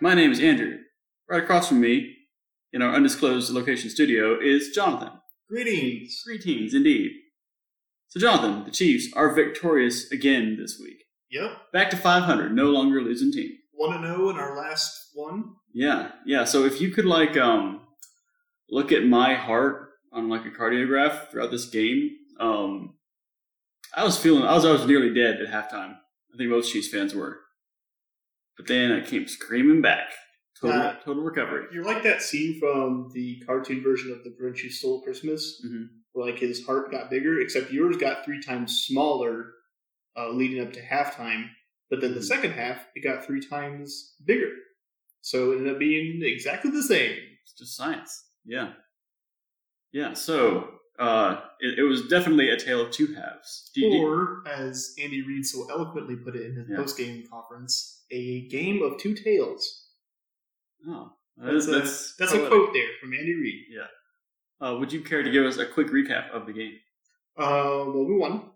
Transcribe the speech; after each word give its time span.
My 0.00 0.14
name 0.14 0.32
is 0.32 0.40
Andrew. 0.40 0.78
Right 1.28 1.42
across 1.42 1.68
from 1.68 1.80
me, 1.80 2.16
in 2.72 2.82
our 2.82 2.94
undisclosed 2.94 3.52
location 3.52 3.88
studio, 3.90 4.38
is 4.40 4.70
Jonathan. 4.70 5.12
Greetings. 5.48 6.22
Greetings, 6.24 6.74
indeed. 6.74 7.12
So, 8.08 8.20
Jonathan, 8.20 8.64
the 8.64 8.70
Chiefs 8.70 9.12
are 9.14 9.32
victorious 9.34 10.10
again 10.10 10.56
this 10.58 10.78
week. 10.80 11.04
Yep. 11.30 11.72
Back 11.72 11.90
to 11.90 11.96
500, 11.96 12.54
no 12.54 12.66
longer 12.66 13.00
losing 13.00 13.32
team. 13.32 13.52
One 13.72 14.00
to 14.00 14.06
zero 14.06 14.30
in 14.30 14.36
our 14.36 14.56
last 14.56 15.10
one. 15.14 15.54
Yeah, 15.72 16.12
yeah. 16.24 16.44
So 16.44 16.64
if 16.64 16.80
you 16.80 16.90
could 16.90 17.04
like 17.06 17.36
um 17.36 17.80
look 18.70 18.92
at 18.92 19.04
my 19.04 19.34
heart 19.34 19.90
on 20.12 20.28
like 20.28 20.46
a 20.46 20.50
cardiograph 20.50 21.30
throughout 21.30 21.50
this 21.50 21.66
game, 21.66 22.10
um 22.38 22.94
I 23.96 24.04
was 24.04 24.16
feeling 24.16 24.44
I 24.44 24.54
was 24.54 24.64
I 24.64 24.70
was 24.70 24.86
nearly 24.86 25.12
dead 25.12 25.40
at 25.40 25.48
halftime. 25.48 25.96
I 26.32 26.36
think 26.36 26.50
most 26.50 26.72
Chiefs 26.72 26.88
fans 26.88 27.14
were. 27.14 27.40
But 28.56 28.66
then 28.68 28.92
I 28.92 29.00
came 29.00 29.26
screaming 29.26 29.82
back. 29.82 30.12
Total 30.60 30.80
Uh, 30.80 30.94
total 31.00 31.22
recovery. 31.24 31.66
You're 31.72 31.84
like 31.84 32.02
that 32.04 32.22
scene 32.22 32.58
from 32.60 33.10
the 33.12 33.40
cartoon 33.46 33.82
version 33.82 34.12
of 34.12 34.22
The 34.22 34.30
Grinch 34.30 34.60
Who 34.60 34.70
Stole 34.70 35.02
Christmas, 35.02 35.60
Mhm. 35.66 35.88
where 36.12 36.26
like 36.30 36.38
his 36.38 36.64
heart 36.64 36.90
got 36.92 37.10
bigger, 37.10 37.40
except 37.40 37.72
yours 37.72 37.96
got 37.96 38.24
three 38.24 38.40
times 38.40 38.84
smaller, 38.86 39.52
uh, 40.16 40.30
leading 40.30 40.60
up 40.64 40.72
to 40.74 40.80
halftime. 40.82 41.50
But 41.90 42.00
then 42.00 42.14
the 42.14 42.20
Mhm. 42.20 42.24
second 42.24 42.52
half, 42.52 42.86
it 42.94 43.00
got 43.00 43.26
three 43.26 43.40
times 43.40 44.14
bigger. 44.24 44.52
So 45.22 45.52
it 45.52 45.56
ended 45.58 45.72
up 45.72 45.78
being 45.78 46.22
exactly 46.22 46.70
the 46.70 46.82
same. 46.82 47.18
It's 47.42 47.54
just 47.54 47.76
science. 47.76 48.30
Yeah. 48.44 48.74
Yeah, 49.92 50.12
so 50.14 50.80
uh 50.98 51.40
it, 51.60 51.80
it 51.80 51.82
was 51.82 52.06
definitely 52.06 52.50
a 52.50 52.56
tale 52.56 52.80
of 52.82 52.92
two 52.92 53.12
halves. 53.14 53.70
Do 53.74 53.84
Or, 53.94 54.46
as 54.46 54.94
Andy 55.02 55.22
Reid 55.22 55.44
so 55.44 55.68
eloquently 55.68 56.14
put 56.16 56.36
it 56.36 56.46
in 56.46 56.54
his 56.54 56.68
Yeah. 56.68 56.76
post-game 56.76 57.26
conference, 57.26 58.03
a 58.14 58.48
game 58.48 58.82
of 58.82 58.98
two 58.98 59.14
tails. 59.14 59.86
oh, 60.88 61.10
That's, 61.36 61.66
that's, 61.66 61.66
a, 61.66 61.70
that's, 61.80 62.14
that's 62.18 62.32
a 62.32 62.46
quote 62.48 62.72
there 62.72 62.88
from 63.00 63.12
Andy 63.12 63.34
Reid. 63.34 63.64
Uh, 64.60 64.76
would 64.78 64.92
you 64.92 65.00
care 65.00 65.22
to 65.22 65.30
give 65.30 65.44
us 65.44 65.58
a 65.58 65.66
quick 65.66 65.88
recap 65.88 66.30
of 66.30 66.46
the 66.46 66.52
game? 66.52 66.74
Uh, 67.36 67.84
well, 67.92 68.04
we 68.06 68.16
won. 68.16 68.50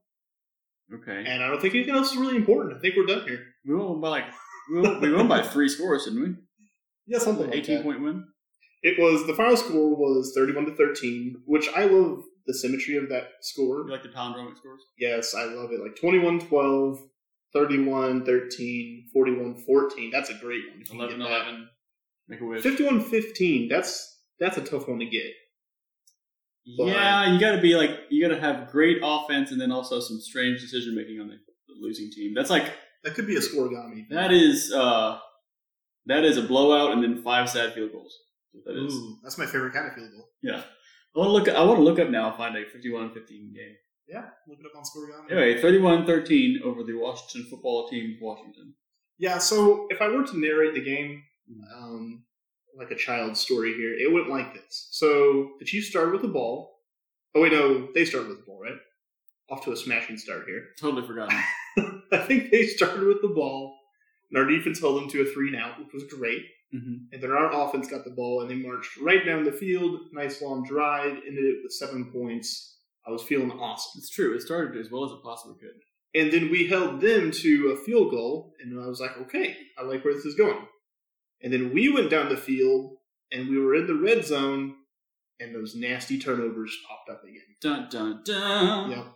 Okay. 0.95 1.25
And 1.27 1.43
I 1.43 1.49
don't 1.49 1.61
think 1.61 1.75
anything 1.75 1.95
else 1.95 2.13
is 2.13 2.17
really 2.17 2.37
important. 2.37 2.77
I 2.77 2.81
think 2.81 2.95
we're 2.97 3.05
done 3.07 3.27
here. 3.27 3.45
We 3.67 3.75
won 3.75 4.01
by 4.01 4.09
like 4.09 4.25
we 4.73 4.81
won, 4.81 5.01
we 5.01 5.13
won 5.13 5.29
by 5.29 5.43
three 5.43 5.69
scores, 5.69 6.05
didn't 6.05 6.23
we? 6.23 6.35
Yeah, 7.11 7.19
something 7.21 7.47
like 7.47 7.57
Eighteen 7.57 7.77
that. 7.79 7.85
point 7.85 8.03
win. 8.03 8.25
It 8.83 8.99
was 8.99 9.27
the 9.27 9.33
final 9.35 9.57
score 9.57 9.97
was 9.97 10.33
thirty-one 10.37 10.67
to 10.67 10.77
thirteen, 10.77 11.37
which 11.47 11.67
I 11.75 11.85
love 11.87 12.23
the 12.47 12.53
symmetry 12.53 12.99
of 12.99 13.09
that 13.09 13.29
score. 13.41 13.79
You 13.87 13.91
like 13.91 14.03
the 14.03 14.11
palindromic 14.11 14.59
scores? 14.59 14.83
Yes, 14.99 15.35
I 15.35 15.45
love 15.45 15.71
it. 15.73 15.81
Like 15.81 15.97
21-12, 15.97 16.99
31-13, 17.55 19.05
41-14. 19.17 20.11
That's 20.13 20.31
a 20.31 20.35
great 20.35 20.63
one. 20.71 20.81
if 20.81 20.93
you 20.93 20.99
can 20.99 20.99
11 20.99 21.19
that. 21.21 21.27
11. 21.27 21.69
Make 22.29 22.41
a 22.41 22.45
wish. 22.45 22.63
51-15. 22.63 23.69
That's 23.71 24.17
that's 24.39 24.57
a 24.57 24.63
tough 24.63 24.87
one 24.89 24.99
to 25.01 25.07
get. 25.07 25.33
Yeah, 26.65 27.33
you 27.33 27.41
got 27.41 27.53
to 27.57 27.63
be 27.63 27.75
like 27.77 27.91
you 28.11 28.27
got 28.27 28.35
to 28.35 28.41
have 28.41 28.69
great 28.69 28.99
offense 29.03 29.51
and 29.51 29.61
then 29.61 29.73
also 29.73 30.01
some 30.01 30.21
strange 30.21 30.61
decision 30.61 30.95
making 30.95 31.19
on 31.21 31.29
the, 31.29 31.35
the 31.35 31.75
losing 31.81 32.11
team. 32.11 32.35
That's 32.35 32.51
like 32.51 32.65
That 33.05 33.15
could 33.15 33.27
be 33.27 33.37
a 33.37 33.41
scorigami. 33.41 34.05
that 34.11 34.33
is 34.33 34.73
uh 34.73 35.19
that 36.07 36.25
is 36.25 36.37
a 36.37 36.43
blowout 36.43 36.93
and 36.93 37.03
then 37.03 37.23
five 37.23 37.49
sad 37.49 37.73
field 37.73 37.93
goals. 37.93 38.15
That 38.67 38.77
is. 38.77 38.93
Ooh, 38.95 39.17
that's 39.23 39.39
my 39.39 39.47
favorite 39.47 39.73
kind 39.73 39.89
of 39.89 39.95
field 39.95 40.11
goal. 40.15 40.29
Yeah. 40.43 40.63
I 41.17 41.19
want 41.19 41.29
to 41.29 41.33
look. 41.33 41.49
I 41.49 41.63
want 41.65 41.79
to 41.79 41.83
look 41.85 41.99
up 41.99 42.11
now. 42.11 42.29
and 42.29 42.37
Find 42.37 42.55
a 42.57 42.65
51-15 42.65 43.15
game. 43.55 43.77
Yeah, 44.09 44.25
look 44.49 44.59
it 44.61 44.67
up 44.67 44.73
on 44.77 44.85
scorigami. 44.85 45.31
Anyway, 45.31 45.61
31-13 45.61 46.63
over 46.63 46.83
the 46.83 46.95
Washington 46.95 47.49
football 47.51 47.89
team. 47.89 48.15
of 48.17 48.23
Washington. 48.23 48.75
Yeah, 49.19 49.39
so 49.39 49.87
if 49.91 50.01
I 50.01 50.09
were 50.09 50.25
to 50.27 50.39
narrate 50.41 50.75
the 50.75 50.85
game, 50.85 51.23
um, 51.77 52.25
like 52.77 52.91
a 52.91 52.97
child's 52.97 53.41
story 53.41 53.75
here, 53.75 53.93
it 53.95 54.13
went 54.13 54.29
like 54.29 54.55
this. 54.55 54.89
So 54.93 55.51
the 55.59 55.65
Chiefs 55.65 55.89
started 55.89 56.13
with 56.13 56.23
the 56.23 56.29
ball. 56.29 56.79
Oh 57.35 57.43
wait, 57.43 57.53
no, 57.53 57.89
they 57.95 58.05
started 58.05 58.29
with 58.29 58.39
the 58.39 58.45
ball, 58.47 58.61
right? 58.63 58.79
Off 59.51 59.65
to 59.65 59.73
a 59.73 59.77
smashing 59.77 60.17
start 60.19 60.45
here. 60.47 60.63
Totally 60.81 61.07
forgotten. 61.07 61.37
I 62.13 62.19
think 62.19 62.51
they 62.51 62.67
started 62.67 63.05
with 63.07 63.21
the 63.23 63.29
ball, 63.35 63.77
and 64.31 64.39
our 64.39 64.49
defense 64.49 64.81
held 64.81 65.03
them 65.03 65.11
to 65.11 65.23
a 65.23 65.27
three 65.27 65.49
and 65.49 65.57
out, 65.57 65.79
which 65.79 65.93
was 65.93 66.05
great. 66.05 66.43
hmm 66.73 66.97
And 67.13 67.23
then 67.23 67.31
our 67.31 67.53
offense 67.53 67.89
got 67.89 68.05
the 68.05 68.11
ball, 68.11 68.41
and 68.41 68.51
they 68.51 68.55
marched 68.57 68.97
right 68.99 69.25
down 69.27 69.45
the 69.45 69.53
field. 69.53 70.01
Nice 70.13 70.41
long 70.41 70.65
drive, 70.65 71.13
ended 71.27 71.45
it 71.45 71.59
with 71.63 71.73
seven 71.73 72.11
points. 72.13 72.78
I 73.09 73.11
was 73.11 73.23
feeling 73.23 73.51
awesome. 73.53 73.99
It's 73.99 74.11
true. 74.11 74.35
It 74.35 74.43
started 74.43 74.79
as 74.79 74.91
well 74.91 75.05
as 75.05 75.13
it 75.13 75.23
possibly 75.23 75.57
could. 75.59 75.81
And 76.15 76.33
then 76.33 76.51
we 76.51 76.67
held 76.67 77.01
them 77.01 77.31
to 77.31 77.69
a 77.69 77.85
field 77.85 78.11
goal, 78.11 78.55
and 78.61 78.79
I 78.79 78.87
was 78.87 79.01
like, 79.01 79.17
okay, 79.23 79.57
I 79.79 79.83
like 79.85 80.05
where 80.05 80.15
this 80.15 80.25
is 80.25 80.35
going. 80.35 80.67
And 81.43 81.53
then 81.53 81.73
we 81.73 81.89
went 81.89 82.11
down 82.11 82.29
the 82.29 82.37
field, 82.37 82.97
and 83.33 83.49
we 83.49 83.59
were 83.59 83.75
in 83.75 83.87
the 83.87 83.95
red 83.95 84.25
zone, 84.25 84.75
and 85.41 85.55
those 85.55 85.75
nasty 85.75 86.19
turnovers 86.19 86.77
popped 86.89 87.09
up 87.11 87.25
again. 87.25 87.43
Dun 87.61 87.89
dun 87.91 88.23
dun. 88.25 88.91
Yep. 88.91 89.07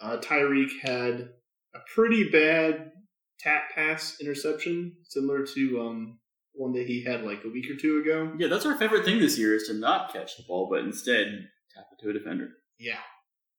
Uh, 0.00 0.16
Tyreek 0.18 0.80
had 0.82 1.30
a 1.74 1.78
pretty 1.94 2.28
bad 2.30 2.92
tap 3.38 3.70
pass 3.74 4.18
interception, 4.20 4.96
similar 5.02 5.44
to 5.46 5.80
um, 5.80 6.18
one 6.52 6.72
that 6.72 6.86
he 6.86 7.04
had 7.04 7.24
like 7.24 7.44
a 7.44 7.48
week 7.48 7.70
or 7.70 7.76
two 7.76 7.98
ago. 7.98 8.32
Yeah, 8.38 8.48
that's 8.48 8.66
our 8.66 8.76
favorite 8.76 9.04
thing 9.04 9.18
this 9.18 9.38
year 9.38 9.54
is 9.54 9.66
to 9.68 9.74
not 9.74 10.12
catch 10.12 10.36
the 10.36 10.44
ball, 10.46 10.68
but 10.70 10.80
instead 10.80 11.48
tap 11.74 11.86
it 11.92 12.02
to 12.02 12.10
a 12.10 12.12
defender. 12.12 12.50
Yeah. 12.78 12.98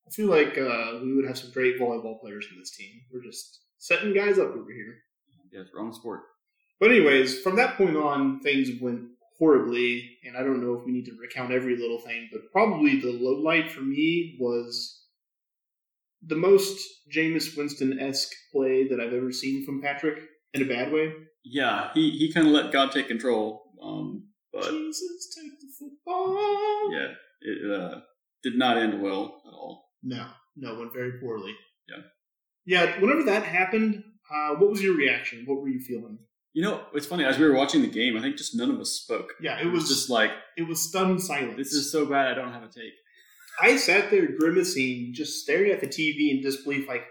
I 0.07 0.09
feel 0.11 0.27
like 0.27 0.57
uh, 0.57 0.99
we 1.03 1.13
would 1.15 1.25
have 1.25 1.37
some 1.37 1.51
great 1.51 1.79
volleyball 1.79 2.19
players 2.21 2.47
in 2.51 2.57
this 2.57 2.75
team. 2.75 3.01
We're 3.11 3.23
just 3.23 3.61
setting 3.77 4.13
guys 4.13 4.39
up 4.39 4.49
over 4.49 4.71
here. 4.71 4.95
Yeah, 5.51 5.61
it's 5.61 5.71
wrong 5.73 5.93
sport. 5.93 6.21
But 6.79 6.91
anyways, 6.91 7.41
from 7.41 7.55
that 7.57 7.77
point 7.77 7.97
on, 7.97 8.39
things 8.39 8.69
went 8.81 9.01
horribly, 9.37 10.17
and 10.23 10.37
I 10.37 10.43
don't 10.43 10.63
know 10.63 10.73
if 10.75 10.85
we 10.85 10.91
need 10.91 11.05
to 11.05 11.17
recount 11.19 11.51
every 11.51 11.77
little 11.77 11.99
thing, 11.99 12.29
but 12.31 12.51
probably 12.51 12.99
the 12.99 13.11
low 13.11 13.41
light 13.41 13.71
for 13.71 13.81
me 13.81 14.37
was 14.39 15.03
the 16.25 16.35
most 16.35 16.79
Jameis 17.13 17.55
Winston 17.55 17.99
esque 17.99 18.33
play 18.51 18.87
that 18.87 18.99
I've 18.99 19.13
ever 19.13 19.31
seen 19.31 19.65
from 19.65 19.81
Patrick 19.81 20.19
in 20.53 20.61
a 20.63 20.65
bad 20.65 20.91
way. 20.91 21.13
Yeah, 21.43 21.91
he, 21.93 22.11
he 22.11 22.33
kind 22.33 22.47
of 22.47 22.53
let 22.53 22.73
God 22.73 22.91
take 22.91 23.07
control, 23.07 23.63
um, 23.81 24.27
but 24.51 24.69
Jesus, 24.69 25.35
take 25.35 25.59
the 25.59 25.67
football. 25.77 26.91
yeah, 26.91 27.07
it 27.41 27.71
uh, 27.71 27.99
did 28.43 28.57
not 28.57 28.77
end 28.77 29.01
well 29.01 29.41
at 29.47 29.53
all. 29.53 29.89
No, 30.03 30.27
no, 30.55 30.77
went 30.79 30.93
very 30.93 31.19
poorly. 31.19 31.55
Yeah. 31.89 32.03
Yeah, 32.65 32.99
whenever 32.99 33.23
that 33.23 33.43
happened, 33.43 34.03
uh, 34.33 34.55
what 34.55 34.69
was 34.69 34.83
your 34.83 34.95
reaction? 34.95 35.43
What 35.45 35.61
were 35.61 35.69
you 35.69 35.79
feeling? 35.79 36.19
You 36.53 36.63
know, 36.63 36.81
it's 36.93 37.05
funny. 37.05 37.23
As 37.23 37.37
we 37.37 37.45
were 37.45 37.53
watching 37.53 37.81
the 37.81 37.87
game, 37.87 38.17
I 38.17 38.21
think 38.21 38.35
just 38.35 38.55
none 38.55 38.71
of 38.71 38.79
us 38.79 38.89
spoke. 38.91 39.33
Yeah, 39.39 39.59
it 39.61 39.67
was 39.71 39.87
just 39.87 40.09
like, 40.09 40.31
it 40.57 40.67
was 40.67 40.81
stunned 40.81 41.21
silence. 41.21 41.55
this 41.57 41.73
is 41.73 41.91
so 41.91 42.05
bad. 42.05 42.27
I 42.27 42.33
don't 42.33 42.51
have 42.51 42.63
a 42.63 42.67
take. 42.67 42.93
I 43.61 43.75
sat 43.77 44.11
there 44.11 44.27
grimacing, 44.37 45.11
just 45.13 45.41
staring 45.41 45.71
at 45.71 45.81
the 45.81 45.87
TV 45.87 46.31
in 46.31 46.41
disbelief, 46.41 46.87
like, 46.87 47.03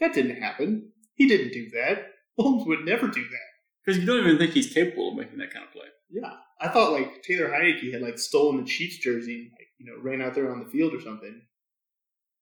that 0.00 0.14
didn't 0.14 0.36
happen. 0.40 0.92
He 1.14 1.28
didn't 1.28 1.52
do 1.52 1.70
that. 1.70 2.06
Holmes 2.38 2.66
would 2.66 2.84
never 2.84 3.06
do 3.08 3.22
that. 3.22 3.48
Because 3.84 4.00
you 4.00 4.06
don't 4.06 4.24
even 4.24 4.38
think 4.38 4.52
he's 4.52 4.72
capable 4.72 5.10
of 5.10 5.16
making 5.16 5.38
that 5.38 5.52
kind 5.52 5.64
of 5.66 5.72
play. 5.72 5.86
Yeah. 6.10 6.32
I 6.60 6.68
thought, 6.68 6.92
like, 6.92 7.22
Taylor 7.22 7.48
Heinicke 7.48 7.92
had, 7.92 8.02
like, 8.02 8.18
stolen 8.18 8.58
the 8.58 8.64
Chiefs 8.64 8.98
jersey 8.98 9.50
you 9.84 9.92
know, 9.92 10.02
ran 10.02 10.22
out 10.22 10.34
there 10.34 10.50
on 10.50 10.60
the 10.60 10.70
field 10.70 10.94
or 10.94 11.00
something 11.00 11.42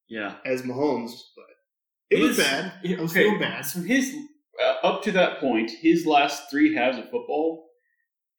Yeah, 0.08 0.36
as 0.44 0.62
Mahomes, 0.62 1.12
but 1.36 1.46
it 2.10 2.20
was 2.20 2.36
bad. 2.36 2.72
It 2.84 2.98
was 2.98 3.10
okay, 3.10 3.24
feeling 3.24 3.40
bad. 3.40 3.64
So 3.66 3.80
his 3.80 4.14
uh, 4.62 4.86
up 4.86 5.02
to 5.04 5.12
that 5.12 5.40
point, 5.40 5.70
his 5.70 6.06
last 6.06 6.50
three 6.50 6.74
halves 6.74 6.98
of 6.98 7.10
football 7.10 7.68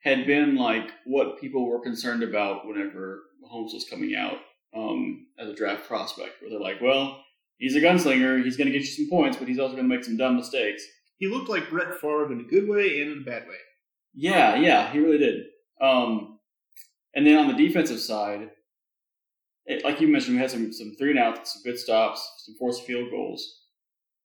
had 0.04 0.26
been 0.28 0.56
like 0.56 0.92
what 1.06 1.40
people 1.40 1.66
were 1.68 1.82
concerned 1.82 2.24
about 2.24 2.68
whenever 2.68 3.24
Mahomes 3.44 3.74
was 3.74 3.88
coming 3.90 4.16
out 4.16 4.38
um, 4.76 5.28
as 5.40 5.50
a 5.50 5.56
draft 5.56 5.88
prospect, 5.88 6.42
where 6.42 6.50
they're 6.52 6.60
like, 6.60 6.82
"Well, 6.82 7.24
he's 7.58 7.76
a 7.76 7.82
gunslinger. 7.82 8.44
He's 8.44 8.58
going 8.58 8.68
to 8.68 8.74
get 8.74 8.82
you 8.82 8.88
some 8.88 9.10
points, 9.10 9.38
but 9.38 9.48
he's 9.48 9.60
also 9.60 9.76
going 9.76 9.90
to 9.90 9.96
make 9.96 10.06
some 10.06 10.18
dumb 10.18 10.36
mistakes." 10.36 10.84
He 11.18 11.28
looked 11.28 11.50
like 11.50 11.70
Brett 11.70 12.00
Favre 12.00 12.32
in 12.32 12.42
a 12.42 12.44
good 12.44 12.68
way 12.68 13.02
and 13.02 13.12
in 13.12 13.18
a 13.20 13.26
bad 13.26 13.48
way. 13.48 13.56
Yeah, 14.14 14.56
yeah, 14.56 14.92
he 14.92 15.00
really 15.00 15.18
did. 15.18 15.46
Um, 15.82 16.40
and 17.16 17.26
then 17.26 17.38
on 17.38 17.48
the 17.48 17.68
defensive 17.68 18.00
side, 18.00 18.50
it, 19.66 19.84
like 19.84 20.02
you 20.02 20.08
mentioned, 20.08 20.36
we 20.36 20.42
had 20.42 20.52
some 20.52 20.72
some 20.74 20.96
three 20.98 21.12
and 21.12 21.20
outs, 21.20 21.54
some 21.54 21.64
good 21.64 21.80
stops, 21.80 22.46
some 22.46 22.56
forced 22.56 22.84
field 22.84 23.10
goals. 23.12 23.62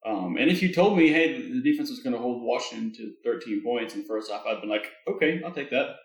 Um, 0.05 0.37
and 0.37 0.49
if 0.49 0.61
you 0.61 0.73
told 0.73 0.97
me, 0.97 1.09
hey, 1.09 1.33
the, 1.33 1.55
the 1.55 1.61
defense 1.61 1.89
was 1.89 1.99
going 1.99 2.13
to 2.13 2.21
hold 2.21 2.41
Washington 2.41 2.93
to 2.95 3.13
13 3.25 3.61
points 3.63 3.95
in 3.95 4.01
the 4.01 4.07
first 4.07 4.31
half, 4.31 4.45
I'd 4.45 4.61
been 4.61 4.69
like, 4.69 4.87
okay, 5.07 5.41
I'll 5.45 5.51
take 5.51 5.71
that. 5.71 5.95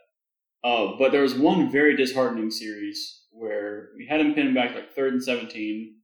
Uh, 0.65 0.97
but 0.99 1.13
there 1.13 1.23
was 1.23 1.35
one 1.35 1.71
very 1.71 1.97
disheartening 1.97 2.51
series 2.51 3.23
where 3.31 3.91
we 3.97 4.07
had 4.07 4.21
him 4.21 4.35
pinned 4.35 4.55
back 4.55 4.75
like 4.75 4.95
third 4.95 5.13
and 5.13 5.23
17, 5.23 5.95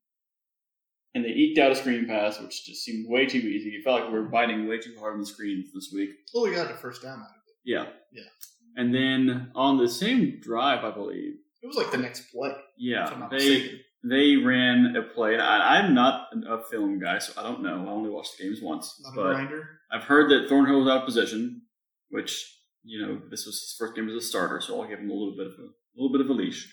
and 1.14 1.24
they 1.24 1.30
eked 1.30 1.58
out 1.58 1.72
a 1.72 1.74
screen 1.74 2.06
pass, 2.06 2.40
which 2.40 2.64
just 2.64 2.84
seemed 2.84 3.06
way 3.08 3.26
too 3.26 3.38
easy. 3.38 3.70
It 3.70 3.82
felt 3.82 4.02
like 4.02 4.12
we 4.12 4.18
were 4.18 4.28
biting 4.28 4.68
way 4.68 4.78
too 4.78 4.94
hard 4.98 5.14
on 5.14 5.20
the 5.20 5.26
screens 5.26 5.72
this 5.74 5.90
week. 5.92 6.10
Well, 6.32 6.44
we 6.44 6.54
got 6.54 6.70
a 6.70 6.74
first 6.74 7.02
down 7.02 7.18
out 7.18 7.30
of 7.30 7.42
it. 7.48 7.56
Yeah. 7.64 7.86
Yeah. 8.12 8.28
And 8.76 8.94
then 8.94 9.50
on 9.54 9.78
the 9.78 9.88
same 9.88 10.38
drive, 10.40 10.84
I 10.84 10.92
believe, 10.92 11.34
It 11.62 11.66
was 11.66 11.76
like 11.76 11.90
the 11.90 11.98
next 11.98 12.32
play. 12.32 12.52
yeah, 12.78 13.10
they 13.30 13.38
mistaken. 13.38 13.80
they 14.04 14.36
ran 14.36 14.94
a 14.96 15.02
play. 15.02 15.34
And 15.34 15.42
I, 15.42 15.78
I'm 15.78 15.94
not 15.94 16.28
a 16.48 16.62
film 16.70 16.98
guy, 16.98 17.18
so 17.18 17.32
I 17.36 17.42
don't 17.42 17.62
know. 17.62 17.84
I 17.86 17.90
only 17.90 18.10
watched 18.10 18.38
the 18.38 18.44
games 18.44 18.60
once, 18.62 18.98
Not 19.02 19.12
a 19.12 19.16
but 19.16 19.32
grinder. 19.34 19.68
I've 19.92 20.04
heard 20.04 20.30
that 20.30 20.48
Thornhill 20.48 20.80
was 20.80 20.88
out 20.88 20.98
of 21.00 21.04
position, 21.04 21.62
which 22.10 22.56
you 22.82 23.04
know 23.04 23.20
this 23.30 23.44
was 23.46 23.56
his 23.60 23.74
first 23.78 23.94
game 23.94 24.08
as 24.08 24.14
a 24.14 24.20
starter, 24.20 24.60
so 24.60 24.80
I'll 24.80 24.88
give 24.88 25.00
him 25.00 25.10
a 25.10 25.14
little 25.14 25.36
bit 25.36 25.48
of 25.48 25.52
a, 25.58 25.62
a 25.64 25.94
little 25.96 26.12
bit 26.12 26.22
of 26.22 26.30
a 26.30 26.32
leash. 26.32 26.72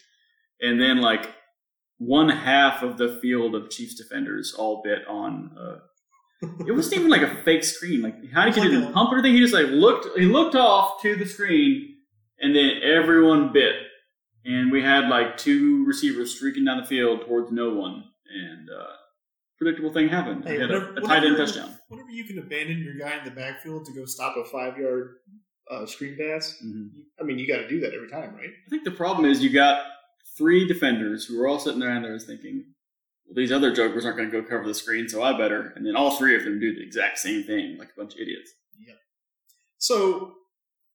And 0.61 0.79
then 0.79 1.01
like 1.01 1.33
one 1.97 2.29
half 2.29 2.83
of 2.83 2.97
the 2.97 3.19
field 3.21 3.55
of 3.55 3.69
Chiefs 3.69 3.95
defenders 3.95 4.53
all 4.57 4.81
bit 4.83 5.05
on. 5.07 5.51
Uh, 5.59 5.79
it 6.67 6.71
wasn't 6.71 6.99
even 6.99 7.09
like 7.09 7.23
a 7.23 7.35
fake 7.43 7.63
screen. 7.63 8.01
Like 8.03 8.15
how 8.31 8.43
It 8.43 8.47
was 8.47 8.55
he 8.55 8.61
like 8.61 8.69
didn't 8.69 8.93
pump 8.93 9.11
or 9.11 9.15
anything. 9.17 9.33
He 9.33 9.39
just 9.41 9.53
like 9.53 9.67
looked. 9.67 10.17
He 10.17 10.25
looked 10.25 10.55
off 10.55 11.01
to 11.01 11.15
the 11.15 11.25
screen, 11.25 11.95
and 12.39 12.55
then 12.55 12.79
everyone 12.83 13.51
bit. 13.51 13.73
And 14.47 14.71
we 14.71 14.81
had 14.81 15.09
like 15.09 15.35
two 15.37 15.85
receivers 15.85 16.33
streaking 16.35 16.63
down 16.65 16.77
the 16.79 16.85
field 16.85 17.21
towards 17.25 17.51
no 17.51 17.73
one, 17.73 18.05
and 18.33 18.69
uh, 18.69 18.93
predictable 19.57 19.91
thing 19.91 20.07
happened. 20.07 20.45
Hey, 20.45 20.57
a, 20.57 20.93
a 20.93 21.01
tight 21.01 21.23
end 21.25 21.35
touchdown. 21.37 21.77
Whenever 21.89 22.09
you 22.11 22.23
can 22.23 22.39
abandon 22.39 22.81
your 22.81 22.95
guy 22.97 23.17
in 23.17 23.25
the 23.25 23.31
backfield 23.31 23.85
to 23.85 23.93
go 23.93 24.05
stop 24.05 24.35
a 24.37 24.45
five 24.45 24.77
yard 24.77 25.15
uh, 25.69 25.85
screen 25.85 26.17
pass, 26.17 26.57
Mhm. 26.65 26.89
I 27.19 27.23
mean, 27.23 27.37
you 27.39 27.47
got 27.47 27.57
to 27.57 27.67
do 27.67 27.81
that 27.81 27.93
every 27.93 28.09
time, 28.09 28.35
right? 28.35 28.49
I 28.65 28.69
think 28.69 28.85
the 28.85 28.91
problem 28.91 29.25
is 29.29 29.43
you 29.43 29.49
got 29.49 29.85
three 30.37 30.65
defenders 30.65 31.25
who 31.25 31.41
are 31.41 31.47
all 31.47 31.59
sitting 31.59 31.79
there 31.81 31.89
and 31.89 32.05
they're 32.05 32.17
thinking, 32.19 32.63
well, 33.25 33.35
these 33.35 33.51
other 33.51 33.73
jokers 33.73 34.05
aren't 34.05 34.17
going 34.17 34.31
to 34.31 34.41
go 34.41 34.47
cover 34.47 34.65
the 34.65 34.73
screen, 34.73 35.09
so 35.09 35.21
I 35.23 35.37
better. 35.37 35.73
And 35.75 35.85
then 35.85 35.95
all 35.97 36.17
three 36.17 36.35
of 36.37 36.43
them 36.45 36.59
do 36.59 36.73
the 36.73 36.81
exact 36.83 37.17
same 37.19 37.43
thing, 37.43 37.77
like 37.77 37.89
a 37.95 37.99
bunch 37.99 38.13
of 38.13 38.19
idiots. 38.21 38.51
So, 39.79 40.33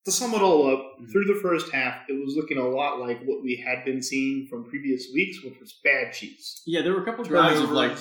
to 0.05 0.11
sum 0.13 0.35
it 0.35 0.41
all 0.43 0.67
up, 0.73 0.99
Mhm. 1.01 1.11
through 1.13 1.25
the 1.27 1.41
first 1.41 1.73
half, 1.73 2.09
it 2.09 2.13
was 2.15 2.35
looking 2.37 2.59
a 2.59 2.69
lot 2.69 2.99
like 3.01 3.23
what 3.25 3.43
we 3.43 3.57
had 3.57 3.85
been 3.85 4.03
seeing 4.03 4.47
from 4.49 4.65
previous 4.69 5.07
weeks, 5.15 5.43
which 5.45 5.59
was 5.61 5.79
bad 5.85 6.13
Chiefs. 6.13 6.63
Yeah, 6.67 6.83
there 6.83 6.93
were 6.93 7.03
a 7.03 7.05
couple 7.05 7.25
drives 7.25 7.61
of 7.61 7.71
like 7.71 7.97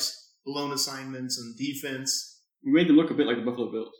blown 0.45 0.71
assignments, 0.71 1.37
and 1.39 1.55
defense. 1.57 2.27
we 2.63 2.71
made 2.71 2.87
them 2.87 2.95
look 2.95 3.09
a 3.11 3.13
bit 3.13 3.25
like 3.27 3.37
the 3.37 3.43
Buffalo 3.43 3.71
Bills. 3.71 3.95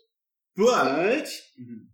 But 0.55 1.25
Mhm. 1.59 1.87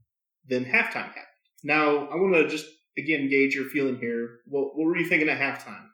then 0.45 0.65
halftime 0.65 1.07
happened. 1.13 1.25
Now, 1.63 2.07
I 2.07 2.15
want 2.15 2.33
to 2.35 2.47
just 2.47 2.67
again 2.97 3.29
gauge 3.29 3.53
your 3.55 3.69
feeling 3.69 3.99
here. 3.99 4.41
What, 4.45 4.75
what 4.75 4.85
were 4.85 4.97
you 4.97 5.05
thinking 5.07 5.29
at 5.29 5.39
halftime? 5.39 5.87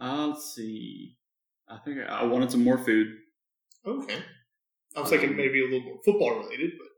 Uh, 0.00 0.26
let's 0.28 0.54
see. 0.54 1.16
I 1.68 1.78
think 1.78 1.98
I 2.00 2.02
I 2.20 2.24
wanted 2.24 2.50
some 2.50 2.62
more 2.64 2.78
food. 2.78 3.08
Okay. 3.86 4.22
I 4.94 5.00
was 5.00 5.10
thinking 5.10 5.36
maybe 5.36 5.60
a 5.60 5.64
little 5.64 5.80
more 5.82 6.00
football 6.04 6.38
related, 6.40 6.72
but 6.78 6.88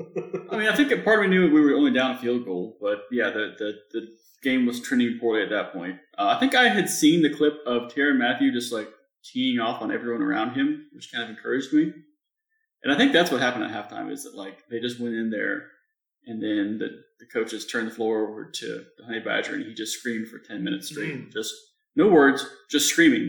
I 0.00 0.56
mean, 0.56 0.68
I 0.68 0.74
think 0.74 1.04
part 1.04 1.22
of 1.24 1.30
me 1.30 1.36
knew 1.36 1.50
we 1.52 1.60
were 1.60 1.74
only 1.74 1.92
down 1.92 2.12
a 2.12 2.18
field 2.18 2.44
goal, 2.44 2.76
but 2.80 3.04
yeah, 3.12 3.30
the 3.30 3.54
the, 3.58 3.72
the 3.92 4.06
game 4.42 4.66
was 4.66 4.80
trending 4.80 5.18
poorly 5.20 5.42
at 5.42 5.50
that 5.50 5.72
point. 5.72 5.96
Uh, 6.18 6.34
I 6.36 6.40
think 6.40 6.54
I 6.54 6.68
had 6.68 6.88
seen 6.90 7.22
the 7.22 7.32
clip 7.34 7.54
of 7.66 7.92
Tyrann 7.92 8.18
Mathieu 8.18 8.52
just 8.52 8.72
like 8.72 8.88
teeing 9.24 9.58
off 9.60 9.80
on 9.82 9.90
everyone 9.92 10.22
around 10.22 10.54
him, 10.54 10.86
which 10.92 11.10
kind 11.12 11.24
of 11.24 11.30
encouraged 11.30 11.72
me. 11.72 11.92
And 12.82 12.92
I 12.92 12.96
think 12.96 13.12
that's 13.12 13.30
what 13.30 13.40
happened 13.40 13.64
at 13.64 13.70
halftime 13.70 14.10
is 14.10 14.24
that 14.24 14.34
like 14.34 14.58
they 14.70 14.80
just 14.80 15.00
went 15.00 15.14
in 15.14 15.30
there, 15.30 15.68
and 16.26 16.42
then 16.42 16.78
the 16.78 16.88
the 17.20 17.26
coaches 17.32 17.66
turned 17.66 17.86
the 17.90 17.94
floor 17.94 18.28
over 18.28 18.50
to 18.50 18.84
the 18.98 19.04
Honey 19.04 19.20
Badger, 19.20 19.54
and 19.54 19.64
he 19.64 19.72
just 19.74 19.98
screamed 19.98 20.28
for 20.28 20.38
ten 20.38 20.62
minutes 20.64 20.88
straight, 20.88 21.14
Mm. 21.28 21.32
just 21.32 21.54
no 21.96 22.08
words, 22.08 22.44
just 22.70 22.88
screaming, 22.88 23.28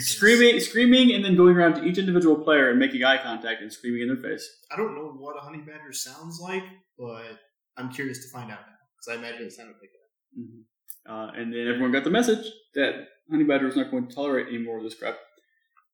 screaming, 0.00 0.60
screaming, 0.60 1.12
and 1.12 1.24
then 1.24 1.36
going 1.36 1.56
around 1.56 1.74
to 1.74 1.84
each 1.84 1.98
individual 1.98 2.36
player 2.36 2.70
and 2.70 2.78
making 2.78 3.04
eye 3.04 3.18
contact 3.22 3.60
and 3.62 3.72
screaming 3.72 4.02
in 4.02 4.08
their 4.08 4.16
face. 4.16 4.48
I 4.72 4.76
don't 4.76 4.94
know 4.94 5.12
what 5.18 5.36
a 5.36 5.40
honey 5.40 5.58
badger 5.58 5.92
sounds 5.92 6.40
like, 6.40 6.62
but 6.98 7.38
I'm 7.76 7.90
curious 7.90 8.24
to 8.24 8.30
find 8.32 8.50
out 8.50 8.60
now 8.60 8.74
because 8.96 9.16
I 9.16 9.18
imagine 9.26 9.46
it 9.46 9.52
sounded 9.52 9.76
like 9.80 9.90
that. 9.90 10.40
Mhm. 10.40 10.62
Uh, 11.08 11.30
and 11.36 11.52
then 11.52 11.68
everyone 11.68 11.92
got 11.92 12.04
the 12.04 12.10
message 12.10 12.44
that 12.74 13.06
Honey 13.30 13.44
Badger 13.44 13.66
was 13.66 13.76
not 13.76 13.90
going 13.92 14.08
to 14.08 14.14
tolerate 14.14 14.48
any 14.48 14.58
more 14.58 14.78
of 14.78 14.82
this 14.84 14.94
crap. 14.94 15.16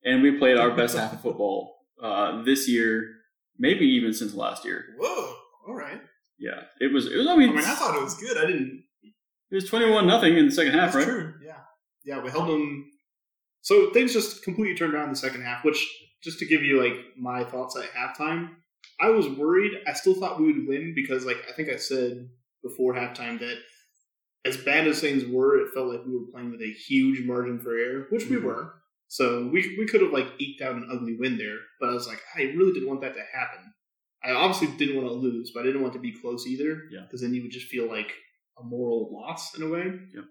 And 0.05 0.23
we 0.23 0.39
played 0.39 0.57
our 0.57 0.71
best 0.75 0.97
half 0.97 1.13
of 1.13 1.21
football 1.27 1.77
uh, 2.03 2.43
this 2.45 2.67
year, 2.69 3.09
maybe 3.59 3.85
even 3.85 4.15
since 4.15 4.33
last 4.35 4.65
year. 4.65 4.85
Whoa! 4.99 5.35
All 5.69 5.75
right. 5.75 6.01
Yeah, 6.39 6.63
it 6.81 6.93
was. 6.93 7.07
It 7.13 7.17
was. 7.19 7.27
I 7.27 7.33
I 7.35 7.37
mean, 7.37 7.51
mean, 7.55 7.59
I 7.65 7.75
thought 7.75 7.95
it 7.97 8.03
was 8.03 8.15
good. 8.15 8.37
I 8.39 8.47
didn't. 8.47 8.85
it 9.51 9.55
was 9.55 9.69
twenty-one 9.69 10.07
nothing 10.07 10.37
in 10.37 10.47
the 10.47 10.53
second 10.53 10.73
half, 10.73 10.93
That's 10.95 11.07
right? 11.07 11.13
true. 11.13 11.35
Yeah. 11.45 11.59
Yeah, 12.05 12.23
we 12.23 12.31
held 12.31 12.49
them. 12.49 12.91
So 13.63 13.91
things 13.93 14.13
just 14.13 14.43
completely 14.43 14.77
turned 14.77 14.95
around 14.95 15.05
in 15.05 15.11
the 15.11 15.17
second 15.17 15.43
half. 15.43 15.65
Which, 15.65 15.87
just 16.23 16.39
to 16.41 16.47
give 16.47 16.63
you 16.63 16.81
like 16.83 16.95
my 17.17 17.45
thoughts 17.45 17.77
at 17.77 17.91
halftime, 17.93 18.51
I 19.01 19.09
was 19.11 19.29
worried. 19.29 19.73
I 19.87 19.93
still 19.93 20.15
thought 20.15 20.41
we 20.41 20.47
would 20.53 20.67
win 20.69 20.93
because, 20.95 21.25
like, 21.25 21.39
I 21.49 21.53
think 21.53 21.69
I 21.69 21.77
said 21.77 22.29
before 22.63 22.95
halftime 22.95 23.39
that 23.41 23.59
as 24.45 24.57
bad 24.57 24.87
as 24.89 25.01
things 25.01 25.25
were, 25.25 25.57
it 25.59 25.73
felt 25.73 25.89
like 25.89 26.05
we 26.05 26.13
were 26.13 26.27
playing 26.33 26.51
with 26.51 26.61
a 26.63 26.73
huge 26.73 27.25
margin 27.25 27.61
for 27.61 27.77
error, 27.77 28.07
which 28.11 28.27
we 28.29 28.37
Mhm. 28.37 28.43
were. 28.45 28.75
So 29.09 29.47
we 29.49 29.77
we 29.79 29.87
could 29.87 30.01
have 30.01 30.13
like 30.13 30.29
eked 30.39 30.63
out 30.63 30.75
an 30.77 30.89
ugly 30.91 31.17
win 31.17 31.39
there. 31.39 31.59
But 31.79 31.91
I 31.91 31.95
was 31.95 32.09
like, 32.09 32.21
I 32.35 32.43
really 32.57 32.73
didn't 32.73 32.89
want 32.89 33.03
that 33.03 33.15
to 33.15 33.23
happen. 33.23 33.73
I 34.25 34.31
obviously 34.33 34.77
didn't 34.77 34.97
want 34.97 35.09
to 35.09 35.15
lose, 35.15 35.51
but 35.53 35.61
I 35.61 35.67
didn't 35.67 35.83
want 35.83 35.93
to 35.95 35.99
be 36.01 36.13
close 36.13 36.47
either. 36.47 36.83
Yeah. 36.91 37.03
Because 37.03 37.21
then 37.21 37.35
you 37.35 37.43
would 37.43 37.51
just 37.51 37.67
feel 37.67 37.87
like 37.89 38.13
a 38.59 38.63
moral 38.65 39.13
loss 39.13 39.57
in 39.57 39.63
a 39.65 39.69
way. 39.69 39.83
Yep. 40.15 40.25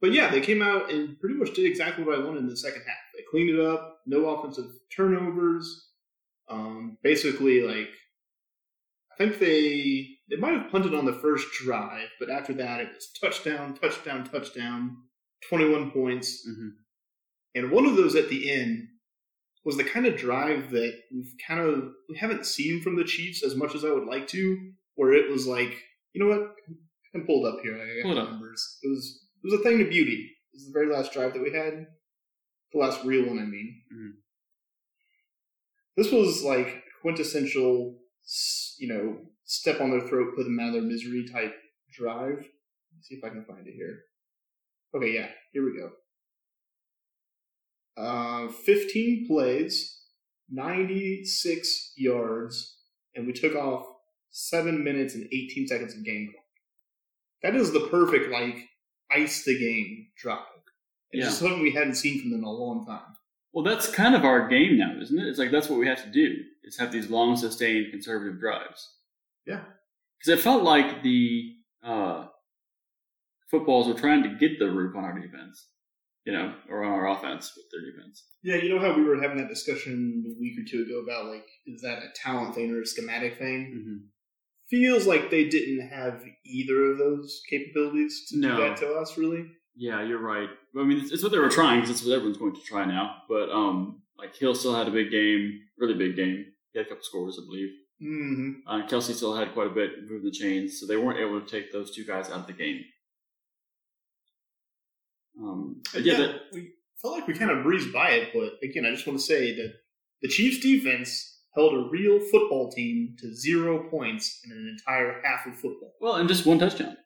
But 0.00 0.12
yeah, 0.12 0.30
they 0.30 0.40
came 0.40 0.62
out 0.62 0.90
and 0.92 1.18
pretty 1.18 1.34
much 1.34 1.54
did 1.54 1.66
exactly 1.66 2.04
what 2.04 2.14
I 2.18 2.22
wanted 2.24 2.40
in 2.40 2.48
the 2.48 2.56
second 2.56 2.82
half. 2.86 2.96
They 3.16 3.24
cleaned 3.30 3.50
it 3.50 3.60
up, 3.60 3.98
no 4.06 4.26
offensive 4.28 4.66
turnovers. 4.94 5.86
Um, 6.48 6.98
basically, 7.02 7.62
like 7.62 7.88
I 9.12 9.16
think 9.16 9.38
they 9.38 10.06
they 10.30 10.36
might 10.36 10.54
have 10.54 10.70
punted 10.70 10.94
on 10.94 11.04
the 11.04 11.12
first 11.14 11.48
drive, 11.52 12.08
but 12.20 12.30
after 12.30 12.54
that 12.54 12.80
it 12.80 12.88
was 12.94 13.10
touchdown, 13.20 13.74
touchdown, 13.74 14.24
touchdown, 14.24 14.96
twenty 15.48 15.68
one 15.68 15.90
points, 15.90 16.46
Mhm. 16.48 16.70
and 17.56 17.70
one 17.70 17.84
of 17.86 17.96
those 17.96 18.14
at 18.14 18.28
the 18.28 18.50
end 18.50 18.88
was 19.64 19.76
the 19.76 19.84
kind 19.84 20.06
of 20.06 20.16
drive 20.16 20.70
that 20.70 20.94
we've 21.12 21.34
kind 21.46 21.60
of 21.60 21.92
we 22.08 22.16
haven't 22.16 22.46
seen 22.46 22.80
from 22.80 22.96
the 22.96 23.04
Chiefs 23.04 23.42
as 23.44 23.56
much 23.56 23.74
as 23.74 23.84
I 23.84 23.90
would 23.90 24.06
like 24.06 24.28
to, 24.28 24.72
where 24.94 25.12
it 25.12 25.28
was 25.30 25.46
like, 25.46 25.82
you 26.14 26.22
know 26.24 26.28
what, 26.34 26.54
I'm 27.14 27.26
pulled 27.26 27.44
up 27.46 27.60
here. 27.62 27.74
I 27.76 28.02
got 28.08 28.16
up. 28.18 28.26
the 28.26 28.30
numbers. 28.32 28.78
It 28.82 28.88
was 28.88 29.27
it 29.42 29.50
was 29.50 29.60
a 29.60 29.62
thing 29.62 29.80
of 29.82 29.90
beauty. 29.90 30.30
This 30.52 30.62
is 30.62 30.68
the 30.68 30.72
very 30.72 30.92
last 30.92 31.12
drive 31.12 31.32
that 31.34 31.42
we 31.42 31.52
had, 31.52 31.86
the 32.72 32.78
last 32.78 33.04
real 33.04 33.26
one. 33.26 33.38
I 33.38 33.44
mean, 33.44 33.82
Mhm. 33.92 34.16
this 35.96 36.10
was 36.12 36.42
like 36.42 36.84
quintessential, 37.00 38.02
you 38.78 38.88
know, 38.88 39.30
step 39.44 39.80
on 39.80 39.90
their 39.90 40.06
throat, 40.08 40.34
put 40.36 40.44
them 40.44 40.58
out 40.60 40.68
of 40.68 40.74
their 40.74 40.82
misery 40.82 41.26
type 41.26 41.54
drive. 41.90 42.50
Let's 42.94 43.08
see 43.08 43.14
if 43.16 43.24
I 43.24 43.30
can 43.30 43.44
find 43.44 43.66
it 43.66 43.74
here. 43.74 44.04
Okay, 44.94 45.12
yeah, 45.14 45.32
here 45.52 45.64
we 45.64 45.78
go. 45.78 45.92
Uh, 47.96 48.48
15 48.48 49.26
plays, 49.26 50.02
96 50.48 51.92
yards, 51.96 52.78
and 53.14 53.26
we 53.26 53.32
took 53.32 53.54
off 53.54 53.86
7 54.30 54.84
minutes 54.84 55.14
and 55.14 55.28
18 55.32 55.66
seconds 55.66 55.94
of 55.94 56.04
game 56.04 56.30
clock. 56.32 56.44
That 57.42 57.56
is 57.56 57.72
the 57.72 57.88
perfect, 57.88 58.30
like, 58.30 58.67
ice 59.10 59.44
the 59.44 59.58
game 59.58 60.08
drive. 60.16 60.38
It's 61.10 61.20
Yeah. 61.20 61.24
just 61.26 61.38
something 61.40 61.60
we 61.62 61.72
hadn't 61.72 61.94
seen 61.94 62.20
from 62.20 62.30
them 62.30 62.40
in 62.40 62.44
a 62.44 62.50
long 62.52 62.84
time. 62.86 63.14
Well, 63.52 63.64
that's 63.64 63.90
kind 63.90 64.14
of 64.14 64.24
our 64.24 64.46
game 64.48 64.76
now, 64.76 64.94
isn't 65.00 65.18
it? 65.18 65.26
It's 65.26 65.38
like 65.38 65.50
that's 65.50 65.68
what 65.68 65.78
we 65.78 65.86
have 65.86 66.02
to 66.04 66.10
do. 66.10 66.44
Is 66.64 66.76
have 66.78 66.92
these 66.92 67.08
long, 67.10 67.36
sustained, 67.36 67.90
conservative 67.90 68.38
drives. 68.38 68.96
Yeah. 69.46 69.64
Because 70.18 70.38
it 70.38 70.42
felt 70.42 70.62
like 70.62 71.02
the 71.02 71.54
uh, 71.82 72.26
footballs 73.50 73.88
were 73.88 73.94
trying 73.98 74.22
to 74.24 74.34
get 74.36 74.58
the 74.58 74.70
roof 74.70 74.94
on 74.96 75.04
our 75.04 75.18
defense, 75.18 75.68
you 76.26 76.32
know, 76.32 76.54
or 76.68 76.84
on 76.84 76.92
our 76.92 77.08
offense 77.08 77.56
with 77.56 77.64
their 77.72 77.90
defense. 77.90 78.24
Yeah, 78.42 78.56
you 78.56 78.68
know 78.68 78.80
how 78.80 78.94
we 78.94 79.04
were 79.04 79.20
having 79.20 79.38
that 79.38 79.48
discussion 79.48 80.24
a 80.26 80.38
week 80.40 80.58
or 80.58 80.64
two 80.68 80.82
ago 80.82 81.00
about, 81.02 81.26
like, 81.32 81.46
is 81.66 81.80
that 81.82 82.02
a 82.02 82.08
talent 82.14 82.54
thing 82.54 82.70
or 82.72 82.82
a 82.82 82.86
schematic 82.86 83.38
thing? 83.38 83.74
Mm-hmm. 83.74 83.96
Feels 84.70 85.06
like 85.06 85.30
they 85.30 85.48
didn't 85.48 85.88
have 85.88 86.22
either 86.44 86.90
of 86.92 86.98
those 86.98 87.42
capabilities 87.48 88.26
to 88.28 88.38
No. 88.38 88.56
do 88.56 88.62
that 88.62 88.76
to 88.78 88.92
us, 88.94 89.16
really. 89.16 89.46
Yeah, 89.74 90.02
you're 90.02 90.20
right. 90.20 90.48
I 90.78 90.82
mean, 90.82 90.98
it's, 90.98 91.12
it's 91.12 91.22
what 91.22 91.32
they 91.32 91.38
were 91.38 91.48
trying 91.48 91.80
because 91.80 91.96
it's 91.96 92.04
what 92.06 92.14
everyone's 92.14 92.36
going 92.36 92.54
to 92.54 92.60
try 92.62 92.84
now. 92.84 93.22
But 93.28 93.48
um, 93.50 94.02
like 94.18 94.36
Hill 94.36 94.54
still 94.54 94.74
had 94.74 94.88
a 94.88 94.90
big 94.90 95.10
game, 95.10 95.60
really 95.78 95.94
big 95.94 96.16
game. 96.16 96.44
He 96.72 96.78
had 96.78 96.86
a 96.86 96.88
couple 96.90 97.04
scores, 97.04 97.38
I 97.40 97.46
believe. 97.46 97.70
Mm-hmm. 98.02 98.50
Uh, 98.66 98.86
Kelce 98.86 99.14
still 99.14 99.34
had 99.34 99.52
quite 99.54 99.68
a 99.68 99.70
bit 99.70 100.02
moving 100.02 100.24
the 100.24 100.30
chains, 100.30 100.78
so 100.78 100.86
they 100.86 100.96
weren't 100.96 101.18
able 101.18 101.40
to 101.40 101.46
take 101.46 101.72
those 101.72 101.94
two 101.94 102.04
guys 102.04 102.28
out 102.28 102.40
of 102.40 102.46
the 102.46 102.52
game. 102.52 102.84
Um, 105.40 105.82
but 105.92 106.02
yeah, 106.04 106.16
that, 106.16 106.40
we 106.52 106.70
felt 107.00 107.14
like 107.14 107.26
we 107.26 107.34
kind 107.34 107.50
of 107.50 107.62
breezed 107.62 107.92
by 107.92 108.10
it, 108.10 108.30
but 108.34 108.58
again, 108.62 108.84
I 108.84 108.90
just 108.90 109.06
want 109.06 109.18
to 109.18 109.24
say 109.24 109.54
that 109.56 109.72
the 110.22 110.28
Chiefs' 110.28 110.60
defense 110.60 111.37
held 111.58 111.74
a 111.74 111.88
real 111.90 112.20
football 112.20 112.70
team 112.70 113.16
to 113.18 113.34
zero 113.34 113.88
points 113.90 114.40
in 114.44 114.52
an 114.52 114.68
entire 114.68 115.20
half 115.24 115.46
of 115.46 115.54
football, 115.54 115.94
well, 116.00 116.14
and 116.16 116.28
just 116.28 116.46
one 116.46 116.58
touchdown, 116.58 116.96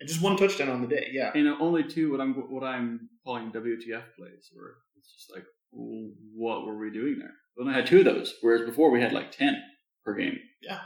and 0.00 0.08
just 0.08 0.22
one 0.22 0.36
touchdown 0.36 0.68
on 0.68 0.80
the 0.80 0.88
day. 0.88 1.08
Yeah, 1.12 1.32
and 1.34 1.48
only 1.60 1.84
two 1.84 2.10
what 2.10 2.20
I'm 2.20 2.34
what 2.34 2.64
I'm 2.64 3.08
calling 3.24 3.52
WTF 3.52 4.02
plays, 4.16 4.50
where 4.52 4.74
it's 4.96 5.12
just 5.14 5.32
like 5.32 5.44
what 5.70 6.66
were 6.66 6.78
we 6.78 6.90
doing 6.90 7.18
there? 7.18 7.34
We 7.56 7.62
only 7.62 7.74
had 7.74 7.86
two 7.86 8.00
of 8.00 8.04
those, 8.04 8.34
whereas 8.40 8.66
before 8.66 8.90
we 8.90 9.00
had 9.00 9.12
like 9.12 9.30
ten 9.30 9.62
per 10.04 10.14
game. 10.14 10.38
Yeah. 10.62 10.80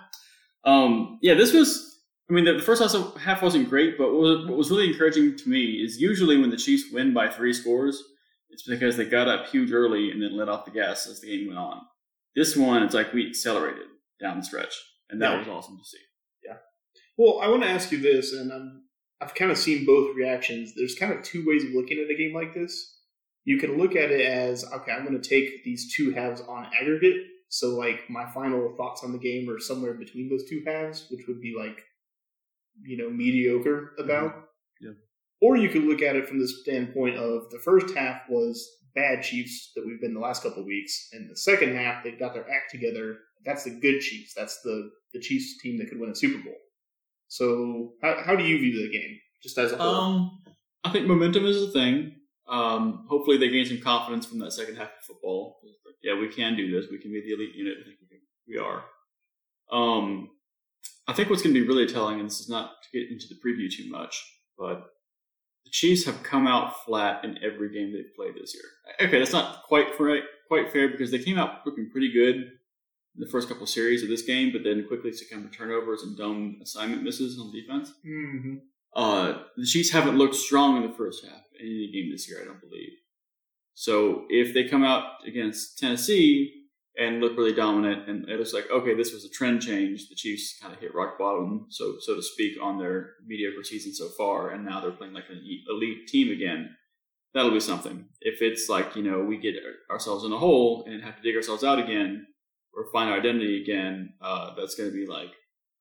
Um, 0.65 1.19
yeah, 1.23 1.35
this 1.35 1.53
was. 1.53 1.87
I 2.31 2.35
mean, 2.35 2.45
the, 2.45 2.55
the 2.55 2.63
first 2.63 2.83
half 3.19 3.41
wasn't 3.41 3.71
great, 3.71 3.97
but 3.97 4.13
what 4.13 4.47
was 4.55 4.71
really 4.71 4.91
encouraging 4.91 5.35
to 5.39 5.49
me 5.49 5.83
is 5.83 5.99
usually 5.99 6.37
when 6.37 6.51
the 6.51 6.59
Chiefs 6.59 6.93
win 6.93 7.15
by 7.15 7.27
three 7.27 7.55
scores, 7.55 8.03
it's 8.51 8.65
because 8.65 8.99
they 8.99 9.07
got 9.07 9.29
up 9.29 9.47
huge 9.47 9.73
early 9.73 10.11
and 10.11 10.21
then 10.21 10.37
let 10.37 10.51
off 10.51 10.67
the 10.67 10.71
gas 10.71 11.07
as 11.07 11.23
the 11.23 11.27
game 11.27 11.47
went 11.47 11.59
on. 11.59 11.81
This 12.37 12.57
one, 12.57 12.83
it's 12.83 12.95
like 12.95 13.13
we 13.13 13.29
accelerated 13.29 13.87
down 14.21 14.39
the 14.39 14.45
stretch, 14.45 14.75
and 15.11 15.21
that 15.23 15.33
Yeah. 15.33 15.39
was 15.39 15.49
awesome 15.49 15.79
to 15.79 15.85
see. 15.85 15.99
Yeah. 16.45 16.59
Well, 17.17 17.41
I 17.41 17.49
want 17.49 17.63
to 17.63 17.69
ask 17.69 17.91
you 17.91 17.99
this, 17.99 18.33
and 18.33 18.53
I'm, 18.53 18.85
I've 19.21 19.35
kind 19.35 19.51
of 19.51 19.59
seen 19.59 19.85
both 19.85 20.15
reactions. 20.17 20.75
There's 20.77 20.95
kind 20.95 21.13
of 21.13 21.23
two 21.23 21.45
ways 21.47 21.65
of 21.65 21.71
looking 21.71 21.99
at 21.99 22.11
a 22.11 22.15
game 22.17 22.33
like 22.35 22.55
this. 22.55 22.97
You 23.45 23.59
can 23.59 23.77
look 23.79 23.97
at 23.97 24.11
it 24.11 24.21
as, 24.21 24.65
okay, 24.73 24.93
I'm 24.93 25.05
going 25.07 25.21
to 25.21 25.29
take 25.29 25.65
these 25.65 25.93
two 25.95 26.13
halves 26.13 26.41
on 26.43 26.71
aggregate. 26.81 27.27
So, 27.49 27.69
like, 27.77 28.09
my 28.11 28.27
final 28.33 28.75
thoughts 28.77 29.03
on 29.03 29.13
the 29.13 29.19
game 29.19 29.49
are 29.49 29.59
somewhere 29.59 29.95
between 29.95 30.29
those 30.29 30.49
two 30.49 30.63
halves, 30.67 31.07
which 31.11 31.27
would 31.27 31.41
be 31.41 31.55
like, 31.59 31.83
you 32.83 32.97
know, 32.99 33.09
mediocre 33.11 33.95
about. 33.99 34.31
Mm-hmm. 34.33 34.41
Yeah. 34.83 34.91
Or 35.41 35.57
you 35.57 35.71
could 35.71 35.85
look 35.85 36.03
at 36.03 36.15
it 36.15 36.29
from 36.29 36.41
the 36.41 36.49
standpoint 36.49 37.17
of 37.17 37.49
the 37.51 37.59
first 37.59 37.97
half 37.97 38.23
was 38.29 38.69
bad 38.95 39.23
Chiefs 39.23 39.73
that 39.75 39.87
we've 39.87 40.01
been 40.01 40.15
the 40.15 40.21
last 40.21 40.43
couple 40.43 40.65
weeks, 40.65 41.09
and 41.13 41.31
the 41.31 41.37
second 41.37 41.77
half 41.77 42.05
they've 42.05 42.19
got 42.19 42.35
their 42.35 42.49
act 42.51 42.71
together. 42.71 43.19
That's 43.45 43.65
the 43.65 43.71
good 43.71 44.01
Chiefs. 44.01 44.35
That's 44.35 44.61
the 44.63 44.91
the 45.13 45.21
Chiefs 45.21 45.59
team 45.59 45.79
that 45.79 45.89
could 45.89 46.01
win 46.01 46.11
a 46.11 46.15
Super 46.15 46.43
Bowl. 46.43 46.57
So, 47.29 47.93
how, 48.03 48.23
how 48.25 48.37
do 48.37 48.45
you 48.45 48.59
view 48.59 48.87
the 48.87 48.93
game, 48.93 49.19
just 49.43 49.59
as 49.59 49.73
a 49.73 49.77
whole? 49.77 49.95
Um, 49.95 50.43
I 50.85 50.91
think 50.91 51.07
momentum 51.07 51.45
is 51.45 51.63
a 51.63 51.71
thing. 51.71 52.15
Um, 52.49 53.07
hopefully 53.09 53.37
they 53.37 53.51
gain 53.51 53.67
some 53.67 53.81
confidence 53.81 54.25
from 54.25 54.39
that 54.39 54.53
second 54.53 54.77
half 54.77 54.89
of 54.89 55.05
football. 55.07 55.61
Like, 55.85 55.97
yeah, 56.03 56.19
we 56.19 56.29
can 56.29 56.57
do 56.57 56.71
this. 56.71 56.91
We 56.91 56.99
can 56.99 57.13
be 57.13 57.21
the 57.21 57.35
elite 57.35 57.55
unit. 57.55 57.77
I 57.81 57.85
think 57.85 57.99
we, 58.11 58.55
we 58.55 58.59
are. 58.59 58.85
Um, 59.71 60.31
I 61.07 61.13
think 61.13 61.29
what's 61.29 61.43
going 61.43 61.55
to 61.55 61.61
be 61.61 61.69
really 61.69 61.87
telling, 61.87 62.21
and 62.21 62.29
this 62.29 62.41
is 62.41 62.49
not 62.49 62.83
to 62.83 62.99
get 62.99 63.11
into 63.11 63.27
the 63.29 63.37
preview 63.45 63.71
too 63.71 63.91
much, 63.91 64.23
but 64.59 64.87
the 65.69 65.73
Chiefs 65.73 66.07
have 66.07 66.23
come 66.23 66.47
out 66.47 66.85
flat 66.85 67.25
in 67.25 67.39
every 67.45 67.71
game 67.71 67.93
they've 67.93 68.15
played 68.17 68.35
this 68.35 68.55
year. 68.55 68.65
Okay, 69.07 69.19
that's 69.19 69.33
not 69.33 69.65
quite 69.65 69.89
right, 70.01 70.23
quite 70.47 70.73
fair 70.73 70.89
because 70.89 71.11
they 71.11 71.19
came 71.19 71.39
out 71.39 71.67
looking 71.67 71.91
pretty 71.91 72.11
good 72.11 72.37
in 72.37 73.21
the 73.21 73.27
first 73.27 73.49
couple 73.49 73.67
series 73.67 74.03
of 74.03 74.09
this 74.09 74.23
game, 74.23 74.51
but 74.53 74.65
then 74.65 74.87
quickly 74.89 75.13
succumbed 75.13 75.53
to 75.53 75.59
turnovers 75.59 76.03
and 76.03 76.17
dumb 76.17 76.59
assignment 76.63 77.03
misses 77.03 77.39
on 77.39 77.53
defense. 77.53 77.93
mm-hmm. 78.07 78.57
Uh, 78.97 79.43
the 79.57 79.67
Chiefs 79.67 79.91
haven't 79.91 80.17
looked 80.17 80.35
strong 80.35 80.79
in 80.83 80.89
the 80.91 80.97
first 80.97 81.23
half 81.25 81.43
in 81.61 81.67
any 81.67 81.91
game 81.93 82.11
this 82.11 82.29
year, 82.29 82.41
I 82.41 82.47
don't 82.47 82.61
believe. 82.61 82.93
So 83.75 84.25
if 84.31 84.55
they 84.55 84.65
come 84.65 84.83
out 84.83 85.05
against 85.27 85.79
Tennessee 85.79 86.58
and 86.99 87.21
look 87.21 87.37
really 87.37 87.55
dominant, 87.55 88.09
and 88.09 88.29
it 88.29 88.39
looks 88.39 88.53
like 88.53 88.71
okay, 88.71 88.95
this 88.95 89.13
was 89.13 89.25
a 89.25 89.31
trend 89.31 89.63
change. 89.63 90.09
The 90.09 90.15
Chiefs 90.15 90.59
kind 90.61 90.75
of 90.75 90.81
hit 90.81 90.95
rock 90.95 91.19
bottom, 91.19 91.67
so 91.71 91.97
so 92.01 92.17
to 92.17 92.23
speak, 92.23 92.59
on 92.61 92.79
their 92.79 93.15
mediocre 93.27 93.65
season 93.65 93.95
so 93.95 94.09
far, 94.09 94.51
and 94.51 94.65
now 94.65 94.81
they're 94.81 94.91
playing 94.91 95.15
like 95.15 95.31
an 95.31 95.43
elite 95.69 96.09
team 96.09 96.33
again. 96.33 96.75
That'll 97.35 97.51
be 97.51 97.61
something. 97.61 98.07
If 98.21 98.43
it's 98.43 98.69
like 98.69 98.97
you 98.97 99.03
know 99.03 99.21
we 99.21 99.39
get 99.39 99.55
ourselves 99.91 100.25
in 100.25 100.33
a 100.33 100.39
hole 100.39 100.85
and 100.87 101.03
have 101.03 101.17
to 101.17 101.23
dig 101.23 101.37
ourselves 101.37 101.65
out 101.65 101.79
again, 101.79 102.27
or 102.75 102.91
find 102.93 103.11
our 103.11 103.19
identity 103.19 103.63
again, 103.63 104.15
uh, 104.21 104.55
that's 104.57 104.75
going 104.75 104.91
to 104.91 104.97
be 104.97 105.07
like 105.07 105.31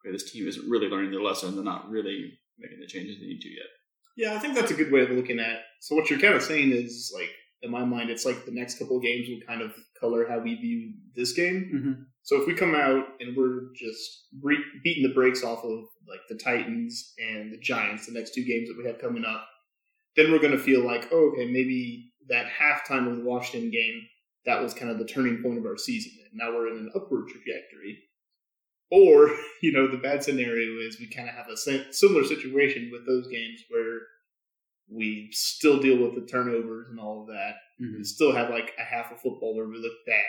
okay, 0.08 0.12
this 0.12 0.32
team 0.32 0.48
isn't 0.48 0.70
really 0.70 0.88
learning 0.88 1.12
their 1.12 1.22
lesson. 1.22 1.56
They're 1.56 1.64
not 1.64 1.90
really 1.90 2.38
making 2.60 2.80
the 2.80 2.88
changes 2.88 3.20
they 3.20 3.28
need 3.28 3.42
to 3.42 3.50
yet. 3.50 3.68
Yeah, 4.16 4.36
I 4.36 4.40
think 4.40 4.56
that's 4.56 4.72
a 4.72 4.76
good 4.76 4.92
way 4.92 5.02
of 5.02 5.12
looking 5.12 5.40
at. 5.40 5.62
So 5.80 5.96
what 5.96 6.10
you're 6.10 6.20
kind 6.20 6.34
of 6.34 6.42
saying 6.42 6.72
is 6.72 7.12
like, 7.14 7.30
in 7.62 7.72
my 7.72 7.84
mind, 7.84 8.10
it's 8.10 8.26
like 8.26 8.46
the 8.46 8.52
next 8.52 8.80
couple 8.80 8.98
of 8.98 9.04
games 9.04 9.28
will 9.30 9.46
kind 9.48 9.62
of 9.62 9.74
color 10.00 10.27
how 10.27 10.39
we 10.39 10.56
view 10.56 10.94
this 11.16 11.34
game. 11.34 11.72
Mm-hmm. 11.74 12.01
So 12.24 12.42
if 12.42 12.48
we 12.48 12.54
come 12.54 12.75
out 12.75 13.06
and 13.20 13.36
we're 13.36 13.74
just 13.75 14.27
re- 14.42 14.63
beating 14.84 15.04
the 15.04 15.13
brakes 15.13 15.44
off 15.44 15.63
of 15.63 15.86
like 16.08 16.22
the 16.30 16.36
Titans 16.36 17.13
and 17.18 17.51
the 17.51 17.58
Giants, 17.58 18.06
the 18.06 18.13
next 18.13 18.34
two 18.34 18.44
games 18.44 18.68
that 18.68 18.77
we 18.77 18.86
have 18.86 19.00
coming 19.00 19.25
up, 19.25 19.48
then 20.16 20.32
we're 20.32 20.39
going 20.39 20.51
to 20.51 20.60
feel 20.60 20.86
like, 20.86 21.08
oh, 21.12 21.32
okay, 21.34 21.46
maybe 21.46 22.12
that 22.27 22.48
halftime 22.48 23.10
of 23.10 23.18
the 23.18 23.24
Washington 23.24 23.72
game, 23.72 24.01
that 24.46 24.62
was 24.62 24.74
kind 24.74 24.92
of 24.92 24.98
the 24.98 25.06
turning 25.06 25.42
point 25.42 25.58
of 25.58 25.66
our 25.66 25.77
season. 25.77 26.12
And 26.30 26.38
now 26.38 26.54
we're 26.54 26.70
in 26.70 26.77
an 26.77 26.92
upward 26.96 27.27
trajectory. 27.27 28.00
Or, 28.92 29.30
you 29.62 29.72
know, 29.72 29.88
the 29.88 29.98
bad 29.98 30.24
scenario 30.24 30.80
is 30.86 31.00
we 31.00 31.08
kind 31.08 31.30
of 31.30 31.36
have 31.36 31.48
a 31.50 31.58
similar 31.94 32.24
situation 32.24 32.89
with 32.92 33.06
those 33.06 33.27
games 33.27 33.62
where 33.70 34.00
we 34.89 35.29
still 35.32 35.79
deal 35.79 35.98
with 35.98 36.15
the 36.15 36.29
turnovers 36.29 36.88
and 36.89 37.00
all 37.00 37.22
of 37.22 37.27
that. 37.27 37.53
We 37.79 37.88
mm-hmm. 37.88 38.03
still 38.03 38.34
have 38.34 38.50
like 38.50 38.74
a 38.79 38.84
half 38.84 39.12
a 39.12 39.15
football 39.15 39.56
where 39.56 39.67
we 39.67 39.77
look 39.77 39.94
bad. 40.06 40.24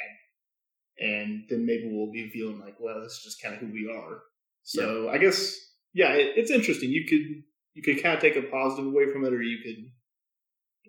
And 1.00 1.44
then 1.48 1.64
maybe 1.64 1.88
we'll 1.92 2.10
be 2.10 2.28
feeling 2.30 2.58
like, 2.58 2.76
well, 2.80 3.00
this 3.00 3.12
is 3.12 3.22
just 3.22 3.42
kind 3.42 3.54
of 3.54 3.60
who 3.60 3.72
we 3.72 3.88
are. 3.90 4.18
So 4.64 5.08
I 5.08 5.18
guess, 5.18 5.56
yeah, 5.94 6.12
it, 6.12 6.32
it's 6.36 6.50
interesting. 6.50 6.90
You 6.90 7.06
could 7.06 7.42
you 7.74 7.82
could 7.82 8.02
kind 8.02 8.16
of 8.16 8.20
take 8.20 8.36
a 8.36 8.42
positive 8.42 8.86
away 8.86 9.10
from 9.12 9.24
it, 9.24 9.32
or 9.32 9.40
you 9.40 9.58
could, 9.62 9.84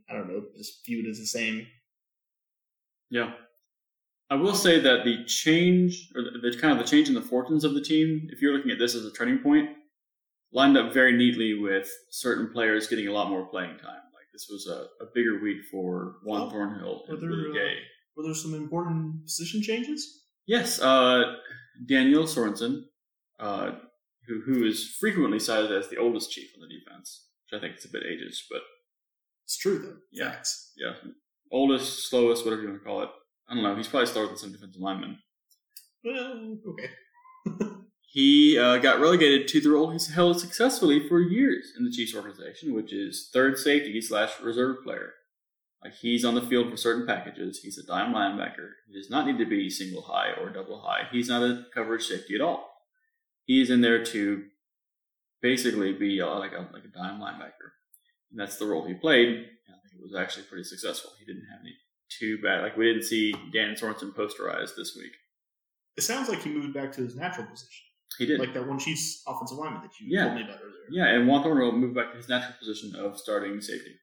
I 0.09 0.13
don't 0.17 0.27
know, 0.27 0.43
just 0.57 0.83
view 0.85 1.05
it 1.05 1.09
as 1.09 1.19
the 1.19 1.27
same. 1.27 1.67
Yeah. 3.11 3.33
I 4.31 4.35
will 4.35 4.55
say 4.55 4.79
that 4.79 5.03
the 5.03 5.23
change, 5.25 6.09
or 6.15 6.23
the, 6.23 6.49
the 6.49 6.57
kind 6.57 6.71
of 6.71 6.79
the 6.79 6.89
change 6.89 7.07
in 7.07 7.15
the 7.15 7.21
fortunes 7.21 7.63
of 7.63 7.73
the 7.73 7.81
team, 7.81 8.27
if 8.31 8.41
you're 8.41 8.53
looking 8.53 8.71
at 8.71 8.79
this 8.79 8.95
as 8.95 9.05
a 9.05 9.11
turning 9.11 9.39
point, 9.39 9.69
lined 10.51 10.77
up 10.77 10.93
very 10.93 11.13
neatly 11.15 11.53
with 11.53 11.89
certain 12.09 12.51
players 12.51 12.87
getting 12.87 13.07
a 13.07 13.11
lot 13.11 13.29
more 13.29 13.45
playing 13.47 13.77
time. 13.77 14.01
Like 14.13 14.27
this 14.33 14.47
was 14.49 14.67
a, 14.67 15.03
a 15.03 15.07
bigger 15.13 15.39
week 15.41 15.57
for 15.71 16.15
Juan 16.23 16.41
Well, 16.41 16.49
Thornhill 16.49 17.03
and 17.07 17.17
whether, 17.21 17.29
Willie 17.29 17.49
uh, 17.51 17.53
Gay. 17.53 17.75
Were 18.15 18.23
there 18.23 18.33
some 18.33 18.53
important 18.53 19.23
position 19.25 19.61
changes? 19.61 20.25
Yes, 20.47 20.81
uh, 20.81 21.35
Daniel 21.87 22.23
Sorensen, 22.23 22.81
uh, 23.39 23.71
who 24.27 24.41
who 24.45 24.65
is 24.65 24.95
frequently 24.99 25.39
cited 25.39 25.71
as 25.71 25.89
the 25.89 25.97
oldest 25.97 26.31
chief 26.31 26.49
on 26.55 26.61
the 26.61 26.67
defense, 26.67 27.27
which 27.49 27.57
I 27.57 27.61
think 27.61 27.77
is 27.77 27.85
a 27.85 27.89
bit 27.89 28.03
ageist, 28.03 28.43
but 28.49 28.61
It's 29.45 29.57
true 29.57 29.79
though. 29.79 29.97
Yeah. 30.11 30.31
Facts. 30.31 30.73
yeah, 30.77 30.93
oldest, 31.51 32.09
slowest, 32.09 32.43
whatever 32.45 32.63
you 32.63 32.69
want 32.69 32.81
to 32.81 32.85
call 32.85 33.03
it. 33.03 33.09
I 33.47 33.53
don't 33.53 33.63
know. 33.63 33.75
He's 33.75 33.87
probably 33.87 34.07
slower 34.07 34.27
than 34.27 34.37
some 34.37 34.51
defensive 34.51 34.81
linemen. 34.81 35.17
Well, 36.03 36.57
okay. 36.69 36.89
He 38.11 38.57
uh, 38.57 38.77
got 38.79 38.99
relegated 38.99 39.47
to 39.49 39.61
the 39.61 39.69
role 39.69 39.91
he's 39.91 40.11
held 40.13 40.39
successfully 40.39 41.07
for 41.07 41.19
years 41.19 41.71
in 41.77 41.85
the 41.85 41.91
Chiefs 41.91 42.15
organization, 42.15 42.73
which 42.73 42.91
is 42.91 43.29
third 43.31 43.57
safety 43.57 44.01
slash 44.01 44.39
reserve 44.41 44.83
player. 44.83 45.13
Like 45.83 45.93
he's 45.93 46.25
on 46.25 46.35
the 46.35 46.41
field 46.41 46.69
for 46.69 46.77
certain 46.77 47.05
packages. 47.05 47.59
He's 47.59 47.77
a 47.77 47.85
dime 47.85 48.13
linebacker. 48.13 48.71
He 48.87 48.93
does 48.93 49.09
not 49.09 49.27
need 49.27 49.37
to 49.37 49.45
be 49.45 49.69
single 49.69 50.01
high 50.01 50.31
or 50.31 50.49
double 50.49 50.81
high. 50.81 51.03
He's 51.11 51.29
not 51.29 51.43
a 51.43 51.65
coverage 51.73 52.07
safety 52.07 52.35
at 52.35 52.41
all. 52.41 52.69
He's 53.45 53.69
in 53.69 53.81
there 53.81 54.03
to 54.05 54.43
basically 55.41 55.93
be 55.93 56.21
uh, 56.21 56.37
like 56.37 56.51
a 56.51 56.67
like 56.73 56.83
a 56.83 56.97
dime 56.97 57.21
linebacker, 57.21 57.71
and 58.31 58.39
that's 58.39 58.57
the 58.57 58.65
role 58.65 58.85
he 58.85 58.93
played. 58.93 59.27
And 59.27 59.45
it 59.93 60.01
was 60.01 60.15
actually 60.15 60.43
pretty 60.43 60.63
successful. 60.63 61.11
He 61.19 61.25
didn't 61.25 61.47
have 61.49 61.61
any 61.61 61.75
too 62.09 62.41
bad. 62.41 62.61
Like 62.61 62.75
we 62.75 62.85
didn't 62.85 63.07
see 63.07 63.33
Dan 63.53 63.75
Sorensen 63.75 64.13
posterized 64.13 64.75
this 64.75 64.95
week. 64.97 65.13
It 65.95 66.01
sounds 66.01 66.27
like 66.29 66.41
he 66.41 66.49
moved 66.49 66.73
back 66.73 66.91
to 66.93 67.01
his 67.01 67.15
natural 67.15 67.47
position, 67.47 67.85
He 68.17 68.25
did. 68.25 68.39
like 68.39 68.53
that 68.53 68.67
one 68.67 68.79
Chiefs 68.79 69.23
offensive 69.27 69.57
lineman 69.57 69.81
that 69.83 69.91
you 69.99 70.07
Yeah. 70.09 70.25
told 70.25 70.35
me 70.35 70.43
about 70.43 70.59
earlier. 70.61 70.73
Yeah, 70.89 71.05
and 71.15 71.27
Juan 71.27 71.43
Thornhill 71.43 71.71
moved 71.73 71.95
back 71.95 72.11
to 72.11 72.17
his 72.17 72.27
natural 72.27 72.57
position 72.59 72.95
of 72.95 73.17
starting 73.17 73.61
safety. 73.61 73.99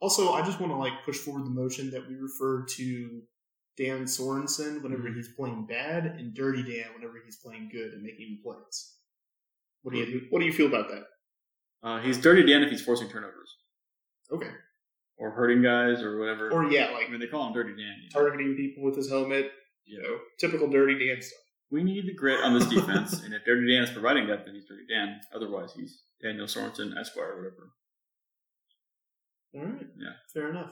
Also, 0.00 0.32
I 0.32 0.44
just 0.44 0.58
want 0.60 0.72
to 0.72 0.76
like 0.76 0.92
push 1.04 1.16
forward 1.18 1.46
the 1.46 1.50
motion 1.50 1.90
that 1.92 2.06
we 2.08 2.16
refer 2.16 2.64
to 2.66 3.22
Dan 3.76 4.02
Sorensen 4.04 4.82
whenever 4.82 5.04
Mhm. 5.08 5.14
he's 5.14 5.32
playing 5.34 5.64
bad, 5.66 6.04
and 6.04 6.34
Dirty 6.34 6.62
Dan 6.62 6.92
whenever 6.94 7.22
he's 7.24 7.36
playing 7.36 7.68
good 7.70 7.92
and 7.94 8.02
making 8.02 8.40
plays. 8.42 8.98
What 9.82 9.92
do 9.94 9.98
you 9.98 10.26
What 10.30 10.40
do 10.40 10.44
you 10.46 10.52
feel 10.52 10.66
about 10.66 10.88
that? 10.90 11.06
Uh, 11.84 12.00
he's 12.00 12.18
dirty 12.20 12.42
Dan 12.44 12.62
if 12.62 12.70
he's 12.70 12.84
forcing 12.84 13.08
turnovers 13.08 13.56
Okay. 14.30 14.50
or 15.16 15.30
hurting 15.30 15.62
guys 15.62 16.02
or 16.02 16.18
whatever. 16.18 16.50
Or 16.52 16.70
yeah, 16.70 16.86
I 16.86 16.92
like 16.92 17.10
mean, 17.10 17.18
they 17.20 17.26
call 17.28 17.46
him 17.46 17.52
Dirty 17.54 17.70
Dan. 17.70 17.96
you 18.02 18.08
know. 18.12 18.20
targeting 18.20 18.56
people 18.56 18.82
with 18.82 18.96
his 18.96 19.08
helmet. 19.08 19.52
You 19.84 20.00
know, 20.02 20.20
typical 20.38 20.68
Dirty 20.68 20.96
Dan 20.98 21.20
stuff. 21.22 21.41
We 21.72 21.82
need 21.82 22.06
the 22.06 22.14
grit 22.14 22.44
on 22.44 22.52
this 22.56 22.68
defense, 22.76 23.22
and 23.24 23.32
if 23.34 23.44
Dirty 23.44 23.72
Dan 23.72 23.82
is 23.84 23.90
providing 23.90 24.26
that, 24.28 24.44
then 24.44 24.54
he's 24.54 24.66
Dirty 24.66 24.84
Dan. 24.88 25.20
Otherwise, 25.34 25.72
he's 25.74 26.02
Daniel 26.22 26.46
Sorensen, 26.46 26.96
Esquire, 26.98 27.32
or 27.32 27.36
whatever. 27.38 27.72
All 29.54 29.64
right. 29.64 29.86
Yeah. 29.98 30.12
Fair 30.32 30.50
enough. 30.50 30.70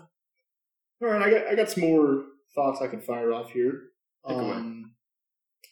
All 1.02 1.08
right, 1.08 1.22
I 1.22 1.30
got 1.30 1.46
I 1.48 1.54
got 1.54 1.70
some 1.70 1.84
more 1.84 2.24
thoughts 2.54 2.80
I 2.82 2.88
could 2.88 3.02
fire 3.02 3.32
off 3.32 3.50
here. 3.50 3.84
Um, 4.24 4.92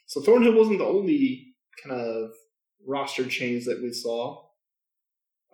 so 0.07 0.23
Thornhill 0.23 0.55
wasn't 0.55 0.79
the 0.79 0.87
only 0.87 1.55
kind 1.83 2.01
of 2.01 2.31
roster 2.87 3.27
change 3.27 3.67
that 3.67 3.83
we 3.83 3.93
saw. 3.93 4.43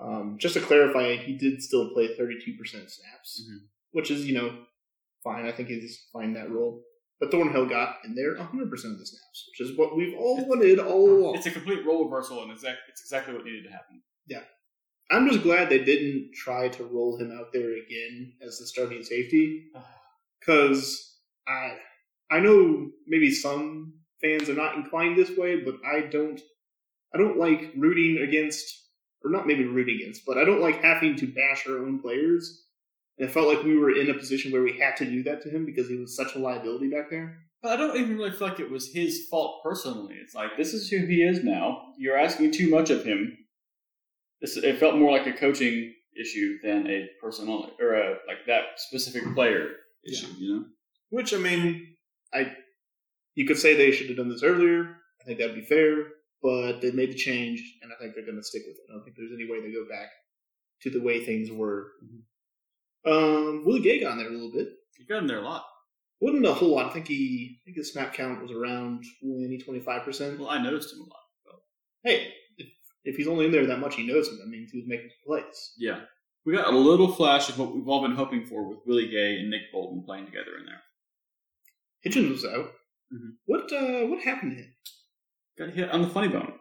Um, 0.01 0.37
just 0.39 0.55
to 0.55 0.61
clarify, 0.61 1.17
he 1.17 1.37
did 1.37 1.61
still 1.63 1.93
play 1.93 2.17
32% 2.17 2.57
snaps, 2.91 3.43
Mhm. 3.49 3.67
which 3.93 4.11
is, 4.11 4.27
you 4.27 4.35
know, 4.35 4.65
fine. 5.25 5.47
I 5.47 5.53
think 5.53 5.69
he's 5.69 6.07
fine 6.13 6.27
in 6.29 6.35
that 6.35 6.51
role. 6.51 6.85
But 7.21 7.31
Thornhill 7.31 7.67
got 7.67 7.99
in 8.05 8.15
there 8.15 8.35
100% 8.35 8.43
of 8.43 8.71
the 8.71 9.07
snaps, 9.07 9.49
which 9.49 9.61
is 9.61 9.79
what 9.79 9.97
we've 9.97 10.17
all 10.19 10.45
wanted 10.47 10.79
all 10.79 11.11
along. 11.11 11.37
It's 11.37 11.47
a 11.47 11.51
complete 11.51 11.87
role 11.87 12.05
reversal, 12.05 12.43
and 12.43 12.51
it's, 12.51 12.65
it's 12.65 13.01
exactly 13.01 13.35
what 13.35 13.45
needed 13.45 13.65
to 13.65 13.71
happen. 13.71 14.03
Yeah. 14.27 14.43
I'm 15.11 15.29
just 15.29 15.43
glad 15.43 15.69
they 15.69 15.85
didn't 15.85 16.33
try 16.35 16.69
to 16.69 16.85
roll 16.85 17.19
him 17.19 17.31
out 17.39 17.53
there 17.53 17.71
again 17.77 18.33
as 18.45 18.59
the 18.59 18.67
starting 18.67 19.03
safety 19.03 19.67
because 20.41 21.19
I 21.47 21.77
I 22.31 22.41
know 22.41 22.91
maybe 23.07 23.31
some 23.31 23.95
fans 24.21 24.49
are 24.49 24.55
not 24.55 24.77
inclined 24.77 25.17
this 25.17 25.37
way, 25.37 25.61
but 25.61 25.77
I 25.87 26.09
don't 26.09 26.41
I 27.15 27.19
don't 27.19 27.39
like 27.39 27.73
rooting 27.77 28.23
against 28.27 28.67
or 29.25 29.31
not 29.31 29.47
maybe 29.47 29.65
rooting 29.65 30.01
against, 30.01 30.23
but 30.27 30.37
I 30.37 30.45
don't 30.45 30.61
like 30.61 30.83
having 30.83 31.17
to 31.17 31.27
bash 31.27 31.67
our 31.67 31.79
own 31.79 32.01
players. 32.01 32.64
And 33.19 33.29
it 33.29 33.33
felt 33.33 33.49
like 33.49 33.65
we 33.65 33.79
were 33.79 33.97
in 33.97 34.11
a 34.11 34.15
position 34.15 34.53
where 34.53 34.63
we 34.63 34.79
had 34.79 34.97
to 34.97 35.05
do 35.05 35.23
that 35.25 35.43
to 35.43 35.51
him 35.51 35.65
because 35.65 35.89
he 35.89 35.97
was 35.97 36.17
such 36.17 36.35
a 36.35 36.39
liability 36.39 36.89
back 36.89 37.11
there. 37.11 37.39
But 37.63 37.73
I 37.73 37.77
don't 37.77 37.97
even 37.97 38.17
really 38.17 38.33
feel 38.33 38.49
like 38.49 38.61
it 38.61 38.71
was 38.71 38.93
his 38.93 39.27
fault 39.31 39.63
personally. 39.63 40.17
It's 40.21 40.35
like 40.35 40.57
this 40.57 40.75
is 40.75 40.89
who 40.89 41.07
he 41.07 41.23
is 41.23 41.43
now. 41.43 41.93
You're 41.97 42.19
asking 42.19 42.53
too 42.53 42.69
much 42.69 42.91
of 42.91 43.05
him. 43.05 43.39
This 44.41 44.57
it 44.57 44.79
felt 44.79 44.97
more 44.97 45.17
like 45.17 45.27
a 45.27 45.33
coaching 45.33 45.95
issue 46.21 46.59
than 46.63 46.87
a 46.87 47.09
personal 47.21 47.71
or 47.81 47.95
a 47.95 48.11
like 48.27 48.45
that 48.47 48.65
specific 48.77 49.23
player 49.35 49.71
issue. 50.07 50.27
You 50.39 50.55
know. 50.55 50.65
Which 51.11 51.33
I 51.33 51.39
mean, 51.39 51.95
I 52.35 52.53
you 53.35 53.47
could 53.47 53.59
say 53.59 53.75
they 53.75 53.93
should 53.93 54.09
have 54.09 54.17
done 54.17 54.29
this 54.29 54.43
earlier. 54.43 54.97
I 55.21 55.25
think 55.25 55.39
that'd 55.39 55.55
be 55.55 55.63
fair, 55.63 55.97
but 56.43 56.81
they 56.81 56.91
made 56.91 57.13
the 57.13 57.17
change, 57.17 57.79
and 57.83 57.91
I 57.91 58.01
think 58.01 58.15
they're 58.15 58.27
going 58.27 58.37
to 58.37 58.43
stick 58.43 58.63
with 58.67 58.77
it. 58.77 58.91
I 58.91 58.93
don't 58.93 59.05
think 59.05 59.17
there's 59.17 59.33
any 59.33 59.51
way 59.51 59.61
they 59.61 59.73
go 59.73 59.89
back 59.89 60.11
to 60.83 60.91
the 60.91 61.01
way 61.01 61.25
things 61.25 61.51
were. 61.51 61.93
Mm-hmm. 62.05 62.19
Um, 63.07 63.65
Willie 63.67 63.83
Gay 63.83 64.01
got 64.01 64.13
in 64.13 64.19
there 64.19 64.29
a 64.29 64.33
little 64.33 64.53
bit. 64.53 64.69
He 64.97 65.05
got 65.05 65.19
in 65.19 65.27
there 65.27 65.39
a 65.39 65.43
lot. 65.43 65.65
Wasn't 66.21 66.47
a 66.47 66.55
whole 66.55 66.75
lot. 66.77 66.87
I 66.87 66.93
think 66.93 67.09
he, 67.09 67.59
I 67.61 67.65
think 67.65 67.77
his 67.77 67.93
snap 67.93 68.15
count 68.15 68.41
was 68.41 68.51
around 68.51 69.05
20, 69.23 69.59
25 69.59 70.03
percent. 70.05 70.39
Well, 70.41 70.49
I 70.49 70.63
noticed 70.63 70.93
him 70.95 71.01
a 71.01 71.03
lot. 71.11 71.21
Hey, 72.03 72.33
if, 72.59 72.69
if 73.05 73.17
he's 73.17 73.29
only 73.29 73.47
in 73.47 73.53
there 73.53 73.67
that 73.67 73.81
much, 73.81 73.97
he 73.97 74.07
knows 74.07 74.29
him. 74.29 74.39
That 74.39 74.49
means 74.49 74.71
he 74.71 74.79
was 74.79 74.87
making 74.89 75.11
plays. 75.27 75.73
Yeah. 75.79 76.01
We 76.47 76.55
got 76.55 76.73
a 76.73 76.77
little 76.77 77.11
flash 77.11 77.49
of 77.49 77.59
what 77.59 77.75
we've 77.75 77.89
all 77.89 78.03
been 78.03 78.15
hoping 78.15 78.45
for 78.47 78.69
with 78.69 78.79
Willie 78.87 79.09
Gay 79.09 79.39
and 79.39 79.51
Nick 79.51 79.73
Bolton 79.73 80.03
playing 80.05 80.27
together 80.27 80.57
in 80.59 80.67
there. 80.67 80.83
Hitchens 82.07 82.31
was 82.31 82.45
out. 82.45 82.71
Mhm. 83.13 83.33
What 83.47 83.73
uh, 83.73 84.07
what 84.07 84.23
happened 84.23 84.53
to 84.53 84.59
him? 84.59 84.75
Got 85.59 85.71
hit 85.71 85.91
on 85.91 86.03
the 86.03 86.09
funny 86.09 86.29
bone. 86.29 86.53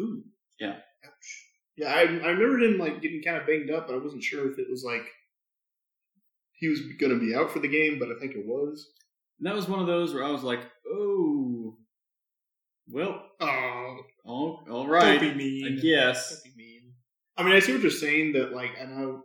Ooh. 0.00 0.22
Yeah. 0.58 0.76
Ouch. 1.04 1.44
Yeah, 1.76 1.92
I, 1.94 2.00
I 2.00 2.30
remember 2.30 2.58
him 2.58 2.78
like 2.78 3.00
getting 3.00 3.22
kind 3.22 3.36
of 3.36 3.46
banged 3.46 3.70
up, 3.70 3.86
but 3.86 3.94
I 3.94 3.98
wasn't 3.98 4.24
sure 4.24 4.50
if 4.50 4.58
it 4.58 4.66
was 4.68 4.82
like 4.84 5.06
he 6.58 6.68
was 6.68 6.80
going 6.98 7.12
to 7.12 7.18
be 7.24 7.34
out 7.34 7.50
for 7.50 7.58
the 7.60 7.68
game, 7.68 7.98
but 7.98 8.08
I 8.10 8.18
think 8.20 8.34
it 8.34 8.46
was. 8.46 8.86
And 9.38 9.46
that 9.46 9.54
was 9.54 9.68
one 9.68 9.80
of 9.80 9.86
those 9.86 10.12
where 10.14 10.24
I 10.24 10.30
was 10.30 10.42
like, 10.42 10.60
oh, 10.90 11.76
well, 12.90 13.22
Oh, 13.40 13.98
all, 14.24 14.64
all 14.70 14.88
right. 14.88 15.20
Don't 15.20 15.36
be 15.38 15.60
mean. 15.62 15.78
I 15.78 15.80
guess. 15.80 16.30
Don't 16.42 16.54
be 16.56 16.62
mean. 16.62 16.92
I 17.36 17.42
mean, 17.44 17.52
I 17.54 17.60
see 17.60 17.72
what 17.72 17.82
you're 17.82 17.90
saying. 17.90 18.32
That 18.32 18.52
like 18.52 18.72
I 18.80 18.84
know, 18.86 19.22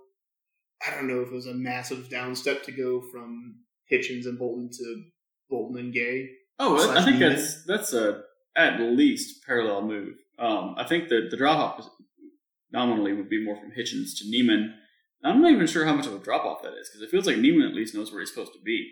I 0.86 0.92
don't 0.92 1.08
know 1.08 1.22
if 1.22 1.30
it 1.30 1.34
was 1.34 1.48
a 1.48 1.54
massive 1.54 2.10
downstep 2.10 2.62
to 2.64 2.72
go 2.72 3.02
from 3.12 3.56
Hitchens 3.92 4.26
and 4.26 4.38
Bolton 4.38 4.70
to 4.72 5.04
Bolton 5.50 5.80
and 5.80 5.94
Gay. 5.94 6.30
Oh, 6.60 6.76
I- 6.92 7.00
I 7.02 7.04
think 7.04 7.18
Niemann. 7.20 7.36
that's 7.36 7.66
that's 7.66 7.94
a 7.94 8.22
at 8.56 8.80
least 8.80 9.44
parallel 9.48 9.82
move. 9.88 10.14
Um, 10.38 10.76
I 10.78 10.84
think 10.86 11.10
the 11.10 11.28
the 11.32 11.38
drop 11.38 11.80
off 11.80 11.90
nominally 12.72 13.14
would 13.14 13.30
be 13.30 13.44
more 13.44 13.56
from 13.56 13.72
Hitchens 13.72 14.18
to 14.20 14.30
Niemann. 14.30 14.76
I'm 15.24 15.42
not 15.42 15.52
even 15.52 15.68
sure 15.68 15.86
how 15.86 15.94
much 15.94 16.08
of 16.08 16.14
a 16.14 16.20
drop 16.20 16.46
off 16.46 16.64
that 16.64 16.74
is 16.74 16.90
because 16.90 17.02
it 17.02 17.10
feels 17.10 17.26
like 17.26 17.38
Niemann 17.38 17.68
at 17.68 17.76
least 17.76 17.96
knows 17.96 18.12
where 18.12 18.22
he's 18.22 18.30
supposed 18.30 18.54
to 18.54 18.62
be. 18.64 18.92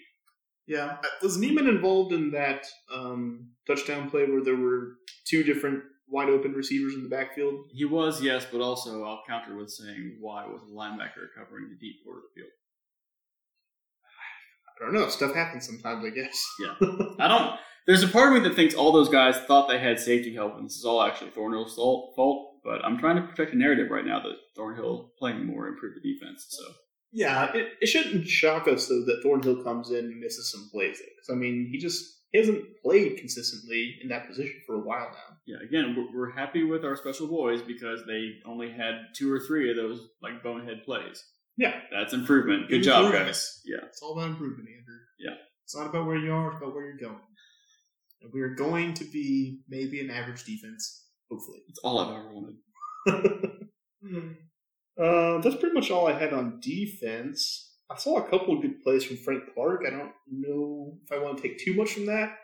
Yeah, 0.68 0.98
was 1.22 1.38
Niemann 1.38 1.68
involved 1.68 2.14
in 2.14 2.32
that 2.32 2.66
um, 2.94 3.50
touchdown 3.68 4.10
play 4.10 4.26
where 4.26 4.44
there 4.44 4.56
were 4.56 4.94
two 5.26 5.44
different 5.44 5.84
wide 6.08 6.30
open 6.30 6.54
receivers 6.54 6.94
in 6.94 7.04
the 7.04 7.10
backfield? 7.10 7.66
He 7.74 7.84
was, 7.86 8.22
yes, 8.22 8.46
but 8.50 8.62
also 8.62 9.04
I'll 9.04 9.24
counter 9.28 9.56
with 9.58 9.70
saying 9.70 10.18
why 10.20 10.46
was 10.46 10.62
a 10.62 10.74
linebacker 10.74 11.28
covering 11.38 11.70
the 11.70 11.78
deep 11.80 12.06
part 12.06 12.18
of 12.18 12.24
the 12.24 12.42
field? 12.42 12.52
I 14.80 14.86
don't 14.86 14.94
know. 14.94 15.10
Stuff 15.10 15.36
happens 15.36 15.66
sometimes, 15.66 16.06
I 16.06 16.10
guess. 16.10 16.44
Yeah. 16.60 16.74
I 17.20 17.28
don't. 17.28 17.60
There's 17.88 18.04
a 18.04 18.08
part 18.08 18.28
of 18.28 18.42
me 18.42 18.48
that 18.48 18.56
thinks 18.56 18.76
all 18.76 18.92
those 18.92 19.10
guys 19.10 19.38
thought 19.42 19.68
they 19.68 19.80
had 19.80 20.00
safety 20.00 20.34
help, 20.34 20.56
and 20.58 20.66
this 20.66 20.76
is 20.76 20.86
all 20.86 21.02
actually 21.02 21.32
Thornhill's 21.32 21.76
fault. 21.76 22.51
But 22.64 22.84
I'm 22.86 22.98
trying 23.00 23.16
to 23.16 23.28
protect 23.28 23.54
a 23.54 23.58
narrative 23.58 23.90
right 23.90 24.06
now 24.06 24.20
that 24.20 24.36
Thornhill 24.56 25.12
playing 25.18 25.46
more 25.46 25.68
improved 25.68 25.98
the 25.98 26.14
defense. 26.14 26.46
So 26.50 26.64
Yeah, 27.12 27.52
it, 27.54 27.74
it 27.82 27.88
shouldn't 27.88 28.28
shock 28.28 28.68
us 28.68 28.88
though 28.88 29.04
that 29.06 29.22
Thornhill 29.24 29.64
comes 29.64 29.90
in 29.90 30.06
and 30.06 30.20
misses 30.20 30.52
some 30.52 30.70
plays. 30.72 31.00
Because 31.00 31.30
I 31.32 31.36
mean, 31.36 31.68
he 31.72 31.78
just 31.80 32.04
he 32.32 32.38
hasn't 32.38 32.64
played 32.84 33.18
consistently 33.18 33.98
in 34.02 34.10
that 34.10 34.28
position 34.28 34.62
for 34.66 34.76
a 34.76 34.86
while 34.86 35.10
now. 35.12 35.38
yeah, 35.46 35.58
again, 35.64 35.96
we're, 35.98 36.18
we're 36.18 36.32
happy 36.32 36.64
with 36.64 36.86
our 36.86 36.96
special 36.96 37.28
boys 37.28 37.62
because 37.62 38.02
they 38.08 38.36
only 38.46 38.72
had 38.72 38.94
two 39.16 39.32
or 39.32 39.40
three 39.40 39.70
of 39.70 39.76
those 39.76 40.08
like 40.22 40.42
bonehead 40.44 40.84
plays. 40.86 41.24
Yeah. 41.58 41.74
That's 41.92 42.14
improvement. 42.14 42.70
Good 42.70 42.84
job, 42.84 43.12
guys. 43.12 43.62
Yeah. 43.66 43.86
It's 43.86 44.02
all 44.02 44.14
about 44.14 44.30
improvement, 44.30 44.70
Andrew. 44.70 45.00
Yeah. 45.20 45.36
It's 45.64 45.76
not 45.76 45.88
about 45.88 46.06
where 46.06 46.18
you 46.18 46.34
are; 46.34 46.52
it's 46.52 46.62
about 46.62 46.74
where 46.74 46.86
you're 46.86 46.98
going. 46.98 47.20
And 48.22 48.32
we 48.34 48.42
are 48.42 48.56
going 48.56 48.94
to 48.96 49.04
be 49.06 49.62
maybe 49.70 50.00
an 50.00 50.10
average 50.10 50.44
defense, 50.44 51.01
hopefully. 51.32 51.60
It's 51.68 51.80
all 51.80 52.00
I've 52.00 52.16
ever 52.16 52.34
wanted. 52.34 52.58
uh, 55.02 55.42
that's 55.42 55.56
pretty 55.56 55.74
much 55.74 55.90
all 55.90 56.08
I 56.08 56.20
had 56.20 56.34
on 56.34 56.60
defense. 56.60 57.70
I 57.90 57.98
saw 57.98 58.18
a 58.18 58.30
couple 58.30 58.56
of 58.56 58.62
good 58.62 58.82
plays 58.84 59.04
from 59.04 59.18
Frank 59.18 59.44
Clark. 59.54 59.84
I 59.86 59.90
don't 59.90 60.12
know 60.30 60.98
if 61.04 61.12
I 61.12 61.18
want 61.18 61.38
to 61.38 61.44
take 61.44 61.60
too 61.60 61.74
much 61.74 61.94
from 61.94 62.06
that. 62.06 62.38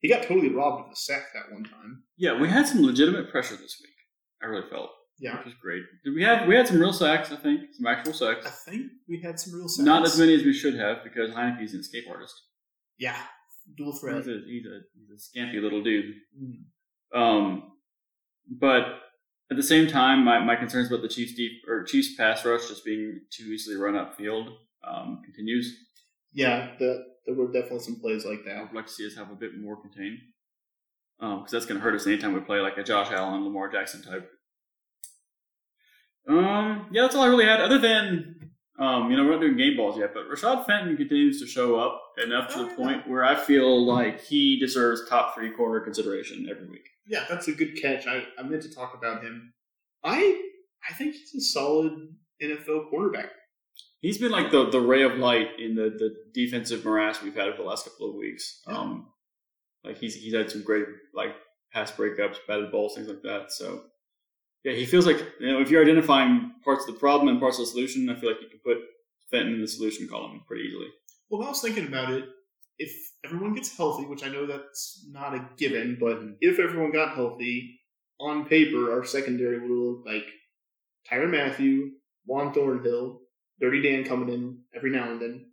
He 0.00 0.08
got 0.08 0.22
totally 0.22 0.48
robbed 0.48 0.86
of 0.86 0.92
a 0.92 0.96
sack 0.96 1.24
that 1.34 1.52
one 1.52 1.64
time. 1.64 2.04
Yeah, 2.16 2.40
we 2.40 2.48
had 2.48 2.66
some 2.66 2.82
legitimate 2.82 3.30
pressure 3.30 3.56
this 3.56 3.78
week. 3.82 3.94
I 4.42 4.46
really 4.46 4.68
felt, 4.70 4.90
Yeah, 5.18 5.36
which 5.36 5.44
was 5.46 5.54
great. 5.60 5.82
Did 6.04 6.14
we 6.14 6.22
have 6.22 6.48
we 6.48 6.56
had 6.56 6.66
some 6.66 6.80
real 6.80 6.94
sacks? 6.94 7.30
I 7.30 7.36
think 7.36 7.60
some 7.72 7.86
actual 7.86 8.14
sacks. 8.14 8.46
I 8.46 8.70
think 8.70 8.86
we 9.06 9.20
had 9.20 9.38
some 9.38 9.54
real 9.54 9.68
sacks. 9.68 9.84
Not 9.84 10.06
as 10.06 10.18
many 10.18 10.34
as 10.34 10.42
we 10.42 10.54
should 10.54 10.74
have 10.74 11.04
because 11.04 11.30
Heinicke's 11.32 11.74
an 11.74 11.80
escape 11.80 12.04
artist. 12.10 12.34
Yeah, 12.98 13.16
dual 13.76 13.92
threat. 13.92 14.16
He's 14.16 14.28
a, 14.28 14.40
he's 14.46 14.66
a 14.66 14.80
he's 14.94 15.10
a 15.10 15.38
scampy 15.38 15.62
little 15.62 15.82
dude. 15.82 16.14
Mm. 16.42 17.18
Um, 17.20 17.72
but 18.50 19.00
at 19.50 19.56
the 19.56 19.62
same 19.62 19.86
time, 19.86 20.24
my, 20.24 20.38
my 20.38 20.56
concerns 20.56 20.88
about 20.88 21.02
the 21.02 21.08
Chiefs 21.08 21.34
deep 21.34 21.62
or 21.68 21.82
Chiefs 21.84 22.14
pass 22.14 22.44
rush 22.44 22.68
just 22.68 22.84
being 22.84 23.20
too 23.30 23.44
easily 23.44 23.76
run 23.76 23.94
upfield 23.94 24.54
um, 24.84 25.22
continues. 25.24 25.76
Yeah, 26.32 26.70
the, 26.78 27.04
there 27.26 27.34
were 27.34 27.50
definitely 27.50 27.80
some 27.80 28.00
plays 28.00 28.24
like 28.24 28.44
that. 28.44 28.56
I'd 28.56 28.74
like 28.74 28.86
to 28.86 28.92
see 28.92 29.06
us 29.06 29.16
have 29.16 29.30
a 29.30 29.34
bit 29.34 29.58
more 29.58 29.80
contained 29.80 30.18
because 31.18 31.50
that's 31.50 31.66
going 31.66 31.78
to 31.78 31.84
hurt 31.84 31.94
us 31.94 32.06
anytime 32.06 32.32
we 32.32 32.40
play 32.40 32.60
like 32.60 32.78
a 32.78 32.84
Josh 32.84 33.10
Allen, 33.10 33.44
Lamar 33.44 33.70
Jackson 33.70 34.02
type. 34.02 34.30
Um, 36.28 36.86
yeah, 36.92 37.02
that's 37.02 37.14
all 37.14 37.22
I 37.22 37.28
really 37.28 37.44
had. 37.44 37.60
Other 37.60 37.78
than 37.78 38.49
um, 38.80 39.10
you 39.10 39.16
know, 39.16 39.24
we're 39.24 39.32
not 39.32 39.40
doing 39.42 39.56
game 39.56 39.76
balls 39.76 39.98
yet, 39.98 40.14
but 40.14 40.24
Rashad 40.28 40.64
Fenton 40.66 40.96
continues 40.96 41.40
to 41.40 41.46
show 41.46 41.78
up 41.78 42.00
enough 42.24 42.48
to 42.54 42.60
Oh, 42.60 42.64
the 42.68 42.74
point 42.74 43.06
where 43.08 43.24
I 43.24 43.34
feel 43.34 43.84
like 43.84 44.22
he 44.22 44.58
deserves 44.58 45.06
top 45.08 45.34
three 45.34 45.50
corner 45.50 45.80
consideration 45.80 46.48
every 46.50 46.66
week. 46.66 46.88
Yeah, 47.06 47.24
that's 47.28 47.46
a 47.48 47.52
good 47.52 47.80
catch. 47.80 48.06
I, 48.06 48.24
I 48.38 48.42
meant 48.42 48.62
to 48.62 48.74
talk 48.74 48.94
about 48.94 49.22
him. 49.22 49.52
I 50.02 50.40
I 50.88 50.94
think 50.94 51.14
he's 51.14 51.34
a 51.34 51.40
solid 51.40 51.92
NFL 52.42 52.90
cornerback. 52.92 53.28
He's 54.00 54.16
been 54.16 54.32
like 54.32 54.50
the, 54.50 54.70
the 54.70 54.80
ray 54.80 55.02
of 55.02 55.18
light 55.18 55.48
in 55.58 55.74
the, 55.74 55.90
the 55.90 56.14
defensive 56.32 56.82
morass 56.84 57.22
we've 57.22 57.34
had 57.34 57.48
over 57.48 57.58
the 57.58 57.68
last 57.68 57.84
couple 57.84 58.08
of 58.08 58.14
weeks. 58.16 58.62
Yeah. 58.66 58.78
Um, 58.78 59.08
like 59.84 59.98
he's 59.98 60.14
he's 60.14 60.34
had 60.34 60.50
some 60.50 60.62
great 60.62 60.86
like 61.14 61.34
pass 61.72 61.90
breakups, 61.92 62.36
batted 62.48 62.72
balls, 62.72 62.94
things 62.94 63.08
like 63.08 63.22
that. 63.22 63.52
So 63.52 63.82
yeah, 64.64 64.72
he 64.72 64.86
feels 64.86 65.06
like 65.06 65.18
you 65.40 65.52
know 65.52 65.60
if 65.60 65.70
you're 65.70 65.82
identifying 65.82 66.52
parts 66.64 66.86
of 66.86 66.94
the 66.94 67.00
problem 67.00 67.28
and 67.28 67.40
parts 67.40 67.58
of 67.58 67.64
the 67.66 67.70
solution, 67.70 68.08
I 68.08 68.18
feel 68.18 68.30
like 68.30 68.40
you 68.40 68.48
can 68.48 68.60
put 68.64 68.78
Fenton 69.30 69.54
in 69.54 69.60
the 69.60 69.68
solution 69.68 70.08
column 70.08 70.42
pretty 70.46 70.64
easily. 70.64 70.88
Well, 71.30 71.46
I 71.46 71.50
was 71.50 71.60
thinking 71.60 71.86
about 71.86 72.12
it. 72.12 72.24
If 72.78 72.92
everyone 73.24 73.54
gets 73.54 73.76
healthy, 73.76 74.06
which 74.06 74.24
I 74.24 74.28
know 74.28 74.46
that's 74.46 75.06
not 75.10 75.34
a 75.34 75.46
given, 75.58 75.98
but 76.00 76.16
mm-hmm. 76.16 76.32
if 76.40 76.58
everyone 76.58 76.92
got 76.92 77.14
healthy, 77.14 77.80
on 78.20 78.44
paper, 78.44 78.92
our 78.92 79.04
secondary 79.04 79.58
would 79.58 79.70
look 79.70 80.06
like 80.06 80.26
Tyrann 81.10 81.30
Mathieu, 81.30 81.92
Juan 82.26 82.52
Thornhill, 82.52 83.20
Dirty 83.60 83.82
Dan 83.82 84.04
coming 84.04 84.32
in 84.32 84.58
every 84.74 84.90
now 84.90 85.10
and 85.10 85.20
then. 85.20 85.46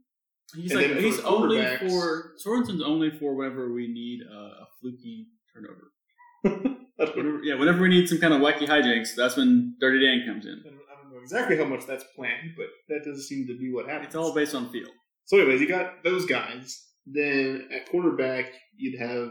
He's 0.55 0.71
And 0.71 0.81
like 0.81 0.93
then 0.93 1.03
he's 1.03 1.19
only 1.21 1.61
for 1.77 2.33
Sorensen's 2.37 2.83
only 2.83 3.11
for 3.11 3.35
whenever 3.35 3.73
we 3.73 3.87
need 3.87 4.21
a, 4.21 4.35
a 4.35 4.67
fluky 4.79 5.27
turnover. 5.53 6.77
That's 6.97 7.09
what, 7.11 7.17
Whenever, 7.17 7.43
yeah, 7.43 7.55
whenever 7.55 7.81
we 7.81 7.89
need 7.89 8.07
some 8.09 8.17
kind 8.19 8.33
of 8.33 8.41
wacky 8.41 8.67
hijinks, 8.67 9.15
that's 9.15 9.37
when 9.37 9.75
Dirty 9.79 9.99
Dan 10.05 10.25
comes 10.27 10.45
in. 10.45 10.63
I 10.65 10.69
don't 10.69 10.79
I 10.91 11.01
don't 11.01 11.13
know 11.13 11.19
exactly 11.21 11.57
how 11.57 11.65
much 11.65 11.85
that's 11.85 12.03
planned, 12.15 12.55
but 12.57 12.67
that 12.89 12.99
doesn't 13.05 13.23
seem 13.23 13.45
to 13.47 13.57
be 13.57 13.71
what 13.71 13.87
happens. 13.87 14.07
It's 14.07 14.15
all 14.15 14.33
based 14.33 14.55
on 14.55 14.69
feel. 14.71 14.89
So, 15.25 15.37
anyways, 15.37 15.61
you 15.61 15.67
got 15.67 16.03
those 16.03 16.25
guys. 16.25 16.83
Then 17.05 17.69
at 17.73 17.89
quarterback, 17.89 18.45
you'd 18.75 18.99
have 18.99 19.29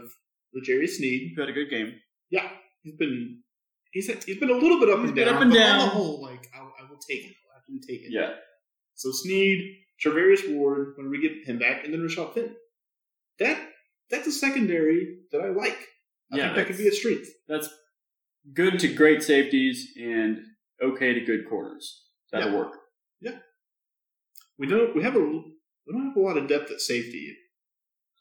L'Jarius 0.53 0.91
Sneed. 0.97 1.29
You've 1.29 1.39
had 1.39 1.49
a 1.49 1.53
good 1.53 1.69
game. 1.69 1.93
Yeah, 2.29 2.47
he's 2.83 2.95
been 2.95 3.41
he's 3.91 4.07
he's 4.23 4.39
been 4.39 4.49
a 4.49 4.53
little 4.53 4.79
bit 4.79 4.89
up 4.89 4.99
He's 4.99 5.07
and 5.09 5.15
been 5.15 5.25
down, 5.25 5.35
up 5.35 5.41
and 5.41 5.51
but 5.51 5.57
down. 5.57 5.79
on 5.79 5.85
the 5.87 5.91
whole, 5.93 6.21
like 6.21 6.47
I, 6.55 6.59
I 6.59 6.89
will 6.89 6.99
take 7.07 7.25
it. 7.25 7.35
I'll 7.53 7.79
take 7.87 8.01
it. 8.01 8.11
Yeah. 8.11 8.33
So 8.95 9.11
Sneed, 9.11 9.75
Charvarius 10.03 10.55
Ward, 10.55 10.93
when 10.97 11.09
we 11.09 11.21
get 11.21 11.45
him 11.45 11.59
back, 11.59 11.83
and 11.83 11.93
then 11.93 11.99
Rashad 12.01 12.33
Fenton. 12.33 12.55
That 13.39 13.59
that's 14.09 14.27
a 14.27 14.31
secondary 14.31 15.17
that 15.31 15.41
I 15.41 15.49
like. 15.49 15.77
I 16.31 16.37
Yeah, 16.37 16.43
think 16.45 16.55
that 16.55 16.67
could 16.67 16.77
be 16.77 16.87
a 16.87 16.91
strength. 16.91 17.29
That's 17.47 17.69
good 18.53 18.79
to 18.79 18.93
great 18.93 19.23
safeties 19.23 19.93
and 19.97 20.39
okay 20.81 21.13
to 21.13 21.21
good 21.21 21.47
corners. 21.49 22.05
That'll 22.31 22.51
Yeah. 22.51 22.57
work. 22.57 22.73
Yeah. 23.21 23.39
We 24.57 24.67
don't. 24.67 24.95
We 24.95 25.03
have 25.03 25.15
a 25.15 25.19
we 25.19 25.93
don't 25.93 26.07
have 26.07 26.17
a 26.17 26.19
lot 26.19 26.37
of 26.37 26.47
depth 26.47 26.69
at 26.71 26.81
safety. 26.81 27.35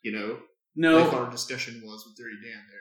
You 0.03 0.13
know, 0.13 0.43
No, 0.77 1.05
thought 1.11 1.15
our 1.25 1.31
discussion 1.31 1.83
was 1.85 2.07
with 2.07 2.17
Dirty 2.17 2.37
Dan 2.43 2.63
there. 2.71 2.81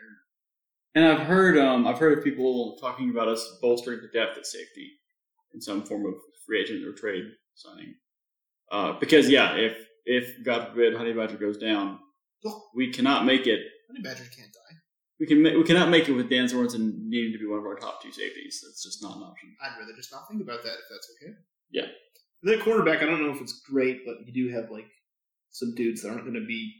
and 0.94 1.04
I've 1.20 1.26
heard 1.26 1.58
um, 1.58 1.86
I've 1.86 1.98
heard 1.98 2.16
of 2.16 2.22
people 2.24 2.76
talking 2.80 3.10
about 3.10 3.26
us 3.28 3.58
bolstering 3.60 4.00
the 4.00 4.08
depth 4.08 4.38
at 4.38 4.46
safety 4.46 4.92
in 5.54 5.60
some 5.60 5.82
form 5.82 6.06
of 6.06 6.14
free 6.46 6.60
agent 6.60 6.86
or 6.86 6.92
trade 6.92 7.24
signing. 7.54 7.94
Uh, 8.70 8.92
because 9.00 9.28
yeah, 9.28 9.56
if 9.56 9.88
if 10.04 10.44
God 10.44 10.68
forbid 10.68 10.94
Honey 10.94 11.12
Badger 11.14 11.36
goes 11.36 11.56
down, 11.58 11.98
we 12.74 12.92
cannot 12.92 13.24
make 13.24 13.46
it. 13.48 13.60
Honey 13.88 14.02
Badger 14.02 14.24
can't 14.24 14.52
die. 14.52 14.76
We 15.18 15.26
can 15.26 15.42
we 15.42 15.64
cannot 15.64 15.88
make 15.90 16.08
it 16.08 16.12
with 16.12 16.28
Dan 16.28 16.44
Sorensen 16.46 16.92
needing 17.08 17.32
to 17.32 17.38
be 17.38 17.46
one 17.46 17.58
of 17.58 17.64
our 17.64 17.76
top 17.76 18.02
two 18.02 18.12
safeties. 18.12 18.62
That's 18.64 18.82
just 18.84 19.02
not 19.02 19.16
an 19.16 19.22
option. 19.22 19.54
I'd 19.62 19.78
rather 19.78 19.92
just 19.96 20.12
not 20.12 20.28
think 20.28 20.42
about 20.42 20.62
that 20.62 20.74
if 20.74 20.84
that's 20.90 21.08
okay. 21.22 21.32
Yeah. 21.70 21.86
And 22.42 22.52
then 22.52 22.60
cornerback, 22.60 23.02
I 23.02 23.06
don't 23.06 23.22
know 23.24 23.32
if 23.32 23.40
it's 23.40 23.62
great, 23.70 24.04
but 24.04 24.16
you 24.26 24.32
do 24.48 24.54
have 24.54 24.70
like 24.70 24.86
some 25.50 25.74
dudes 25.74 26.02
that 26.02 26.10
aren't 26.10 26.24
going 26.24 26.34
to 26.34 26.46
be 26.46 26.70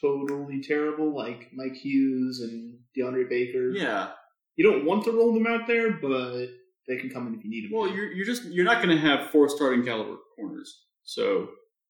totally 0.00 0.60
terrible, 0.62 1.14
like 1.16 1.48
Mike 1.54 1.74
Hughes 1.74 2.40
and 2.40 2.78
DeAndre 2.96 3.28
Baker. 3.28 3.70
Yeah. 3.70 4.10
You 4.56 4.70
don't 4.70 4.84
want 4.84 5.04
to 5.04 5.12
roll 5.12 5.32
them 5.32 5.46
out 5.46 5.66
there, 5.66 5.92
but 5.92 6.46
they 6.88 6.96
can 6.96 7.10
come 7.10 7.26
in 7.28 7.34
if 7.34 7.44
you 7.44 7.50
need 7.50 7.64
them. 7.64 7.70
Well, 7.78 7.88
you're 7.94 8.10
you're 8.12 8.26
just 8.26 8.44
you're 8.46 8.64
not 8.64 8.82
going 8.82 8.94
to 8.96 9.00
have 9.00 9.30
four 9.30 9.48
starting 9.48 9.84
caliber 9.84 10.16
corners. 10.36 10.84
So 11.04 11.48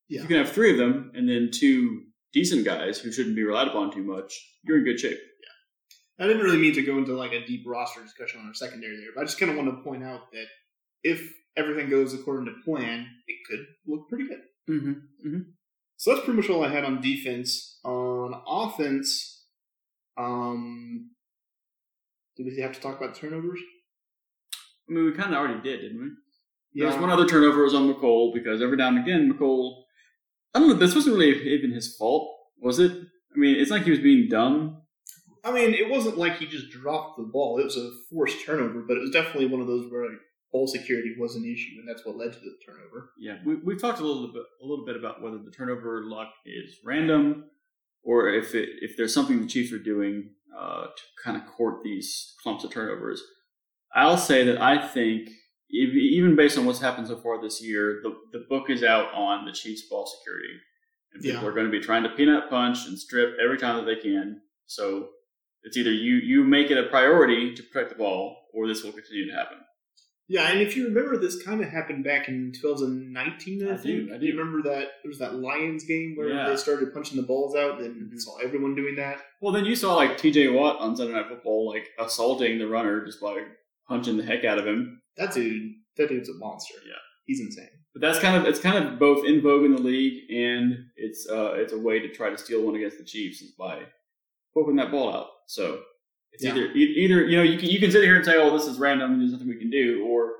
Yeah. 0.08 0.20
you 0.22 0.28
can 0.28 0.36
have 0.36 0.50
three 0.52 0.70
of 0.72 0.76
them 0.78 1.12
and 1.14 1.28
then 1.28 1.50
two 1.52 2.02
decent 2.34 2.64
guys 2.64 2.98
who 2.98 3.10
shouldn't 3.10 3.36
be 3.36 3.42
relied 3.42 3.68
upon 3.68 3.90
too 3.90 4.04
much, 4.04 4.34
you're 4.64 4.78
in 4.78 4.84
good 4.84 5.00
shape. 5.00 5.18
I 6.18 6.26
didn't 6.26 6.42
really 6.42 6.58
mean 6.58 6.74
to 6.74 6.82
go 6.82 6.98
into 6.98 7.12
like 7.14 7.32
a 7.32 7.46
deep 7.46 7.64
roster 7.66 8.02
discussion 8.02 8.40
on 8.40 8.48
our 8.48 8.54
secondary 8.54 8.96
there, 8.96 9.10
but 9.14 9.22
I 9.22 9.24
just 9.24 9.38
kind 9.38 9.50
of 9.50 9.56
want 9.56 9.70
to 9.70 9.82
point 9.82 10.02
out 10.02 10.32
that 10.32 10.46
if 11.02 11.32
everything 11.56 11.88
goes 11.88 12.12
according 12.14 12.46
to 12.46 12.60
plan, 12.64 13.06
it 13.26 13.36
could 13.48 13.66
look 13.86 14.08
pretty 14.08 14.26
good. 14.26 14.40
Mm-hmm. 14.68 15.38
So 15.96 16.12
that's 16.12 16.24
pretty 16.24 16.40
much 16.40 16.50
all 16.50 16.64
I 16.64 16.70
had 16.70 16.84
on 16.84 17.00
defense. 17.00 17.78
On 17.84 18.34
offense, 18.46 19.44
um, 20.16 21.10
do 22.36 22.44
we 22.44 22.60
have 22.60 22.72
to 22.72 22.80
talk 22.80 23.00
about 23.00 23.14
turnovers? 23.14 23.60
I 24.88 24.92
mean, 24.92 25.04
we 25.04 25.12
kind 25.12 25.32
of 25.32 25.38
already 25.38 25.60
did, 25.60 25.80
didn't 25.80 26.00
we? 26.00 26.10
There 26.74 26.86
was 26.86 26.96
one 26.96 27.10
other 27.10 27.26
turnover 27.26 27.64
was 27.64 27.74
on 27.74 27.92
Mecole 27.92 28.32
because 28.32 28.62
every 28.62 28.76
now 28.76 28.88
and 28.88 28.98
again 28.98 29.32
Mecole, 29.32 29.82
I 30.54 30.58
don't 30.58 30.68
know. 30.68 30.74
This 30.74 30.94
wasn't 30.94 31.16
really 31.16 31.54
even 31.54 31.72
his 31.72 31.96
fault, 31.96 32.28
was 32.60 32.78
it? 32.78 32.92
I 32.92 33.38
mean, 33.38 33.56
it's 33.58 33.70
like 33.70 33.82
he 33.82 33.90
was 33.90 34.00
being 34.00 34.28
dumb. 34.28 34.82
I 35.44 35.52
mean, 35.52 35.74
it 35.74 35.88
wasn't 35.88 36.18
like 36.18 36.38
he 36.38 36.46
just 36.46 36.70
dropped 36.70 37.16
the 37.18 37.24
ball. 37.24 37.58
It 37.58 37.64
was 37.64 37.76
a 37.76 37.90
forced 38.10 38.44
turnover, 38.44 38.80
but 38.86 38.96
it 38.96 39.00
was 39.00 39.10
definitely 39.10 39.46
one 39.46 39.60
of 39.60 39.66
those 39.66 39.90
where 39.90 40.04
like, 40.08 40.18
ball 40.52 40.66
security 40.66 41.14
was 41.18 41.36
an 41.36 41.44
issue, 41.44 41.78
and 41.78 41.88
that's 41.88 42.04
what 42.06 42.16
led 42.16 42.32
to 42.32 42.38
the 42.40 42.56
turnover. 42.64 43.10
Yeah, 43.18 43.38
we 43.44 43.56
we've 43.56 43.80
talked 43.80 44.00
a 44.00 44.04
little 44.06 44.32
bit 44.32 44.42
a 44.62 44.66
little 44.66 44.84
bit 44.84 44.96
about 44.96 45.22
whether 45.22 45.38
the 45.38 45.50
turnover 45.50 46.02
luck 46.04 46.28
is 46.46 46.78
random 46.84 47.44
or 48.02 48.28
if 48.30 48.54
it 48.54 48.68
if 48.80 48.96
there's 48.96 49.12
something 49.14 49.40
the 49.40 49.46
Chiefs 49.46 49.72
are 49.72 49.78
doing 49.78 50.30
uh, 50.58 50.84
to 50.86 51.02
kind 51.22 51.36
of 51.36 51.46
court 51.46 51.82
these 51.84 52.34
clumps 52.42 52.64
of 52.64 52.70
turnovers. 52.70 53.22
I'll 53.94 54.16
say 54.18 54.44
that 54.44 54.60
I 54.60 54.86
think 54.86 55.28
if, 55.70 55.94
even 55.94 56.36
based 56.36 56.56
on 56.58 56.64
what's 56.66 56.80
happened 56.80 57.08
so 57.08 57.16
far 57.16 57.40
this 57.42 57.62
year, 57.62 58.00
the 58.02 58.14
the 58.38 58.44
book 58.48 58.70
is 58.70 58.82
out 58.82 59.12
on 59.14 59.44
the 59.44 59.52
Chiefs' 59.52 59.82
ball 59.88 60.06
security, 60.06 60.54
and 61.12 61.22
people 61.22 61.42
Yeah. 61.42 61.48
are 61.48 61.52
going 61.52 61.66
to 61.66 61.72
be 61.72 61.80
trying 61.80 62.02
to 62.04 62.10
peanut 62.10 62.48
punch 62.48 62.86
and 62.86 62.98
strip 62.98 63.34
every 63.42 63.58
time 63.58 63.76
that 63.76 63.84
they 63.86 64.00
can. 64.00 64.40
So 64.66 65.08
it's 65.64 65.76
either 65.76 65.92
you 65.92 66.16
you 66.16 66.44
make 66.44 66.70
it 66.70 66.78
a 66.78 66.88
priority 66.88 67.54
to 67.54 67.62
protect 67.62 67.90
the 67.90 67.96
ball, 67.96 68.36
or 68.54 68.66
this 68.68 68.82
will 68.82 68.92
continue 68.92 69.26
to 69.30 69.34
happen. 69.36 69.58
Yeah, 70.30 70.50
and 70.52 70.60
if 70.60 70.76
you 70.76 70.84
remember, 70.84 71.16
this 71.16 71.42
kind 71.42 71.62
of 71.62 71.70
happened 71.70 72.04
back 72.04 72.28
in 72.28 72.52
2019. 72.60 73.66
I, 73.66 73.72
I 73.72 73.76
do, 73.76 73.82
think. 73.82 74.12
I 74.12 74.18
do. 74.18 74.26
You 74.26 74.38
remember 74.38 74.62
that 74.68 74.88
there 75.02 75.08
was 75.08 75.18
that 75.20 75.36
Lions 75.36 75.84
game 75.84 76.14
where 76.16 76.28
Yeah. 76.28 76.48
they 76.50 76.56
started 76.56 76.92
punching 76.92 77.16
the 77.16 77.26
balls 77.26 77.56
out, 77.56 77.80
and 77.80 78.12
Mhm. 78.12 78.20
saw 78.20 78.36
everyone 78.38 78.74
doing 78.74 78.96
that. 78.96 79.22
Well, 79.40 79.52
then 79.52 79.64
you 79.64 79.74
saw 79.74 79.94
like 79.96 80.18
T.J. 80.18 80.48
Watt 80.48 80.78
on 80.80 80.94
Sunday 80.96 81.14
Night 81.14 81.28
Football, 81.28 81.66
like 81.68 81.88
assaulting 81.98 82.58
the 82.58 82.68
runner 82.68 83.04
just 83.06 83.20
by 83.22 83.42
punching 83.88 84.18
the 84.18 84.22
heck 84.24 84.44
out 84.44 84.58
of 84.58 84.66
him. 84.66 85.00
That 85.16 85.32
dude, 85.32 85.72
that 85.96 86.08
dude's 86.10 86.28
a 86.28 86.34
monster. 86.34 86.74
Yeah. 86.86 86.92
he's 87.26 87.40
insane. 87.40 87.68
But 87.94 88.00
that's 88.02 88.18
kind 88.20 88.36
of 88.36 88.46
it's 88.46 88.60
kind 88.60 88.82
of 88.84 88.98
both 88.98 89.24
in 89.26 89.40
vogue 89.40 89.64
in 89.64 89.74
the 89.76 89.82
league, 89.82 90.30
and 90.30 90.74
it's 90.96 91.26
uh 91.30 91.54
it's 91.54 91.72
a 91.72 91.78
way 91.78 91.98
to 92.00 92.08
try 92.12 92.28
to 92.30 92.36
steal 92.38 92.62
one 92.64 92.74
against 92.74 92.98
the 92.98 93.04
Chiefs 93.04 93.40
is 93.42 93.52
by 93.52 93.82
poking 94.54 94.76
that 94.76 94.90
ball 94.90 95.12
out. 95.14 95.28
So 95.46 95.82
it's 96.32 96.44
Yeah. 96.44 96.50
either 96.54 96.72
either 96.72 97.26
you 97.26 97.36
know 97.36 97.42
you 97.42 97.58
can 97.58 97.68
you 97.68 97.78
can 97.80 97.90
sit 97.90 98.04
here 98.04 98.16
and 98.16 98.24
say, 98.24 98.36
oh, 98.36 98.56
this 98.56 98.66
is 98.66 98.78
random 98.78 99.12
and 99.12 99.20
there's 99.20 99.32
nothing 99.32 99.48
we 99.48 99.58
can 99.58 99.70
do, 99.70 100.04
or 100.06 100.34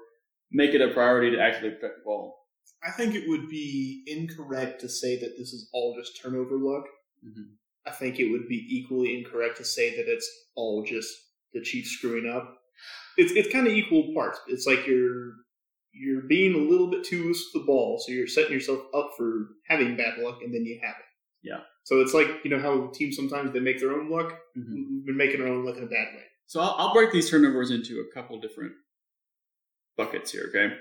make 0.51 0.75
it 0.75 0.81
a 0.81 0.89
priority 0.93 1.35
to 1.37 1.41
actually 1.43 1.71
protect 1.71 1.99
the 1.99 2.05
ball. 2.05 2.37
I 2.83 2.91
think 2.93 3.15
it 3.15 3.29
would 3.29 3.49
be 3.49 4.05
incorrect 4.07 4.81
to 4.83 4.89
say 4.89 5.17
that 5.21 5.37
this 5.37 5.53
is 5.53 5.69
all 5.73 5.97
just 5.99 6.21
turnover 6.21 6.57
luck. 6.59 6.85
Mhm. 7.27 7.57
I 7.87 7.91
think 7.91 8.21
it 8.21 8.31
would 8.31 8.49
be 8.49 8.67
equally 8.71 9.17
incorrect 9.19 9.57
to 9.59 9.65
say 9.65 9.97
that 9.97 10.09
it's 10.13 10.29
all 10.55 10.85
just 10.85 11.09
the 11.55 11.61
Chiefs 11.63 11.91
screwing 11.91 12.29
up. 12.29 12.57
It's 13.17 13.33
it's 13.33 13.51
kind 13.53 13.67
of 13.67 13.73
equal 13.73 14.13
parts. 14.15 14.39
It's 14.47 14.67
like 14.67 14.87
you're 14.87 15.33
you're 15.93 16.23
being 16.29 16.55
a 16.55 16.59
little 16.71 16.89
bit 16.91 17.03
too 17.03 17.25
loose 17.25 17.51
with 17.53 17.63
the 17.63 17.67
ball, 17.67 17.99
so 17.99 18.13
you're 18.13 18.27
setting 18.29 18.53
yourself 18.53 18.81
up 18.95 19.13
for 19.17 19.49
having 19.67 19.97
bad 19.97 20.19
luck, 20.19 20.43
and 20.43 20.55
then 20.55 20.65
you 20.65 20.79
have 20.83 20.95
it. 20.97 21.05
Yeah. 21.43 21.61
So 21.85 22.01
it's 22.01 22.15
like 22.15 22.29
you 22.45 22.51
know 22.51 22.61
how 22.61 22.89
teams 22.93 23.17
sometimes 23.17 23.53
they 23.53 23.61
make 23.61 23.81
their 23.81 23.93
own 23.93 24.11
luck. 24.11 24.33
Mhm. 24.57 24.75
We've 24.91 25.07
been 25.07 25.17
making 25.17 25.41
our 25.41 25.49
own 25.49 25.65
luck 25.65 25.77
in 25.77 25.85
a 25.85 25.87
bad 25.87 26.09
way. 26.15 26.25
So 26.47 26.61
I'll, 26.61 26.75
I'll 26.79 26.93
break 26.95 27.13
these 27.13 27.31
turnovers 27.31 27.71
into 27.71 28.01
a 28.01 28.15
couple 28.15 28.41
different 28.41 28.73
buckets 29.97 30.33
here. 30.33 30.47
Okay, 30.49 30.75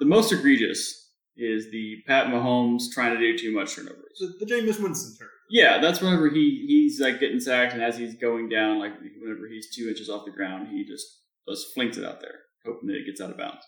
the 0.00 0.06
most 0.06 0.32
egregious 0.32 1.10
is 1.36 1.70
the 1.70 1.96
Pat 2.06 2.26
Mahomes 2.26 2.90
trying 2.92 3.14
to 3.16 3.20
do 3.20 3.36
too 3.38 3.52
much 3.54 3.74
turnovers. 3.74 4.18
The, 4.20 4.44
the 4.44 4.46
Jameis 4.46 4.80
Winston 4.82 5.16
turn. 5.18 5.28
Yeah, 5.50 5.78
that's 5.80 6.00
whenever 6.00 6.28
he 6.30 6.64
he's 6.66 7.00
like 7.00 7.20
getting 7.20 7.40
sacked, 7.40 7.72
and 7.74 7.82
as 7.82 7.96
he's 7.98 8.14
going 8.16 8.48
down, 8.48 8.78
like 8.78 8.92
whenever 9.20 9.48
he's 9.48 9.74
two 9.74 9.88
inches 9.88 10.08
off 10.08 10.24
the 10.24 10.30
ground, 10.30 10.68
he 10.68 10.84
just 10.84 11.06
just 11.48 11.74
flinks 11.74 11.96
it 11.96 12.04
out 12.04 12.20
there, 12.20 12.36
hoping 12.64 12.88
that 12.88 12.96
it 12.96 13.06
gets 13.06 13.20
out 13.20 13.30
of 13.30 13.38
bounds. 13.38 13.64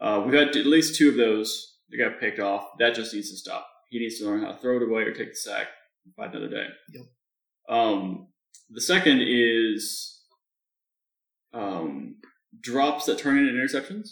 Uh, 0.00 0.22
we've 0.24 0.34
had 0.34 0.56
at 0.56 0.66
least 0.66 0.96
two 0.96 1.08
of 1.10 1.16
those 1.16 1.76
that 1.90 1.98
got 1.98 2.20
picked 2.20 2.38
off. 2.38 2.68
That 2.78 2.94
just 2.94 3.12
needs 3.12 3.30
to 3.30 3.36
stop. 3.36 3.66
He 3.90 3.98
needs 3.98 4.18
to 4.18 4.24
learn 4.24 4.42
how 4.42 4.52
to 4.52 4.58
throw 4.58 4.76
it 4.76 4.82
away 4.82 5.02
or 5.02 5.12
take 5.12 5.30
the 5.30 5.36
sack 5.36 5.68
by 6.16 6.26
another 6.26 6.48
day. 6.48 6.66
Yep. 6.92 7.04
Um, 7.68 8.28
the 8.70 8.80
second 8.80 9.20
is 9.22 10.22
um, 11.52 12.16
drops 12.60 13.06
that 13.06 13.18
turn 13.18 13.38
into 13.38 13.52
interceptions. 13.52 14.08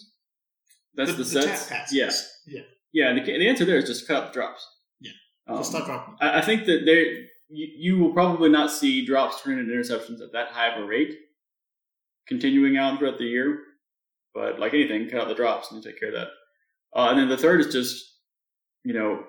That's 0.94 1.12
the, 1.12 1.18
the 1.18 1.24
sets. 1.24 1.68
tap 1.68 1.78
passes. 1.78 2.28
Yeah, 2.46 2.60
yeah. 2.92 3.12
yeah. 3.12 3.12
The, 3.14 3.20
the 3.22 3.48
answer 3.48 3.64
there 3.64 3.76
is 3.78 3.86
just 3.86 4.06
cut 4.06 4.16
out 4.16 4.26
the 4.32 4.40
drops. 4.40 4.66
Yeah. 5.00 5.12
Um, 5.46 5.58
Just 5.58 5.70
stop 5.70 5.86
dropping. 5.86 6.16
I, 6.20 6.38
I 6.38 6.42
think 6.42 6.66
that 6.66 6.82
there 6.84 7.04
you, 7.48 7.68
you 7.76 7.98
will 7.98 8.12
probably 8.12 8.48
not 8.48 8.70
see 8.70 9.04
drops 9.04 9.42
turn 9.42 9.58
into 9.58 9.72
interceptions 9.72 10.20
at 10.20 10.32
that 10.32 10.48
high 10.48 10.74
of 10.74 10.82
a 10.82 10.86
rate 10.86 11.14
continuing 12.26 12.76
out 12.76 12.98
throughout 12.98 13.18
the 13.18 13.24
year. 13.24 13.60
But 14.34 14.58
like 14.58 14.74
anything, 14.74 15.08
cut 15.08 15.20
out 15.20 15.28
the 15.28 15.34
drops 15.34 15.72
and 15.72 15.82
take 15.82 15.98
care 15.98 16.10
of 16.10 16.14
that. 16.14 16.28
Uh, 16.94 17.10
and 17.10 17.18
then 17.18 17.28
the 17.28 17.36
third 17.36 17.60
is 17.60 17.72
just, 17.72 18.04
you 18.84 18.92
know, 18.92 19.24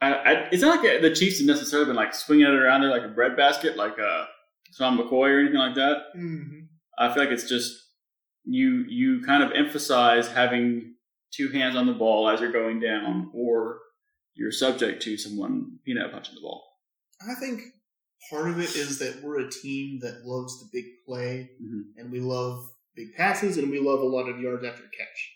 I, 0.00 0.12
I, 0.14 0.32
it's 0.52 0.62
not 0.62 0.82
like 0.84 1.00
the 1.00 1.14
Chiefs 1.14 1.38
have 1.38 1.46
necessarily 1.46 1.86
been 1.86 1.96
like 1.96 2.14
swinging 2.14 2.46
it 2.46 2.54
around 2.54 2.82
there 2.82 2.90
like 2.90 3.02
a 3.04 3.08
bread 3.14 3.36
basket, 3.36 3.76
like 3.76 3.98
uh, 3.98 4.24
Sean 4.76 4.98
McCoy 4.98 5.30
or 5.30 5.40
anything 5.40 5.58
like 5.58 5.74
that. 5.76 5.96
Mm-hmm. 6.16 6.60
I 6.98 7.12
feel 7.12 7.22
like 7.24 7.32
it's 7.32 7.48
just 7.48 7.82
you 8.44 8.84
you 8.88 9.22
kind 9.22 9.42
of 9.42 9.52
emphasize 9.52 10.28
having 10.28 10.94
two 11.32 11.48
hands 11.48 11.76
on 11.76 11.86
the 11.86 11.92
ball 11.92 12.28
as 12.28 12.40
you're 12.40 12.52
going 12.52 12.80
down, 12.80 13.30
or 13.34 13.78
you're 14.34 14.52
subject 14.52 15.02
to 15.02 15.16
someone 15.16 15.78
peanut 15.84 16.12
punching 16.12 16.34
the 16.34 16.40
ball. 16.40 16.62
I 17.28 17.34
think 17.40 17.62
part 18.30 18.48
of 18.48 18.58
it 18.58 18.74
is 18.76 18.98
that 18.98 19.22
we're 19.22 19.40
a 19.40 19.50
team 19.50 19.98
that 20.00 20.24
loves 20.24 20.60
the 20.60 20.68
big 20.72 20.84
play, 21.06 21.50
Mhm. 21.62 21.84
and 21.96 22.12
we 22.12 22.20
love 22.20 22.70
big 22.94 23.14
passes, 23.14 23.56
and 23.58 23.70
we 23.70 23.78
love 23.78 24.00
a 24.00 24.04
lot 24.06 24.28
of 24.28 24.40
yards 24.40 24.64
after 24.64 24.82
catch. 24.82 25.32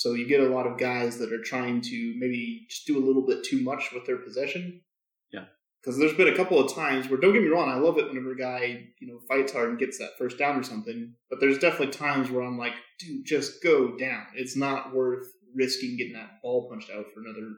So 0.00 0.14
you 0.14 0.26
get 0.26 0.40
a 0.40 0.48
lot 0.48 0.66
of 0.66 0.78
guys 0.78 1.18
that 1.18 1.30
are 1.30 1.42
trying 1.42 1.82
to 1.82 2.14
maybe 2.16 2.64
just 2.70 2.86
do 2.86 2.96
a 2.96 3.04
little 3.06 3.26
bit 3.26 3.44
too 3.44 3.60
much 3.60 3.92
with 3.92 4.06
their 4.06 4.16
possession. 4.16 4.80
Yeah. 5.30 5.44
Because 5.78 5.98
there's 5.98 6.14
been 6.14 6.32
a 6.32 6.34
couple 6.34 6.58
of 6.58 6.74
times 6.74 7.10
where, 7.10 7.20
don't 7.20 7.34
get 7.34 7.42
me 7.42 7.50
wrong, 7.50 7.68
I 7.68 7.74
love 7.74 7.98
it 7.98 8.08
whenever 8.08 8.32
a 8.32 8.36
guy 8.36 8.86
you 8.98 9.06
know 9.06 9.20
fights 9.28 9.52
hard 9.52 9.68
and 9.68 9.78
gets 9.78 9.98
that 9.98 10.16
first 10.16 10.38
down 10.38 10.58
or 10.58 10.62
something. 10.62 11.12
But 11.28 11.40
there's 11.40 11.58
definitely 11.58 11.92
times 11.92 12.30
where 12.30 12.42
I'm 12.42 12.56
like, 12.56 12.72
dude, 12.98 13.26
just 13.26 13.62
go 13.62 13.94
down. 13.98 14.24
It's 14.36 14.56
not 14.56 14.94
worth 14.94 15.26
risking 15.54 15.98
getting 15.98 16.14
that 16.14 16.40
ball 16.42 16.70
punched 16.70 16.90
out 16.90 17.04
for 17.12 17.20
another 17.20 17.56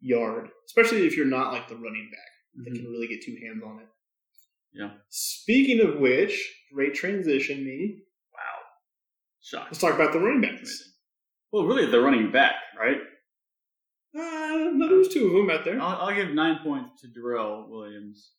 yard, 0.00 0.48
especially 0.64 1.06
if 1.06 1.14
you're 1.14 1.26
not 1.26 1.52
like 1.52 1.68
the 1.68 1.74
running 1.74 2.08
back 2.10 2.64
that 2.64 2.70
mm-hmm. 2.70 2.84
can 2.84 2.90
really 2.90 3.08
get 3.08 3.22
two 3.22 3.36
hands 3.44 3.62
on 3.62 3.80
it. 3.80 3.88
Yeah. 4.72 4.92
Speaking 5.10 5.86
of 5.86 6.00
which, 6.00 6.42
great 6.72 6.94
transition, 6.94 7.66
me. 7.66 7.98
Wow, 8.32 8.62
shock. 9.42 9.66
Let's 9.66 9.78
talk 9.78 9.94
about 9.94 10.14
the 10.14 10.20
running 10.20 10.40
backs. 10.40 10.94
Amazing. 11.52 11.66
Well, 11.68 11.76
really, 11.76 11.90
the 11.90 12.00
running 12.00 12.30
back, 12.30 12.54
right? 12.78 12.98
Uh, 14.14 14.70
no, 14.72 14.88
there's 14.88 15.08
two 15.08 15.26
of 15.26 15.32
them 15.32 15.50
out 15.50 15.64
there. 15.64 15.80
I'll, 15.80 16.08
I'll 16.08 16.14
give 16.14 16.30
nine 16.30 16.60
points 16.62 17.00
to 17.02 17.08
Darrell 17.08 17.66
Williams 17.68 18.32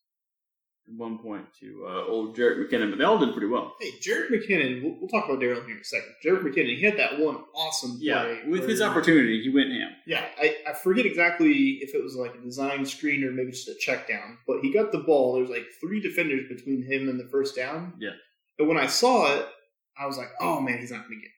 at 0.88 0.94
one 0.96 1.18
point 1.18 1.44
to 1.60 1.86
uh, 1.86 2.04
old 2.06 2.36
Jerick 2.36 2.58
McKinnon, 2.58 2.90
but 2.90 2.98
they 2.98 3.04
all 3.04 3.18
did 3.18 3.32
pretty 3.32 3.46
well. 3.46 3.74
Hey, 3.80 3.92
Jerick 4.00 4.30
McKinnon. 4.30 4.82
We'll, 4.82 4.96
we'll 4.98 5.08
talk 5.08 5.26
about 5.26 5.40
Daryl 5.40 5.64
here 5.64 5.74
in 5.74 5.80
a 5.80 5.84
second. 5.84 6.14
Jerick 6.24 6.42
McKinnon. 6.42 6.76
He 6.76 6.82
had 6.82 6.98
that 6.98 7.18
one 7.20 7.36
awesome 7.54 7.98
Yeah, 8.00 8.22
play 8.22 8.42
with 8.46 8.68
his 8.68 8.80
opportunity, 8.80 9.40
he 9.42 9.50
went 9.50 9.70
ham. 9.70 9.90
Yeah, 10.06 10.24
I, 10.40 10.56
I 10.66 10.72
forget 10.72 11.06
exactly 11.06 11.78
if 11.82 11.94
it 11.94 12.02
was 12.02 12.16
like 12.16 12.34
a 12.34 12.38
design 12.44 12.84
screen 12.84 13.22
or 13.22 13.30
maybe 13.30 13.52
just 13.52 13.68
a 13.68 13.74
check 13.78 14.08
down, 14.08 14.38
but 14.46 14.60
he 14.62 14.72
got 14.72 14.90
the 14.90 14.98
ball. 14.98 15.34
There's 15.34 15.50
like 15.50 15.66
three 15.80 16.00
defenders 16.00 16.48
between 16.48 16.82
him 16.82 17.08
and 17.08 17.20
the 17.20 17.28
first 17.30 17.54
down. 17.54 17.94
Yeah. 17.98 18.10
But 18.56 18.66
when 18.66 18.78
I 18.78 18.86
saw 18.86 19.32
it, 19.32 19.46
I 19.96 20.06
was 20.06 20.18
like, 20.18 20.30
oh 20.40 20.60
man, 20.60 20.78
he's 20.78 20.90
not 20.90 21.06
going 21.06 21.20
to 21.20 21.22
get 21.22 21.32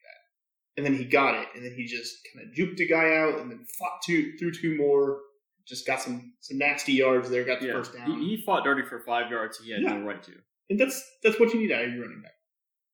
And 0.77 0.85
then 0.85 0.93
he 0.95 1.03
got 1.03 1.35
it, 1.35 1.47
and 1.53 1.65
then 1.65 1.73
he 1.75 1.85
just 1.85 2.15
kind 2.33 2.47
of 2.47 2.53
juked 2.55 2.79
a 2.79 2.87
guy 2.87 3.17
out 3.17 3.39
and 3.41 3.51
then 3.51 3.65
fought 3.77 3.99
two, 4.05 4.37
through 4.37 4.53
two 4.53 4.77
more, 4.77 5.19
just 5.67 5.85
got 5.85 6.01
some, 6.01 6.31
some 6.39 6.57
nasty 6.57 6.93
yards 6.93 7.29
there, 7.29 7.43
got 7.43 7.59
the 7.59 7.67
Yeah, 7.67 7.73
first 7.73 7.93
down. 7.93 8.19
he, 8.21 8.35
he 8.37 8.43
fought 8.43 8.63
dirty 8.63 8.83
for 8.87 8.99
five 9.01 9.29
yards. 9.29 9.59
He 9.59 9.71
had 9.71 9.81
Yeah. 9.81 9.97
no 9.97 10.05
right 10.05 10.23
to. 10.23 10.31
and 10.69 10.79
that's 10.79 11.03
that's 11.23 11.37
what 11.39 11.53
you 11.53 11.59
need 11.59 11.71
out 11.73 11.83
of 11.83 11.93
your 11.93 12.03
running 12.03 12.21
back. 12.21 12.31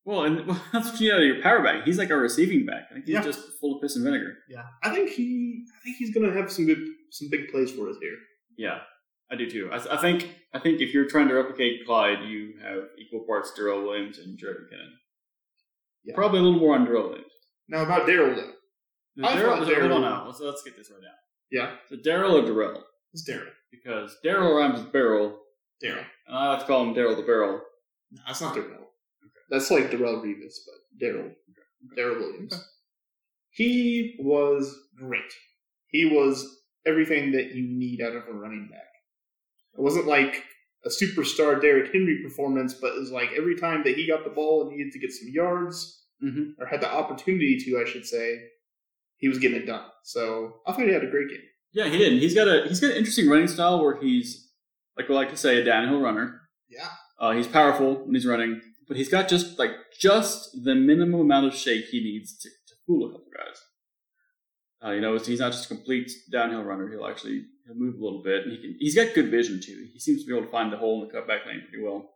Well, 0.04 0.24
and 0.24 0.44
well, 0.46 0.60
that's 0.72 0.90
what 0.90 1.00
you 1.00 1.10
know. 1.12 1.18
Your 1.18 1.40
power 1.40 1.62
back. 1.62 1.84
He's 1.84 1.98
like 1.98 2.10
our 2.10 2.18
receiving 2.18 2.66
back. 2.66 2.84
I 2.90 2.94
think 2.94 3.06
he's 3.06 3.14
Yeah. 3.14 3.22
just 3.22 3.40
full 3.60 3.76
of 3.76 3.82
piss 3.82 3.94
and 3.94 4.04
vinegar. 4.04 4.38
Yeah. 4.48 4.62
I 4.82 4.92
think 4.92 5.10
he 5.10 5.64
I 5.78 5.84
think 5.84 5.96
he's 5.98 6.12
going 6.12 6.26
to 6.30 6.36
have 6.36 6.50
some 6.50 6.66
good 6.66 6.84
some 7.12 7.28
big 7.30 7.48
plays 7.50 7.70
for 7.70 7.88
us 7.88 7.96
here. 8.00 8.16
Yeah, 8.56 8.80
I 9.30 9.36
do 9.36 9.48
too. 9.48 9.70
I, 9.72 9.76
I 9.94 9.96
think 9.98 10.34
I 10.52 10.58
think 10.58 10.80
if 10.80 10.92
you're 10.92 11.06
trying 11.08 11.28
to 11.28 11.34
replicate 11.34 11.86
Clyde, 11.86 12.24
you 12.28 12.54
have 12.60 12.84
equal 12.98 13.20
parts 13.20 13.52
Darrell 13.54 13.82
Williams 13.84 14.18
and 14.18 14.36
Jerick 14.36 14.62
McKinnon. 14.64 14.90
Yeah. 16.04 16.14
Probably 16.16 16.40
a 16.40 16.42
little 16.42 16.58
more 16.58 16.74
on 16.74 16.84
Darrell 16.84 17.08
Williams. 17.10 17.32
Now 17.68 17.82
about 17.82 18.06
Daryl 18.06 18.34
though. 18.36 18.52
I 19.24 19.34
Darrell, 19.34 19.64
thought 19.64 19.74
hold 19.74 19.92
on 19.92 20.00
now. 20.02 20.26
Let's, 20.26 20.40
let's 20.40 20.62
get 20.62 20.76
this 20.76 20.90
right 20.90 21.00
now. 21.02 21.08
Yeah. 21.50 21.72
So 21.88 21.96
Daryl 21.96 22.42
or 22.42 22.46
Darrell? 22.46 22.84
It's 23.12 23.28
Daryl. 23.28 23.50
Because 23.70 24.16
Daryl 24.24 24.56
rhymes 24.56 24.80
with 24.80 24.92
barrel, 24.92 25.38
Daryl. 25.84 26.04
and 26.26 26.36
I 26.36 26.50
like 26.50 26.60
to 26.60 26.66
call 26.66 26.84
him 26.84 26.94
Daryl 26.94 27.16
the 27.16 27.22
Barrel. 27.22 27.60
No, 28.12 28.22
that's 28.26 28.40
not 28.40 28.54
Darrell. 28.54 28.86
That's 29.50 29.70
like 29.70 29.90
Darrelle 29.90 30.22
Revis, 30.22 30.54
but 30.66 31.04
Daryl. 31.06 31.32
Daryl 31.96 32.18
Williams. 32.18 32.54
He 33.50 34.16
was 34.20 34.78
great. 34.98 35.32
He 35.88 36.04
was 36.06 36.46
everything 36.86 37.32
that 37.32 37.54
you 37.54 37.66
need 37.68 38.00
out 38.00 38.14
of 38.16 38.28
a 38.28 38.32
running 38.32 38.68
back. 38.70 38.80
It 39.76 39.80
wasn't 39.80 40.06
like 40.06 40.42
a 40.84 40.88
superstar 40.88 41.60
Derrick 41.60 41.92
Henry 41.92 42.20
performance, 42.22 42.74
but 42.74 42.94
it 42.94 43.00
was 43.00 43.10
like 43.10 43.30
every 43.36 43.56
time 43.56 43.82
that 43.84 43.94
he 43.96 44.06
got 44.06 44.24
the 44.24 44.30
ball 44.30 44.62
and 44.62 44.76
needed 44.76 44.92
to 44.92 44.98
get 44.98 45.12
some 45.12 45.28
yards, 45.28 46.04
Mm-hmm. 46.22 46.60
or 46.60 46.66
had 46.66 46.80
the 46.80 46.92
opportunity 46.92 47.56
to, 47.64 47.80
I 47.80 47.88
should 47.88 48.04
say, 48.04 48.40
he 49.18 49.28
was 49.28 49.38
getting 49.38 49.58
it 49.58 49.66
done. 49.66 49.84
So 50.02 50.54
I 50.66 50.72
thought 50.72 50.86
he 50.86 50.92
had 50.92 51.04
a 51.04 51.10
great 51.10 51.28
game. 51.28 51.42
Yeah, 51.72 51.88
he 51.88 51.98
did. 51.98 52.14
He's 52.20 52.34
got 52.34 52.48
a 52.48 52.64
he's 52.66 52.80
got 52.80 52.90
an 52.90 52.96
interesting 52.96 53.28
running 53.28 53.46
style 53.48 53.82
where 53.82 54.00
he's 54.00 54.50
like 54.96 55.08
we 55.08 55.14
like 55.14 55.30
to 55.30 55.36
say 55.36 55.60
a 55.60 55.64
downhill 55.64 56.00
runner. 56.00 56.40
Yeah. 56.68 56.88
Uh, 57.20 57.32
he's 57.32 57.46
powerful 57.46 58.04
when 58.04 58.14
he's 58.14 58.26
running, 58.26 58.60
but 58.86 58.96
he's 58.96 59.08
got 59.08 59.28
just 59.28 59.58
like 59.58 59.70
just 60.00 60.64
the 60.64 60.74
minimum 60.74 61.20
amount 61.20 61.46
of 61.46 61.54
shake 61.54 61.86
he 61.86 62.00
needs 62.00 62.36
to, 62.38 62.48
to 62.48 62.74
fool 62.86 63.08
a 63.08 63.12
couple 63.12 63.26
guys. 63.36 63.62
Uh, 64.84 64.92
you 64.92 65.00
know, 65.00 65.16
he's 65.18 65.40
not 65.40 65.52
just 65.52 65.66
a 65.66 65.68
complete 65.68 66.10
downhill 66.30 66.62
runner. 66.62 66.88
He'll 66.88 67.06
actually 67.06 67.44
he'll 67.66 67.74
move 67.76 67.96
a 68.00 68.04
little 68.04 68.22
bit, 68.22 68.44
and 68.44 68.52
he 68.52 68.58
can. 68.58 68.76
He's 68.78 68.94
got 68.94 69.14
good 69.14 69.30
vision 69.30 69.60
too. 69.60 69.88
He 69.92 69.98
seems 69.98 70.22
to 70.22 70.26
be 70.26 70.34
able 70.36 70.46
to 70.46 70.52
find 70.52 70.72
the 70.72 70.76
hole 70.78 71.02
in 71.02 71.08
the 71.08 71.14
cutback 71.14 71.46
lane 71.46 71.62
pretty 71.68 71.84
well. 71.84 72.10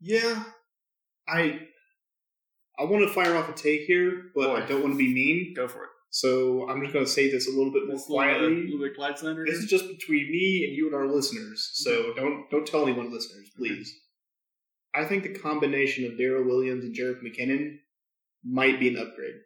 Yeah. 0.00 0.44
I 1.28 1.60
I 2.78 2.84
want 2.84 3.06
to 3.06 3.12
fire 3.12 3.36
off 3.36 3.48
a 3.48 3.52
take 3.52 3.82
here, 3.82 4.30
but 4.34 4.50
I 4.50 4.66
don't 4.66 4.82
want 4.82 4.94
to 4.94 4.98
be 4.98 5.12
mean. 5.12 5.54
Go 5.54 5.68
for 5.68 5.84
it. 5.84 5.90
So 6.10 6.68
I'm 6.68 6.80
just 6.82 6.92
going 6.92 7.04
to 7.04 7.10
say 7.10 7.30
this 7.30 7.46
a 7.48 7.50
little 7.50 7.72
bit 7.72 7.86
more 7.86 7.96
This 7.96 8.08
little, 8.08 8.16
quietly. 8.16 8.64
little 8.64 8.80
bit 8.80 8.94
Clyde. 8.96 9.46
This 9.46 9.58
is 9.58 9.70
just 9.70 9.88
between 9.88 10.30
me 10.30 10.66
and 10.66 10.76
you 10.76 10.86
and 10.86 10.94
our 10.94 11.06
listeners, 11.06 11.70
so 11.72 12.12
don't 12.14 12.50
don't 12.50 12.66
tell 12.66 12.82
anyone, 12.82 13.12
listeners, 13.12 13.50
please. 13.56 13.94
I 14.94 15.04
think 15.04 15.22
the 15.22 15.38
combination 15.38 16.04
of 16.04 16.12
Daryl 16.18 16.44
Williams 16.44 16.84
and 16.84 16.94
Jerick 16.94 17.22
McKinnon 17.22 17.78
might 18.44 18.78
be 18.78 18.88
an 18.88 18.98
upgrade 18.98 19.36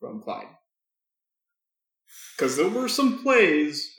from 0.00 0.22
Clyde, 0.22 0.46
because 2.36 2.56
there 2.56 2.68
were 2.70 2.88
some 2.88 3.22
plays 3.22 3.90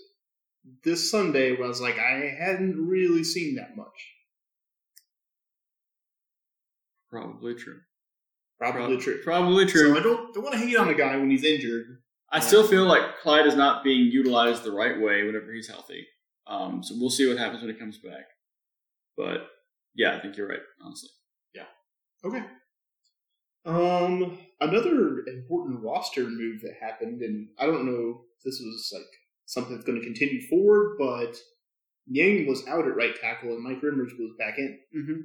this 0.83 1.11
Sunday 1.11 1.51
where 1.51 1.65
I 1.65 1.67
was 1.67 1.81
like, 1.81 1.99
I 1.99 2.35
hadn't 2.39 2.87
really 2.87 3.23
seen 3.23 3.55
that 3.55 3.75
much. 3.77 4.13
probably 7.11 7.53
true. 7.53 7.79
Probably 8.59 8.95
Prob- 8.95 9.01
true. 9.01 9.21
Probably 9.23 9.65
true. 9.65 9.93
So 9.93 9.99
I 9.99 10.03
don't 10.03 10.33
don't 10.33 10.43
want 10.43 10.53
to 10.53 10.65
hate 10.65 10.77
on 10.77 10.89
a 10.89 10.93
guy 10.93 11.17
when 11.17 11.29
he's 11.29 11.43
injured. 11.43 12.01
I 12.31 12.39
still 12.39 12.67
feel 12.67 12.85
like 12.85 13.19
Clyde 13.21 13.45
is 13.45 13.55
not 13.55 13.83
being 13.83 14.11
utilized 14.11 14.63
the 14.63 14.71
right 14.71 14.99
way 14.99 15.23
whenever 15.23 15.53
he's 15.53 15.69
healthy. 15.69 16.05
Um, 16.47 16.83
so 16.83 16.95
we'll 16.97 17.09
see 17.09 17.27
what 17.27 17.37
happens 17.37 17.61
when 17.61 17.73
he 17.73 17.79
comes 17.79 17.97
back. 17.97 18.25
But 19.15 19.47
yeah, 19.93 20.15
I 20.15 20.19
think 20.19 20.35
you're 20.35 20.47
right, 20.47 20.59
honestly. 20.83 21.09
Yeah. 21.53 21.63
Okay. 22.23 22.43
Um, 23.65 24.37
another 24.61 25.25
important 25.27 25.81
roster 25.81 26.23
move 26.23 26.61
that 26.61 26.75
happened, 26.79 27.21
and 27.21 27.47
I 27.57 27.65
don't 27.65 27.85
know 27.85 28.21
if 28.37 28.43
this 28.43 28.59
was 28.59 28.91
like 28.93 29.07
something 29.45 29.73
that's 29.73 29.85
going 29.85 29.99
to 29.99 30.05
continue 30.05 30.41
forward, 30.47 30.97
but 30.99 31.37
Niang 32.07 32.47
was 32.47 32.67
out 32.67 32.85
at 32.87 32.95
right 32.95 33.15
tackle 33.19 33.49
and 33.49 33.63
Mike 33.63 33.81
Remmers 33.81 34.17
was 34.19 34.33
back 34.37 34.57
in. 34.57 34.79
Mm-hmm. 34.95 35.21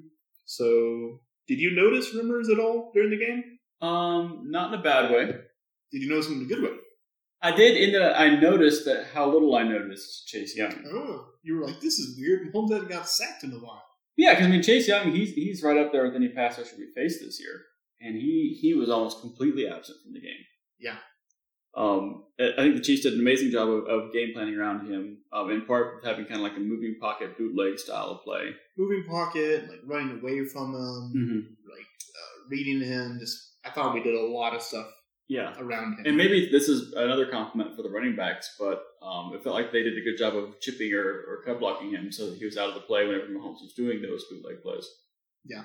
So, 0.47 1.21
did 1.51 1.59
you 1.59 1.75
notice 1.75 2.15
Remmers 2.15 2.49
at 2.49 2.61
all 2.61 2.93
during 2.95 3.11
the 3.11 3.19
game? 3.19 3.43
Um, 3.83 4.45
not 4.45 4.73
in 4.73 4.79
a 4.79 4.83
bad 4.83 5.11
way. 5.11 5.27
Did 5.91 6.01
you 6.01 6.09
notice 6.09 6.29
him 6.29 6.35
in 6.35 6.43
a 6.43 6.49
good 6.49 6.63
way? 6.63 6.77
I 7.43 7.51
did 7.51 7.77
in 7.77 7.93
that 7.95 8.21
I 8.21 8.37
noticed 8.37 8.85
that 8.85 9.07
how 9.13 9.29
little 9.29 9.57
I 9.57 9.65
noticed 9.65 10.29
Chase 10.29 10.57
Young. 10.57 10.73
Oh, 10.87 11.27
you 11.43 11.57
were 11.57 11.67
like, 11.67 11.81
this 11.81 11.99
is 11.99 12.17
weird. 12.17 12.55
Mahomes 12.55 12.71
hasn't 12.71 12.91
got 12.91 13.09
sacked 13.09 13.43
in 13.43 13.51
a 13.53 13.57
while. 13.57 13.83
Yeah, 14.17 14.35
because 14.35 14.47
I 14.47 14.51
mean 14.51 14.63
Chase 14.63 14.87
Young, 14.87 15.11
he's 15.11 15.35
he's 15.35 15.61
right 15.65 15.77
up 15.77 15.91
there 15.91 16.05
with 16.05 16.15
any 16.15 16.29
pass 16.29 16.57
rusher 16.57 16.77
we 16.79 16.87
faced 16.95 17.19
this 17.21 17.41
year, 17.41 17.63
and 18.01 18.15
he 18.15 18.57
he 18.61 18.75
was 18.75 18.89
almost 18.89 19.21
completely 19.21 19.67
absent 19.67 19.99
from 20.05 20.13
the 20.13 20.21
game. 20.21 20.45
Yeah. 20.79 20.99
Um, 21.77 22.25
I 22.41 22.53
think 22.57 22.75
the 22.77 22.83
Chiefs 22.83 23.03
did 23.03 23.13
an 23.15 23.21
amazing 23.21 23.51
job 23.51 23.69
of, 23.69 23.85
of 23.87 24.13
game 24.13 24.31
planning 24.35 24.57
around 24.57 24.91
him. 24.91 25.19
Um, 25.33 25.51
in 25.51 25.65
part 25.67 25.95
with 25.97 26.05
having 26.05 26.25
kind 26.25 26.37
of 26.37 26.43
like 26.43 26.57
a 26.57 26.61
moving 26.61 26.97
pocket 27.01 27.37
bootleg 27.39 27.79
style 27.79 28.07
of 28.07 28.23
play. 28.25 28.51
Moving 28.77 29.05
pocket, 29.09 29.69
like 29.69 29.81
running 29.87 30.19
away 30.21 30.45
from 30.47 30.75
him, 30.75 31.13
Mm-hmm. 31.17 31.39
like 31.71 31.87
uh, 31.87 32.49
reading 32.51 32.81
him. 32.83 33.19
Just, 33.21 33.57
I 33.65 33.71
thought 33.71 33.95
we 33.95 34.03
did 34.03 34.15
a 34.15 34.21
lot 34.27 34.55
of 34.55 34.63
stuff 34.63 34.87
Yeah, 35.29 35.53
around 35.61 35.99
him. 35.99 36.07
and 36.07 36.17
maybe 36.17 36.49
this 36.51 36.69
is 36.69 36.93
another 36.95 37.27
compliment 37.27 37.77
for 37.77 37.83
the 37.83 37.91
running 37.91 38.17
backs, 38.17 38.57
but 38.59 38.83
um, 39.03 39.33
it 39.35 39.45
felt 39.45 39.55
like 39.55 39.71
they 39.71 39.83
did 39.85 39.97
a 39.97 40.01
good 40.03 40.17
job 40.19 40.35
of 40.35 40.59
chipping 40.61 40.93
or, 40.93 41.05
or 41.29 41.43
cut 41.47 41.61
blocking 41.61 41.91
him 41.91 42.11
so 42.11 42.31
that 42.31 42.39
he 42.39 42.45
was 42.47 42.57
out 42.57 42.69
of 42.69 42.75
the 42.75 42.81
play 42.81 43.07
whenever 43.07 43.27
Mahomes 43.27 43.63
was 43.63 43.75
doing 43.77 44.03
those 44.03 44.25
bootleg 44.31 44.61
plays. 44.63 44.89
Yeah. 45.45 45.65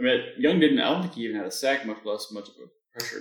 I 0.00 0.02
mean, 0.02 0.20
Young 0.38 0.58
didn't. 0.58 0.80
I 0.80 0.90
don't 0.90 1.02
think 1.02 1.14
he 1.14 1.22
even 1.24 1.36
had 1.36 1.46
a 1.46 1.50
sack, 1.50 1.84
much 1.86 1.98
less 2.04 2.28
much 2.32 2.48
of 2.48 2.54
a 2.56 2.66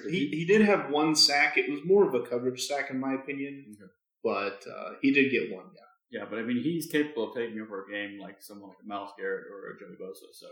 He, 0.09 0.27
he? 0.27 0.45
did 0.45 0.61
have 0.61 0.89
one 0.89 1.15
sack. 1.15 1.57
It 1.57 1.69
was 1.69 1.79
more 1.85 2.07
of 2.07 2.13
a 2.13 2.27
coverage 2.27 2.65
sack, 2.65 2.89
in 2.89 2.99
my 2.99 3.13
opinion. 3.15 3.75
Okay. 3.81 3.91
But 4.23 4.63
uh, 4.69 4.93
he 5.01 5.11
did 5.11 5.31
get 5.31 5.53
one. 5.55 5.65
Yeah. 5.75 6.19
Yeah, 6.21 6.25
but 6.29 6.39
I 6.39 6.43
mean, 6.43 6.61
he's 6.63 6.87
capable 6.87 7.29
of 7.29 7.35
taking 7.35 7.59
over 7.59 7.83
a 7.83 7.91
game 7.91 8.17
like 8.19 8.37
someone 8.41 8.69
like 8.69 8.77
a 8.83 8.87
Myles 8.87 9.11
Garrett 9.17 9.45
or 9.51 9.71
a 9.75 9.79
Joey 9.79 9.95
Bosa. 10.01 10.31
So 10.33 10.47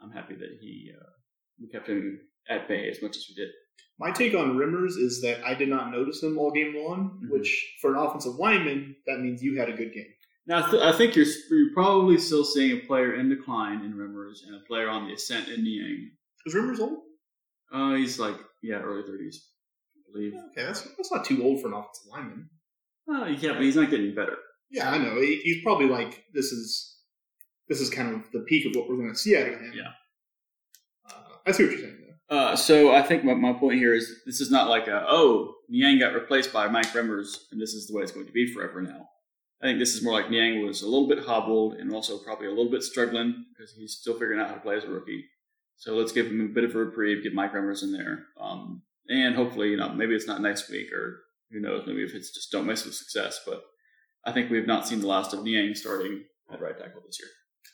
I'm 0.00 0.10
happy 0.10 0.34
that 0.34 0.58
he 0.60 0.90
uh, 1.00 1.04
we 1.60 1.68
kept 1.68 1.88
him 1.88 2.18
at 2.48 2.66
bay 2.66 2.88
as 2.90 3.00
much 3.00 3.16
as 3.16 3.24
we 3.28 3.36
did. 3.36 3.50
My 4.00 4.10
take 4.10 4.34
on 4.34 4.56
Remmers 4.56 4.96
is 4.98 5.20
that 5.22 5.44
I 5.46 5.54
did 5.54 5.68
not 5.68 5.92
notice 5.92 6.20
him 6.22 6.36
all 6.36 6.50
game 6.50 6.74
long, 6.76 7.20
Mhm. 7.24 7.30
which 7.30 7.76
for 7.80 7.92
an 7.92 7.98
offensive 7.98 8.34
lineman 8.34 8.96
that 9.06 9.20
means 9.20 9.40
you 9.42 9.56
had 9.56 9.68
a 9.68 9.76
good 9.76 9.92
game. 9.94 10.12
Now, 10.48 10.66
I, 10.66 10.70
th- 10.72 10.82
I 10.82 10.90
think 10.90 11.14
you're, 11.14 11.26
you're 11.52 11.72
probably 11.72 12.18
still 12.18 12.44
seeing 12.44 12.76
a 12.76 12.80
player 12.84 13.14
in 13.14 13.28
decline 13.28 13.84
in 13.84 13.92
Remmers 13.94 14.38
and 14.44 14.56
a 14.56 14.66
player 14.66 14.88
on 14.88 15.06
the 15.06 15.14
ascent 15.14 15.46
in 15.48 15.62
Niang. 15.62 16.10
Is 16.46 16.54
Remmers 16.56 16.80
old? 16.80 16.98
Uh, 17.72 17.94
he's 17.94 18.18
like 18.18 18.36
yeah, 18.62 18.76
early 18.76 19.02
30s, 19.02 19.36
I 19.96 20.12
believe. 20.12 20.34
Okay, 20.34 20.64
that's 20.64 20.82
that's 20.82 21.12
not 21.12 21.24
too 21.24 21.42
old 21.42 21.60
for 21.60 21.68
an 21.68 21.74
offensive 21.74 22.10
lineman. 22.10 22.48
Uh, 23.08 23.26
yeah, 23.26 23.52
but 23.52 23.62
he's 23.62 23.76
not 23.76 23.90
getting 23.90 24.14
better. 24.14 24.36
Yeah, 24.70 24.90
I 24.90 24.98
know. 24.98 25.20
He, 25.20 25.40
he's 25.42 25.62
probably 25.62 25.86
like 25.86 26.24
this 26.32 26.46
is 26.52 26.98
this 27.68 27.80
is 27.80 27.90
kind 27.90 28.14
of 28.14 28.22
the 28.32 28.40
peak 28.40 28.66
of 28.66 28.74
what 28.74 28.88
we're 28.88 28.96
going 28.96 29.12
to 29.12 29.18
see 29.18 29.36
out 29.36 29.48
of 29.48 29.54
him. 29.54 29.72
Yeah. 29.74 29.90
Uh, 31.10 31.36
I 31.46 31.52
see 31.52 31.64
what 31.64 31.72
you're 31.72 31.80
saying. 31.80 31.98
Though. 32.28 32.36
Uh, 32.36 32.56
so 32.56 32.94
I 32.94 33.02
think 33.02 33.24
my, 33.24 33.34
my 33.34 33.52
point 33.52 33.78
here 33.78 33.94
is 33.94 34.22
this 34.24 34.40
is 34.40 34.50
not 34.50 34.68
like 34.68 34.86
a 34.86 35.04
oh 35.08 35.54
Niang 35.68 35.98
got 35.98 36.14
replaced 36.14 36.52
by 36.52 36.68
Mike 36.68 36.86
Remmers 36.86 37.36
and 37.50 37.60
this 37.60 37.74
is 37.74 37.86
the 37.86 37.94
way 37.94 38.02
it's 38.02 38.12
going 38.12 38.26
to 38.26 38.32
be 38.32 38.52
forever 38.52 38.80
now. 38.80 39.08
I 39.60 39.66
think 39.66 39.78
this 39.78 39.94
is 39.94 40.02
more 40.02 40.12
like 40.12 40.30
Niang 40.30 40.64
was 40.64 40.82
a 40.82 40.86
little 40.86 41.08
bit 41.08 41.24
hobbled 41.24 41.74
and 41.74 41.92
also 41.92 42.18
probably 42.18 42.46
a 42.46 42.50
little 42.50 42.70
bit 42.70 42.82
struggling 42.82 43.44
because 43.50 43.72
he's 43.72 43.98
still 44.00 44.14
figuring 44.14 44.40
out 44.40 44.48
how 44.48 44.54
to 44.54 44.60
play 44.60 44.76
as 44.76 44.84
a 44.84 44.88
rookie. 44.88 45.24
So 45.76 45.94
let's 45.94 46.12
give 46.12 46.26
him 46.26 46.40
a 46.40 46.54
bit 46.54 46.64
of 46.64 46.74
a 46.74 46.78
reprieve, 46.78 47.22
get 47.22 47.34
Mike 47.34 47.52
Remmers 47.54 47.82
in 47.82 47.92
there, 47.92 48.26
um, 48.40 48.82
and 49.08 49.34
hopefully 49.34 49.70
you 49.70 49.76
know 49.76 49.88
maybe 49.90 50.14
it's 50.14 50.26
not 50.26 50.40
next 50.40 50.70
week 50.70 50.92
or 50.92 51.20
who 51.50 51.60
knows 51.60 51.84
maybe 51.86 52.02
if 52.04 52.14
it's 52.14 52.32
just 52.32 52.50
don't 52.52 52.66
mess 52.66 52.84
with 52.84 52.94
success. 52.94 53.40
But 53.46 53.62
I 54.24 54.32
think 54.32 54.50
we 54.50 54.56
have 54.58 54.66
not 54.66 54.86
seen 54.86 55.00
the 55.00 55.06
last 55.08 55.32
of 55.34 55.42
Niang 55.42 55.74
starting 55.74 56.24
at 56.52 56.60
right 56.60 56.76
tackle 56.78 57.02
this 57.04 57.18
year. 57.20 57.28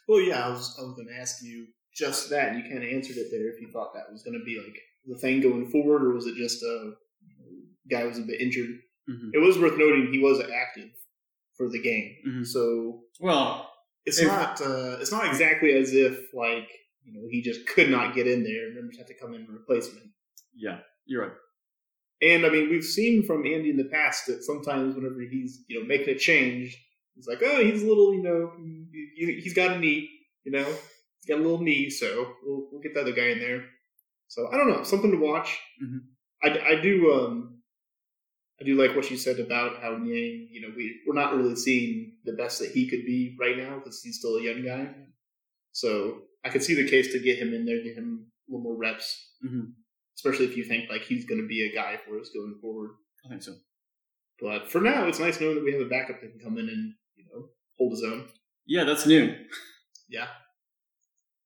Well, 0.09 0.21
yeah, 0.21 0.47
I 0.47 0.49
was 0.49 0.75
I 0.79 0.83
was 0.83 0.95
going 0.95 1.09
to 1.09 1.21
ask 1.21 1.43
you 1.43 1.67
just 1.95 2.31
that, 2.31 2.49
and 2.49 2.57
you 2.65 2.71
kind 2.71 2.83
of 2.83 2.91
answered 2.91 3.17
it 3.17 3.29
there. 3.31 3.49
If 3.53 3.61
you 3.61 3.69
thought 3.73 3.93
that 3.95 4.11
was 4.11 4.23
going 4.23 4.39
to 4.39 4.45
be 4.45 4.59
like 4.59 4.77
the 5.07 5.19
thing 5.19 5.41
going 5.41 5.69
forward, 5.71 6.03
or 6.03 6.15
was 6.15 6.27
it 6.27 6.35
just 6.37 6.63
a 6.63 6.93
guy 7.91 8.05
was 8.05 8.19
a 8.19 8.23
bit 8.23 8.41
injured? 8.41 8.71
Mhm. 9.09 9.31
It 9.35 9.39
was 9.39 9.59
worth 9.59 9.79
noting 9.79 10.13
he 10.13 10.19
was 10.19 10.41
active 10.41 10.91
for 11.57 11.69
the 11.69 11.81
game. 11.81 12.17
Mhm. 12.27 12.47
So 12.47 13.05
Well, 13.21 13.65
It's 14.07 14.19
If- 14.21 14.29
not. 14.29 14.59
Uh, 14.63 14.97
it's 15.01 15.13
not 15.13 15.27
exactly 15.27 15.73
as 15.75 15.93
if 15.93 16.33
like 16.33 16.67
you 17.11 17.21
know 17.21 17.29
he 17.31 17.43
just 17.43 17.67
could 17.67 17.91
not 17.91 18.15
get 18.15 18.27
in 18.27 18.45
there 18.45 18.67
and 18.69 18.77
then 18.77 18.89
just 18.91 18.99
had 18.99 19.07
to 19.09 19.15
come 19.19 19.35
in 19.35 19.41
and 19.43 19.51
replacement. 19.51 20.07
Yeah, 20.55 20.81
you're 21.07 21.23
right. 21.23 21.33
And 22.21 22.45
I 22.45 22.51
mean, 22.51 22.69
we've 22.69 22.85
seen 22.85 23.23
from 23.25 23.47
Andy 23.47 23.71
in 23.71 23.77
the 23.77 23.85
past 23.85 24.27
that 24.27 24.43
sometimes 24.43 24.95
whenever 24.95 25.21
he's 25.21 25.65
you 25.69 25.81
know 25.81 25.87
making 25.87 26.15
a 26.15 26.19
change, 26.19 26.77
he's 27.15 27.29
like, 27.29 27.43
oh, 27.45 27.63
he's 27.63 27.83
a 27.83 27.87
little 27.87 28.13
you 28.13 28.23
know 28.23 28.53
he, 29.17 29.41
he's 29.43 29.55
got 29.55 29.77
a 29.77 29.79
knee, 29.79 30.09
you 30.45 30.53
know, 30.53 30.65
he's 30.65 31.29
got 31.29 31.39
a 31.39 31.43
little 31.43 31.61
knee, 31.63 31.91
so 31.91 32.35
we'll 32.45 32.69
we'll 32.71 32.81
get 32.83 32.95
the 32.95 33.01
other 33.01 33.13
guy 33.13 33.29
in 33.29 33.39
there. 33.39 33.65
So 34.29 34.49
I 34.53 34.57
don't 34.57 34.69
know, 34.69 34.83
something 34.83 35.11
to 35.13 35.17
watch. 35.19 35.59
Mhm. 35.83 36.01
I, 36.43 36.77
I 36.77 36.81
do 36.81 37.13
um 37.13 37.55
I 38.61 38.65
do 38.65 38.75
like 38.75 38.97
what 38.97 39.11
you 39.11 39.17
said 39.17 39.39
about 39.39 39.81
how 39.81 39.97
Niang, 39.97 40.49
you 40.51 40.61
know, 40.61 40.73
we 40.77 41.01
we're 41.07 41.15
not 41.15 41.37
really 41.37 41.55
seeing 41.55 42.17
the 42.25 42.33
best 42.33 42.59
that 42.59 42.73
he 42.73 42.89
could 42.89 43.05
be 43.07 43.37
right 43.41 43.57
now 43.57 43.79
because 43.79 44.03
he's 44.03 44.19
still 44.19 44.37
a 44.37 44.43
young 44.43 44.65
guy. 44.65 44.93
So 45.73 46.23
I 46.49 46.53
could 46.53 46.63
see 46.63 46.75
the 46.75 46.89
case 46.89 47.13
to 47.13 47.19
get 47.19 47.39
him 47.39 47.53
in 47.53 47.67
there, 47.67 47.83
get 47.83 47.97
him 47.97 48.27
a 48.49 48.53
little 48.53 48.63
more 48.65 48.77
reps, 48.77 49.35
Mhm. 49.45 49.75
especially 50.17 50.47
if 50.47 50.57
you 50.57 50.65
think 50.65 50.89
like 50.91 51.03
he's 51.03 51.27
going 51.27 51.41
to 51.41 51.47
be 51.47 51.63
a 51.69 51.75
guy 51.75 51.97
for 51.99 52.19
us 52.19 52.31
going 52.35 52.59
forward. 52.61 52.91
I 53.25 53.29
think 53.29 53.43
so. 53.43 53.55
But 54.41 54.71
for 54.71 54.81
now, 54.81 55.07
it's 55.09 55.19
nice 55.19 55.41
knowing 55.41 55.57
that 55.57 55.65
we 55.65 55.73
have 55.73 55.83
a 55.83 55.89
backup 55.89 56.21
that 56.21 56.31
can 56.31 56.41
come 56.41 56.59
in 56.59 56.69
and 56.69 56.95
you 57.17 57.25
know 57.31 57.51
hold 57.77 57.93
his 57.93 58.03
own. 58.05 58.29
Yeah, 58.67 58.85
that's 58.85 59.07
new. 59.07 59.35
Yeah. 60.09 60.29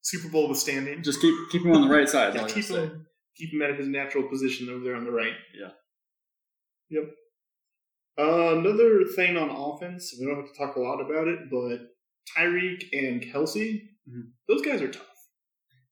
Super 0.02 0.28
Bowl 0.28 0.48
withstanding. 0.48 1.02
Just 1.02 1.20
keep 1.20 1.34
keep 1.50 1.62
him 1.62 1.72
on 1.72 1.88
the 1.88 1.94
right 1.94 2.08
side. 2.08 2.34
Yeah, 2.34 2.46
keep 2.46 2.64
him 2.66 3.06
keep 3.36 3.52
him 3.52 3.62
at 3.62 3.78
his 3.78 3.88
natural 3.88 4.28
position 4.28 4.68
over 4.68 4.84
there 4.84 4.94
on 4.94 5.04
the 5.04 5.10
right. 5.10 5.32
Yeah. 5.58 5.70
Yep. 6.90 7.04
Uh, 8.18 8.58
another 8.58 9.04
thing 9.16 9.36
on 9.38 9.48
offense, 9.48 10.14
we 10.20 10.26
don't 10.26 10.36
have 10.44 10.52
to 10.52 10.58
talk 10.58 10.76
a 10.76 10.80
lot 10.80 11.00
about 11.00 11.28
it, 11.28 11.48
but 11.50 11.88
Tyreek 12.36 12.84
and 12.92 13.22
Kelce, 13.22 13.80
Mhm. 14.08 14.32
those 14.48 14.62
guys 14.62 14.82
are 14.82 14.88
tough. 14.90 15.06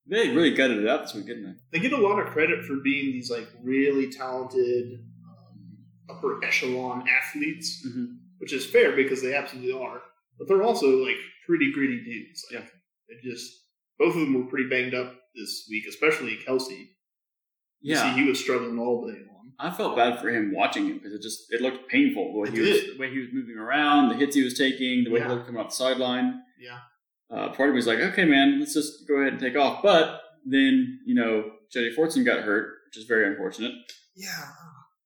They 0.06 0.30
really 0.30 0.54
gutted 0.54 0.78
it 0.78 0.88
out 0.88 1.02
this 1.02 1.14
week, 1.14 1.26
didn't 1.26 1.44
they? 1.44 1.78
They 1.78 1.82
get 1.88 1.92
a 1.98 2.02
lot 2.02 2.18
of 2.18 2.32
credit 2.32 2.64
for 2.64 2.76
being 2.82 3.12
these 3.12 3.30
like 3.30 3.48
really 3.62 4.10
talented 4.10 5.04
um, 5.24 5.78
upper 6.08 6.44
echelon 6.44 7.06
athletes, 7.08 7.86
Mm-hmm. 7.86 8.06
which 8.38 8.52
is 8.52 8.66
fair 8.66 8.96
because 8.96 9.22
they 9.22 9.34
absolutely 9.34 9.72
are. 9.72 10.02
But 10.38 10.48
they're 10.48 10.62
also 10.62 10.88
like 11.04 11.16
pretty 11.46 11.70
gritty 11.72 12.02
dudes. 12.02 12.44
Like, 12.52 12.62
Yeah. 12.62 12.68
They 13.08 13.28
just 13.30 13.52
both 13.98 14.14
of 14.14 14.20
them 14.20 14.34
were 14.34 14.48
pretty 14.50 14.68
banged 14.68 14.94
up 14.94 15.14
this 15.34 15.66
week, 15.70 15.84
especially 15.88 16.38
Kelce. 16.38 16.70
You 16.70 17.94
Yeah, 17.94 18.14
see, 18.14 18.20
he 18.22 18.28
was 18.28 18.40
struggling 18.40 18.78
all 18.78 19.06
day 19.06 19.18
long. 19.28 19.52
I 19.58 19.70
felt 19.70 19.94
bad 19.96 20.18
for 20.20 20.30
him 20.30 20.52
watching 20.54 20.86
him 20.86 20.98
because 20.98 21.12
it 21.12 21.22
just 21.22 21.52
it 21.52 21.60
looked 21.60 21.88
painful 21.88 22.32
the 22.32 22.38
way 22.40 22.48
It 22.48 22.54
he 22.54 22.60
was 22.60 22.80
did. 22.80 22.94
the 22.94 22.98
way 23.00 23.10
he 23.12 23.18
was 23.18 23.28
moving 23.32 23.56
around, 23.58 24.08
the 24.08 24.14
hits 24.16 24.34
he 24.34 24.42
was 24.42 24.54
taking, 24.56 25.04
the 25.04 25.10
way 25.10 25.20
Yeah. 25.20 25.28
he 25.28 25.34
looked 25.34 25.46
coming 25.46 25.60
off 25.60 25.68
the 25.70 25.76
sideline. 25.76 26.40
Yeah. 26.58 26.78
Uh, 27.32 27.48
part 27.50 27.68
of 27.68 27.74
me 27.74 27.76
was 27.76 27.86
like, 27.86 28.00
okay, 28.00 28.24
man, 28.24 28.58
let's 28.58 28.74
just 28.74 29.06
go 29.06 29.14
ahead 29.16 29.32
and 29.34 29.40
take 29.40 29.56
off. 29.56 29.82
But 29.82 30.20
then 30.44 31.00
you 31.06 31.14
know, 31.14 31.50
Jody 31.72 31.94
Fortson 31.96 32.24
got 32.24 32.40
hurt, 32.42 32.74
which 32.88 32.96
is 32.98 33.04
very 33.04 33.26
unfortunate. 33.28 33.72
Yeah, 34.16 34.44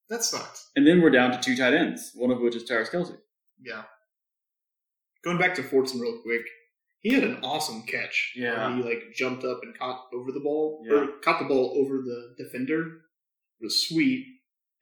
that 0.08 0.22
sucks. 0.24 0.70
And 0.76 0.86
then 0.86 1.00
we're 1.02 1.10
down 1.10 1.30
to 1.32 1.38
two 1.40 1.56
tight 1.56 1.74
ends, 1.74 2.12
one 2.14 2.30
of 2.30 2.40
which 2.40 2.56
is 2.56 2.64
Travis 2.66 2.88
Kelce. 2.88 3.16
Yeah. 3.62 3.82
Going 5.24 5.38
back 5.38 5.54
to 5.56 5.62
Fortson 5.62 6.00
real 6.00 6.20
quick, 6.22 6.42
he 7.00 7.12
had 7.14 7.24
an 7.24 7.38
awesome 7.42 7.82
catch. 7.82 8.32
Yeah. 8.36 8.74
he 8.76 8.82
like 8.82 9.02
jumped 9.14 9.44
up 9.44 9.60
and 9.62 9.76
caught 9.78 10.00
over 10.14 10.32
the 10.32 10.40
ball, 10.40 10.82
Yeah. 10.86 10.96
or 10.96 11.06
caught 11.22 11.38
the 11.38 11.46
ball 11.46 11.74
over 11.78 11.98
the 11.98 12.34
defender. 12.42 12.80
It 13.60 13.64
was 13.64 13.86
sweet, 13.88 14.26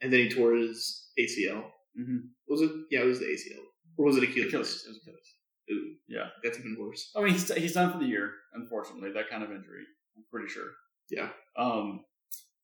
and 0.01 0.13
then 0.13 0.21
he 0.21 0.29
tore 0.29 0.55
his 0.55 1.09
ACL. 1.19 1.65
Mm-hmm. 1.99 2.19
Was 2.49 2.63
it? 2.63 2.71
Yeah, 2.91 3.01
it 3.01 3.07
was 3.07 3.19
the 3.21 3.27
ACL, 3.27 3.63
or 3.99 4.07
was 4.07 4.17
it 4.17 4.23
Achilles? 4.25 4.47
Achilles. 4.49 4.85
It 4.87 4.91
was 4.91 4.99
Achilles. 5.03 5.35
Ooh, 5.71 5.95
Yeah. 6.09 6.29
that's 6.43 6.59
even 6.59 6.77
worse. 6.79 7.11
I 7.17 7.21
mean, 7.23 7.33
he's 7.35 7.53
he's 7.55 7.73
done 7.75 7.93
for 7.93 7.99
the 7.99 8.07
year. 8.07 8.33
Unfortunately, 8.55 9.13
that 9.13 9.31
kind 9.31 9.43
of 9.43 9.51
injury. 9.51 9.85
I'm 10.17 10.25
pretty 10.31 10.49
sure. 10.49 10.71
Yeah. 11.11 11.29
Um, 11.57 12.05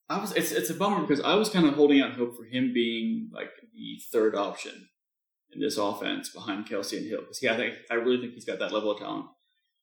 I 0.09 0.19
was. 0.19 0.31
It's 0.33 0.51
it's 0.51 0.69
a 0.69 0.73
bummer 0.73 1.01
because 1.01 1.21
I 1.21 1.35
was 1.35 1.49
kind 1.49 1.65
of 1.65 1.75
holding 1.75 2.01
out 2.01 2.13
hope 2.13 2.35
for 2.35 2.43
him 2.45 2.73
being 2.73 3.29
like 3.33 3.49
the 3.73 3.99
third 4.11 4.35
option 4.35 4.89
in 5.51 5.61
this 5.61 5.77
offense 5.77 6.29
behind 6.29 6.67
Kelce 6.67 6.97
and 6.97 7.07
Hill 7.07 7.21
because 7.21 7.43
I 7.43 7.55
think 7.55 7.75
I 7.89 7.95
really 7.95 8.19
think 8.21 8.33
he's 8.33 8.45
got 8.45 8.59
that 8.59 8.71
level 8.71 8.91
of 8.91 8.99
talent. 8.99 9.25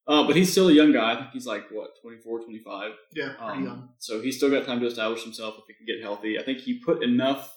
Uh, 0.09 0.25
but 0.25 0.37
he's 0.37 0.53
still 0.53 0.69
a 0.69 0.73
young 0.73 0.93
guy. 0.93 1.13
I 1.15 1.17
think 1.17 1.31
he's 1.33 1.47
like 1.47 1.65
what 1.73 1.91
24, 2.01 2.45
25. 2.45 2.93
Yeah, 3.15 3.31
pretty 3.33 3.43
Um, 3.59 3.65
young. 3.65 3.89
So 3.99 4.21
he's 4.21 4.37
still 4.37 4.51
got 4.51 4.65
time 4.65 4.79
to 4.81 4.87
establish 4.87 5.25
himself 5.25 5.57
if 5.59 5.65
he 5.67 5.75
can 5.75 5.87
get 5.87 6.01
healthy. 6.01 6.39
I 6.39 6.45
think 6.45 6.59
he 6.59 6.79
put 6.79 7.03
enough 7.03 7.56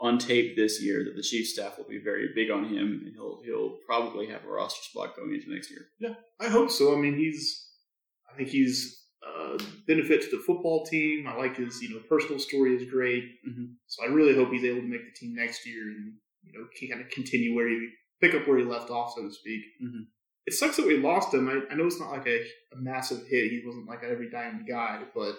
on 0.00 0.18
tape 0.18 0.54
this 0.56 0.82
year 0.82 1.04
that 1.04 1.16
the 1.16 1.22
Chiefs 1.22 1.52
staff 1.54 1.76
will 1.76 1.84
be 1.88 1.98
very 1.98 2.28
big 2.34 2.50
on 2.50 2.64
him, 2.64 3.02
and 3.04 3.12
he'll 3.14 3.40
he'll 3.44 3.78
probably 3.86 4.26
have 4.28 4.44
a 4.44 4.48
roster 4.48 4.82
spot 4.82 5.16
going 5.16 5.34
into 5.34 5.52
next 5.52 5.70
year. 5.70 5.86
Yeah, 5.98 6.14
I 6.40 6.48
hope 6.48 6.70
so. 6.70 6.94
I 6.94 6.98
mean, 6.98 7.16
he's. 7.16 7.64
I 8.32 8.36
think 8.36 8.50
he's 8.50 9.04
uh, 9.26 9.58
benefit 9.88 10.22
to 10.22 10.36
the 10.36 10.42
football 10.46 10.84
team. 10.86 11.26
I 11.26 11.34
like 11.36 11.56
his, 11.56 11.82
you 11.82 11.90
know, 11.90 12.00
personal 12.08 12.38
story 12.38 12.76
is 12.76 12.88
great. 12.88 13.24
Mhm. 13.48 13.74
So 13.86 14.04
I 14.04 14.08
really 14.08 14.34
hope 14.34 14.50
he's 14.52 14.64
able 14.64 14.82
to 14.82 14.86
make 14.86 15.00
the 15.04 15.18
team 15.18 15.34
next 15.34 15.66
year 15.66 15.82
and 15.82 16.12
you 16.44 16.52
know 16.52 16.66
can 16.78 16.88
kind 16.88 17.00
of 17.00 17.10
continue 17.10 17.54
where 17.54 17.68
he 17.68 17.88
pick 18.20 18.34
up 18.34 18.46
where 18.46 18.58
he 18.58 18.64
left 18.64 18.90
off, 18.90 19.14
so 19.16 19.22
to 19.22 19.32
speak. 19.32 19.62
Mhm. 19.82 20.06
It 20.46 20.54
sucks 20.54 20.76
that 20.76 20.86
we 20.86 20.96
lost 20.98 21.34
him. 21.34 21.48
I, 21.48 21.60
I 21.72 21.74
know 21.76 21.86
it's 21.86 21.98
not 22.00 22.10
like 22.12 22.26
a, 22.26 22.40
a 22.72 22.76
massive 22.76 23.26
hit. 23.26 23.50
He 23.50 23.62
wasn't 23.66 23.88
like 23.88 24.02
an 24.04 24.10
every 24.10 24.30
dime 24.30 24.64
guy, 24.68 25.02
but 25.14 25.34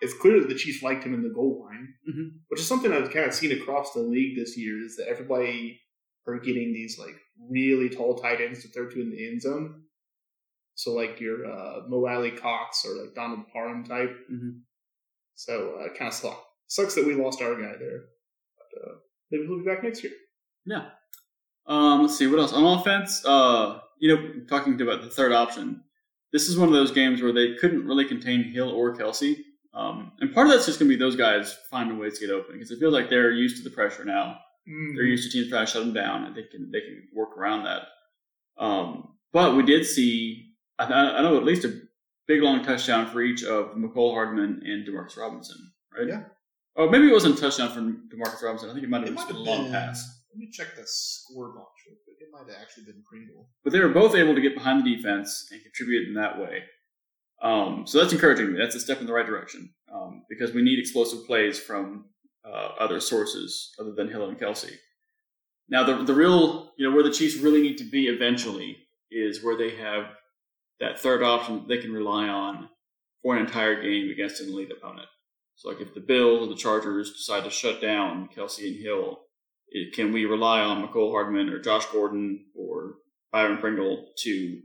it's 0.00 0.14
clear 0.14 0.40
that 0.40 0.48
the 0.48 0.54
Chiefs 0.54 0.82
liked 0.82 1.04
him 1.04 1.14
in 1.14 1.22
the 1.22 1.28
goal 1.34 1.64
line, 1.64 1.94
Mhm. 2.08 2.30
which 2.48 2.60
is 2.60 2.66
something 2.66 2.92
I've 2.92 3.10
kind 3.10 3.26
of 3.26 3.34
seen 3.34 3.52
across 3.52 3.92
the 3.92 4.00
league 4.00 4.36
this 4.36 4.56
year. 4.56 4.80
Is 4.84 4.96
that 4.96 5.08
everybody 5.08 5.80
are 6.26 6.38
getting 6.38 6.72
these 6.72 6.98
like 6.98 7.16
really 7.50 7.88
tall 7.88 8.14
tight 8.16 8.40
ends 8.40 8.62
to 8.62 8.68
throw 8.68 8.88
to 8.88 9.00
in 9.00 9.10
the 9.10 9.26
end 9.26 9.40
zone. 9.42 9.82
So 10.74 10.92
like 10.92 11.18
your 11.20 11.44
uh, 11.46 11.80
Mo 11.88 12.06
Alie-Cox 12.06 12.84
or 12.84 13.02
like 13.02 13.14
Donald 13.14 13.48
Parham 13.52 13.84
type. 13.84 14.16
Mhm. 14.30 14.60
So 15.34 15.76
uh, 15.76 15.88
kind 15.96 16.08
of 16.08 16.14
sucks. 16.14 16.40
Sucks 16.68 16.94
that 16.96 17.06
we 17.06 17.14
lost 17.14 17.40
our 17.40 17.54
guy 17.54 17.76
there. 17.78 18.04
But 18.58 18.82
uh, 18.90 18.94
maybe 19.30 19.46
he'll 19.46 19.58
be 19.58 19.64
back 19.64 19.82
next 19.82 20.04
year. 20.04 20.12
Yeah. 20.66 20.90
Um, 21.66 22.02
let's 22.02 22.16
see 22.18 22.26
what 22.26 22.38
else 22.38 22.52
on 22.52 22.78
offense. 22.78 23.24
Uh, 23.24 23.80
you 23.98 24.14
know, 24.14 24.44
talking 24.48 24.80
about 24.80 25.02
the 25.02 25.10
third 25.10 25.32
option. 25.32 25.82
This 26.32 26.48
is 26.48 26.58
one 26.58 26.68
of 26.68 26.74
those 26.74 26.92
games 26.92 27.22
where 27.22 27.32
they 27.32 27.54
couldn't 27.54 27.86
really 27.86 28.04
contain 28.04 28.44
Hill 28.52 28.68
or 28.70 28.94
Kelce, 28.94 29.36
um, 29.78 30.12
and 30.20 30.34
part 30.34 30.46
of 30.46 30.52
that's 30.52 30.66
just 30.66 30.78
going 30.78 30.90
to 30.90 30.96
be 30.96 30.98
those 30.98 31.16
guys 31.16 31.56
finding 31.70 31.98
ways 31.98 32.18
to 32.18 32.26
get 32.26 32.34
open 32.34 32.54
because 32.54 32.70
it 32.70 32.78
feels 32.80 32.92
like 32.92 33.08
they're 33.08 33.30
used 33.30 33.56
to 33.58 33.62
the 33.62 33.74
pressure 33.74 34.04
now. 34.04 34.38
They're 34.66 35.04
used 35.04 35.30
to 35.30 35.38
teams 35.38 35.48
trying 35.50 35.64
to 35.66 35.72
shut 35.72 35.82
them 35.84 35.94
down, 35.94 36.24
and 36.24 36.34
they 36.36 36.42
can 36.42 36.70
they 36.70 36.80
can 36.80 37.08
work 37.14 37.36
around 37.38 37.64
that. 37.64 37.82
Um, 38.62 39.14
but 39.32 39.56
we 39.56 39.62
did 39.62 39.86
see, 39.86 40.52
I, 40.78 40.84
I 40.92 41.22
know 41.22 41.36
at 41.38 41.44
least 41.44 41.64
a 41.64 41.80
big 42.26 42.42
long 42.42 42.62
touchdown 42.64 43.06
for 43.06 43.22
each 43.22 43.42
of 43.44 43.76
Mecole 43.76 44.12
Hardman 44.12 44.62
and 44.64 44.86
Demarcus 44.86 45.16
Robinson, 45.16 45.56
right? 45.96 46.08
Yeah. 46.08 46.22
Oh, 46.76 46.88
maybe 46.90 47.08
it 47.08 47.12
wasn't 47.12 47.38
a 47.38 47.40
touchdown 47.40 47.70
from 47.70 48.08
Demarcus 48.12 48.42
Robinson. 48.42 48.70
I 48.70 48.72
think 48.74 48.84
it 48.84 48.90
might 48.90 49.00
have 49.02 49.08
It 49.10 49.14
just 49.16 49.28
been 49.28 49.36
a 49.36 49.40
long 49.40 49.64
been- 49.64 49.72
pass. 49.72 50.16
Let 50.32 50.38
me 50.38 50.50
check 50.52 50.76
the 50.76 50.82
score 50.84 51.48
box. 51.54 51.70
It 52.20 52.28
might 52.30 52.52
have 52.52 52.60
actually 52.62 52.84
been 52.84 53.02
Pringle. 53.08 53.48
but 53.64 53.72
they 53.72 53.80
were 53.80 53.88
both 53.88 54.14
able 54.14 54.34
to 54.34 54.40
get 54.42 54.54
behind 54.54 54.84
the 54.84 54.94
defense 54.96 55.48
and 55.50 55.62
contribute 55.62 56.06
in 56.08 56.14
that 56.14 56.38
way. 56.38 56.62
Um, 57.40 57.86
so 57.86 57.98
that's 57.98 58.12
encouraging 58.12 58.52
me. 58.52 58.58
That's 58.58 58.74
a 58.74 58.80
step 58.80 59.00
in 59.00 59.06
the 59.06 59.12
right 59.12 59.26
direction 59.26 59.70
um, 59.92 60.24
because 60.28 60.52
we 60.52 60.62
need 60.62 60.78
explosive 60.78 61.26
plays 61.26 61.58
from 61.58 62.06
uh, 62.44 62.70
other 62.78 63.00
sources 63.00 63.74
other 63.78 63.92
than 63.92 64.08
Hill 64.08 64.28
and 64.28 64.38
Kelce. 64.38 64.72
Now, 65.68 65.84
the 65.84 66.02
the 66.02 66.14
real, 66.14 66.72
you 66.76 66.88
know, 66.88 66.94
where 66.94 67.04
the 67.04 67.12
Chiefs 67.12 67.36
really 67.36 67.62
need 67.62 67.78
to 67.78 67.84
be 67.84 68.08
eventually 68.08 68.88
is 69.10 69.44
where 69.44 69.56
they 69.56 69.76
have 69.76 70.06
that 70.80 70.98
third 70.98 71.22
option 71.22 71.56
that 71.56 71.68
they 71.68 71.78
can 71.78 71.92
rely 71.92 72.28
on 72.28 72.68
for 73.22 73.36
an 73.36 73.44
entire 73.44 73.80
game 73.82 74.10
against 74.10 74.40
an 74.40 74.48
elite 74.48 74.72
opponent. 74.72 75.08
So, 75.56 75.68
like 75.68 75.80
if 75.80 75.94
the 75.94 76.00
Bills 76.00 76.46
or 76.46 76.48
the 76.48 76.60
Chargers 76.60 77.12
decide 77.12 77.44
to 77.44 77.50
shut 77.50 77.80
down 77.80 78.28
Kelce 78.34 78.66
and 78.66 78.80
Hill, 78.80 79.20
it, 79.68 79.92
can 79.92 80.12
we 80.12 80.24
rely 80.24 80.60
on 80.60 80.86
Mecole 80.86 81.10
Hardman 81.10 81.50
or 81.50 81.58
Josh 81.58 81.86
Gordon 81.86 82.46
or 82.54 82.94
Byron 83.32 83.58
Pringle 83.58 84.06
to, 84.18 84.60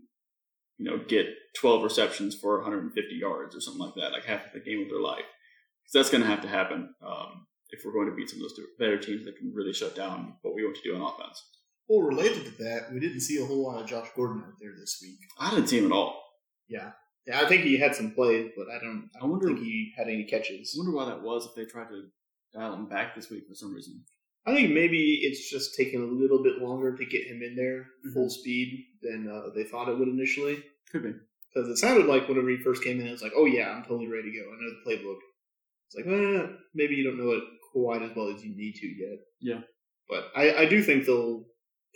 you 0.78 0.86
know, 0.86 0.98
get 1.08 1.28
12 1.60 1.84
receptions 1.84 2.36
for 2.36 2.58
150 2.62 3.16
yards 3.16 3.56
or 3.56 3.62
something 3.62 3.82
like 3.82 3.96
that, 3.96 4.12
like 4.12 4.26
half 4.26 4.46
of 4.48 4.54
the 4.54 4.60
game 4.60 4.82
of 4.84 4.90
their 4.90 5.00
life? 5.02 5.26
Because 5.84 5.94
that's 5.94 6.10
going 6.10 6.24
to 6.24 6.30
have 6.30 6.42
to 6.42 6.48
happen 6.48 6.94
um, 7.06 7.46
if 7.70 7.82
we're 7.86 7.94
going 7.94 8.10
to 8.10 8.16
beat 8.16 8.30
some 8.30 8.40
of 8.40 8.44
those 8.44 8.60
better 8.80 8.98
teams 8.98 9.26
that 9.26 9.38
can 9.38 9.52
really 9.54 9.74
shut 9.74 9.96
down 9.96 10.36
what 10.42 10.56
we 10.56 10.64
want 10.64 10.76
to 10.78 10.84
do 10.84 10.96
on 10.96 11.02
offense. 11.02 11.42
Well, 11.90 12.02
related 12.08 12.46
to 12.46 12.64
that, 12.64 12.92
we 12.94 13.00
didn't 13.00 13.20
see 13.22 13.42
a 13.42 13.46
whole 13.46 13.64
lot 13.64 13.82
of 13.82 13.88
Josh 13.88 14.08
Gordon 14.16 14.44
out 14.46 14.54
there 14.62 14.72
this 14.80 15.00
week. 15.02 15.18
I 15.40 15.50
didn't 15.50 15.68
see 15.68 15.80
him 15.80 15.86
at 15.88 15.92
all. 15.92 16.22
Yeah. 16.70 16.92
Yeah, 17.28 17.40
I 17.42 17.46
think 17.48 17.64
he 17.64 17.78
had 17.78 17.96
some 17.96 18.12
plays, 18.12 18.52
but 18.58 18.68
I 18.70 18.80
don't, 18.80 19.10
I 19.16 19.18
I 19.18 19.22
don't 19.22 19.32
wonder- 19.32 19.48
think 19.48 19.60
he 19.60 19.94
had 19.98 20.08
any 20.08 20.26
catches. 20.26 20.74
I 20.76 20.80
wonder 20.84 20.96
why 20.98 21.06
that 21.06 21.22
was 21.24 21.46
if 21.46 21.56
they 21.56 21.66
tried 21.66 21.90
to 21.90 22.04
dial 22.54 22.74
him 22.74 22.88
back 22.88 23.16
this 23.16 23.30
week 23.30 23.44
for 23.48 23.56
some 23.56 23.74
reason. 23.74 24.04
I 24.46 24.54
think 24.54 24.72
maybe 24.74 25.20
it's 25.24 25.50
just 25.50 25.76
taking 25.78 26.02
a 26.02 26.06
little 26.06 26.44
bit 26.44 26.62
longer 26.62 26.96
to 26.96 27.06
get 27.06 27.26
him 27.28 27.42
in 27.42 27.56
there 27.56 27.86
full 28.14 28.30
speed 28.30 28.86
than 29.04 29.30
uh, 29.30 29.50
they 29.56 29.64
thought 29.64 29.90
it 29.90 29.98
would 29.98 30.08
initially. 30.08 30.64
Could 30.92 31.04
be. 31.04 31.14
Because 31.54 31.70
it 31.70 31.78
sounded 31.78 32.08
like 32.08 32.28
whenever 32.28 32.50
he 32.50 32.58
first 32.58 32.84
came 32.84 33.00
in, 33.00 33.08
it 33.08 33.12
was 33.12 33.22
like, 33.22 33.34
oh 33.36 33.46
yeah, 33.46 33.70
I'm 33.70 33.84
totally 33.84 34.08
ready 34.08 34.32
to 34.32 34.38
go. 34.38 34.46
I 34.46 34.56
know 34.60 34.70
the 34.72 34.84
playbook. 34.90 35.18
It's 35.88 35.96
like, 35.96 36.08
eh, 36.08 36.48
maybe 36.74 36.96
you 36.96 37.04
don't 37.04 37.18
know 37.20 37.32
it 37.34 37.44
quite 37.72 38.02
as 38.02 38.12
well 38.16 38.30
as 38.34 38.44
you 38.44 38.56
need 38.56 38.74
to 38.76 38.88
yet. 38.88 39.20
Yeah. 39.40 39.62
But 40.10 40.26
I, 40.36 40.64
I 40.64 40.66
do 40.66 40.82
think 40.82 41.06
they'll 41.06 41.44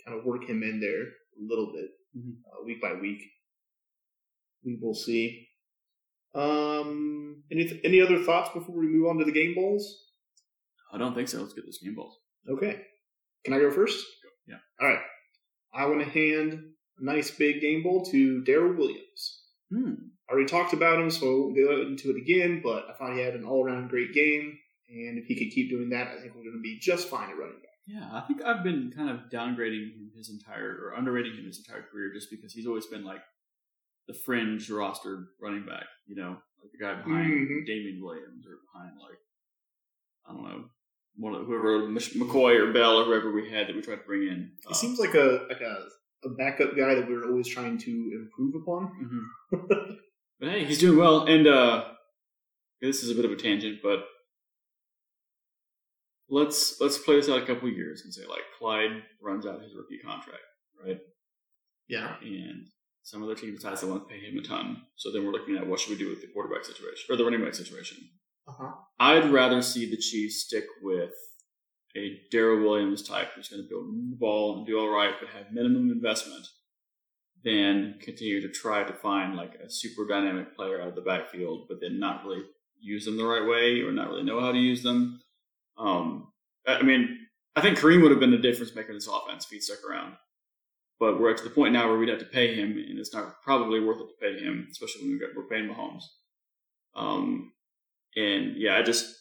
kind 0.06 0.18
of 0.18 0.24
work 0.24 0.44
him 0.48 0.62
in 0.62 0.80
there 0.80 1.02
a 1.02 1.40
little 1.40 1.72
bit, 1.72 1.90
Mhm. 2.16 2.36
uh, 2.46 2.64
week 2.64 2.80
by 2.80 2.94
week. 2.94 3.20
we 4.64 4.76
will 4.80 4.94
see. 4.94 5.46
Um, 6.34 7.42
any 7.50 7.80
any 7.84 8.00
other 8.00 8.22
thoughts 8.22 8.50
before 8.52 8.76
we 8.78 8.86
move 8.86 9.08
on 9.08 9.18
to 9.18 9.24
the 9.24 9.32
game 9.32 9.54
balls? 9.54 10.04
I 10.92 10.98
don't 10.98 11.14
think 11.14 11.28
so. 11.28 11.40
Let's 11.40 11.54
get 11.54 11.64
those 11.64 11.78
game 11.82 11.94
balls. 11.94 12.16
Okay, 12.48 12.82
can 13.44 13.54
I 13.54 13.58
go 13.58 13.70
first? 13.70 14.04
Yeah. 14.46 14.58
All 14.80 14.88
right. 14.88 15.00
I 15.72 15.86
want 15.86 16.00
to 16.00 16.08
hand 16.10 16.60
nice 17.00 17.30
big 17.30 17.60
game 17.60 17.82
ball 17.82 18.04
to 18.06 18.42
Darrel 18.44 18.74
Williams. 18.74 19.42
Hmm. 19.72 19.92
I 20.28 20.32
already 20.32 20.46
talked 20.48 20.72
about 20.74 21.00
him, 21.00 21.10
so 21.10 21.26
I 21.26 21.30
won't 21.30 21.56
go 21.56 21.80
into 21.82 22.10
it 22.10 22.16
again. 22.16 22.60
But 22.62 22.86
I 22.90 22.94
thought 22.94 23.14
he 23.14 23.20
had 23.22 23.34
an 23.34 23.44
all 23.44 23.64
around 23.64 23.88
great 23.88 24.12
game, 24.12 24.58
and 24.88 25.18
if 25.18 25.26
he 25.26 25.34
could 25.36 25.54
keep 25.54 25.70
doing 25.70 25.90
that, 25.90 26.08
I 26.08 26.20
think 26.20 26.34
we're 26.34 26.42
going 26.44 26.56
to 26.58 26.62
be 26.62 26.78
just 26.78 27.08
fine 27.08 27.30
at 27.30 27.38
running 27.38 27.54
back. 27.60 27.64
Yeah, 27.86 28.08
I 28.12 28.20
think 28.26 28.42
I've 28.42 28.62
been 28.62 28.92
kind 28.94 29.08
of 29.08 29.30
downgrading 29.32 29.94
him 29.94 30.10
his 30.14 30.28
entire 30.28 30.76
or 30.84 30.94
underrating 30.98 31.34
him 31.36 31.46
his 31.46 31.58
entire 31.58 31.82
career 31.82 32.12
just 32.12 32.30
because 32.30 32.52
he's 32.52 32.66
always 32.66 32.84
been 32.84 33.02
like 33.04 33.22
the 34.06 34.12
fringe 34.12 34.68
roster 34.70 35.28
running 35.40 35.64
back, 35.64 35.84
you 36.06 36.14
know, 36.14 36.36
like 36.62 36.70
the 36.72 36.78
guy 36.78 36.94
behind 36.96 37.48
Mhm. 37.48 37.66
Damien 37.66 38.02
Williams 38.02 38.46
or 38.46 38.58
behind 38.72 38.98
like 39.00 39.18
I 40.26 40.32
don't 40.34 40.42
know, 40.44 40.64
one 41.16 41.34
of 41.34 41.46
whoever 41.46 41.88
McCoy 41.88 42.58
or 42.60 42.72
Bell 42.74 42.98
or 43.00 43.04
whoever 43.06 43.32
we 43.32 43.48
had 43.50 43.66
that 43.68 43.74
we 43.76 43.80
tried 43.80 43.96
to 43.96 44.06
bring 44.06 44.24
in. 44.28 44.52
He 44.68 44.74
seems 44.74 44.98
like 44.98 45.14
a 45.14 45.46
like 45.48 45.62
a, 45.62 45.84
a 46.24 46.28
backup 46.30 46.76
guy 46.76 46.94
that 46.94 47.08
we're 47.08 47.28
always 47.28 47.48
trying 47.48 47.78
to 47.78 47.90
improve 47.90 48.54
upon. 48.62 48.86
hmm 49.50 49.56
but 50.40 50.48
hey, 50.48 50.64
he's 50.64 50.78
doing 50.78 50.98
well, 50.98 51.24
and 51.24 51.46
uh 51.46 51.84
this 52.80 53.02
is 53.02 53.10
a 53.10 53.14
bit 53.14 53.24
of 53.24 53.32
a 53.32 53.36
tangent, 53.36 53.80
but 53.82 54.04
let's 56.28 56.80
let's 56.80 56.98
play 56.98 57.16
this 57.16 57.28
out 57.28 57.42
a 57.42 57.46
couple 57.46 57.68
years 57.68 58.02
and 58.04 58.12
say 58.12 58.22
like 58.28 58.42
Clyde 58.58 59.02
runs 59.20 59.46
out 59.46 59.62
his 59.62 59.74
rookie 59.74 59.98
contract, 60.04 60.42
right? 60.84 61.00
Yeah. 61.88 62.16
and 62.20 62.66
some 63.02 63.22
other 63.22 63.34
team 63.34 63.54
decides 63.54 63.80
they 63.80 63.88
want 63.88 64.06
to 64.06 64.14
pay 64.14 64.20
him 64.20 64.36
a 64.38 64.42
ton. 64.42 64.82
So 64.96 65.10
then 65.10 65.24
we're 65.24 65.32
looking 65.32 65.56
at 65.56 65.66
what 65.66 65.80
should 65.80 65.90
we 65.92 65.96
do 65.96 66.10
with 66.10 66.20
the 66.20 66.26
quarterback 66.28 66.64
situation 66.64 67.06
or 67.08 67.16
the 67.16 67.24
running 67.24 67.42
back 67.42 67.54
situation. 67.54 67.96
Uh-huh. 68.46 68.72
I'd 69.00 69.30
rather 69.30 69.62
see 69.62 69.88
the 69.90 69.96
Chiefs 69.96 70.44
stick 70.44 70.64
with 70.82 71.12
a 71.98 72.20
Darrel 72.30 72.62
Williams 72.62 73.02
type 73.02 73.32
who's 73.34 73.48
going 73.48 73.62
to 73.62 73.68
build 73.68 73.86
the 73.86 74.16
ball 74.16 74.56
and 74.56 74.66
do 74.66 74.78
all 74.78 74.88
right, 74.88 75.14
but 75.18 75.28
have 75.30 75.52
minimum 75.52 75.90
investment, 75.90 76.46
than 77.44 77.94
continue 78.00 78.40
to 78.40 78.48
try 78.48 78.82
to 78.82 78.92
find 78.92 79.36
like 79.36 79.54
a 79.54 79.70
super 79.70 80.06
dynamic 80.06 80.56
player 80.56 80.80
out 80.80 80.88
of 80.88 80.94
the 80.94 81.00
backfield, 81.00 81.66
but 81.68 81.80
then 81.80 81.98
not 81.98 82.24
really 82.24 82.42
use 82.80 83.04
them 83.04 83.16
the 83.16 83.24
right 83.24 83.46
way 83.46 83.80
or 83.80 83.92
not 83.92 84.08
really 84.08 84.24
know 84.24 84.40
how 84.40 84.52
to 84.52 84.58
use 84.58 84.82
them. 84.82 85.20
Um, 85.76 86.32
I 86.66 86.82
mean, 86.82 87.18
I 87.54 87.60
think 87.60 87.78
Kareem 87.78 88.02
would 88.02 88.10
have 88.10 88.20
been 88.20 88.30
the 88.30 88.38
difference 88.38 88.74
maker 88.74 88.90
in 88.90 88.96
this 88.96 89.08
offense 89.08 89.44
if 89.44 89.50
he'd 89.50 89.62
stuck 89.62 89.84
around. 89.88 90.14
But 91.00 91.20
we're 91.20 91.30
at 91.30 91.42
the 91.42 91.50
point 91.50 91.72
now 91.72 91.88
where 91.88 91.96
we'd 91.96 92.08
have 92.08 92.18
to 92.18 92.24
pay 92.24 92.54
him, 92.54 92.72
and 92.72 92.98
it's 92.98 93.14
not 93.14 93.40
probably 93.42 93.78
worth 93.78 94.00
it 94.00 94.08
to 94.08 94.14
pay 94.20 94.44
him, 94.44 94.66
especially 94.70 95.02
when 95.02 95.20
we're 95.36 95.44
paying 95.44 95.68
Mahomes. 95.68 96.02
Um, 96.96 97.52
and 98.16 98.56
yeah, 98.56 98.76
I 98.76 98.82
just 98.82 99.14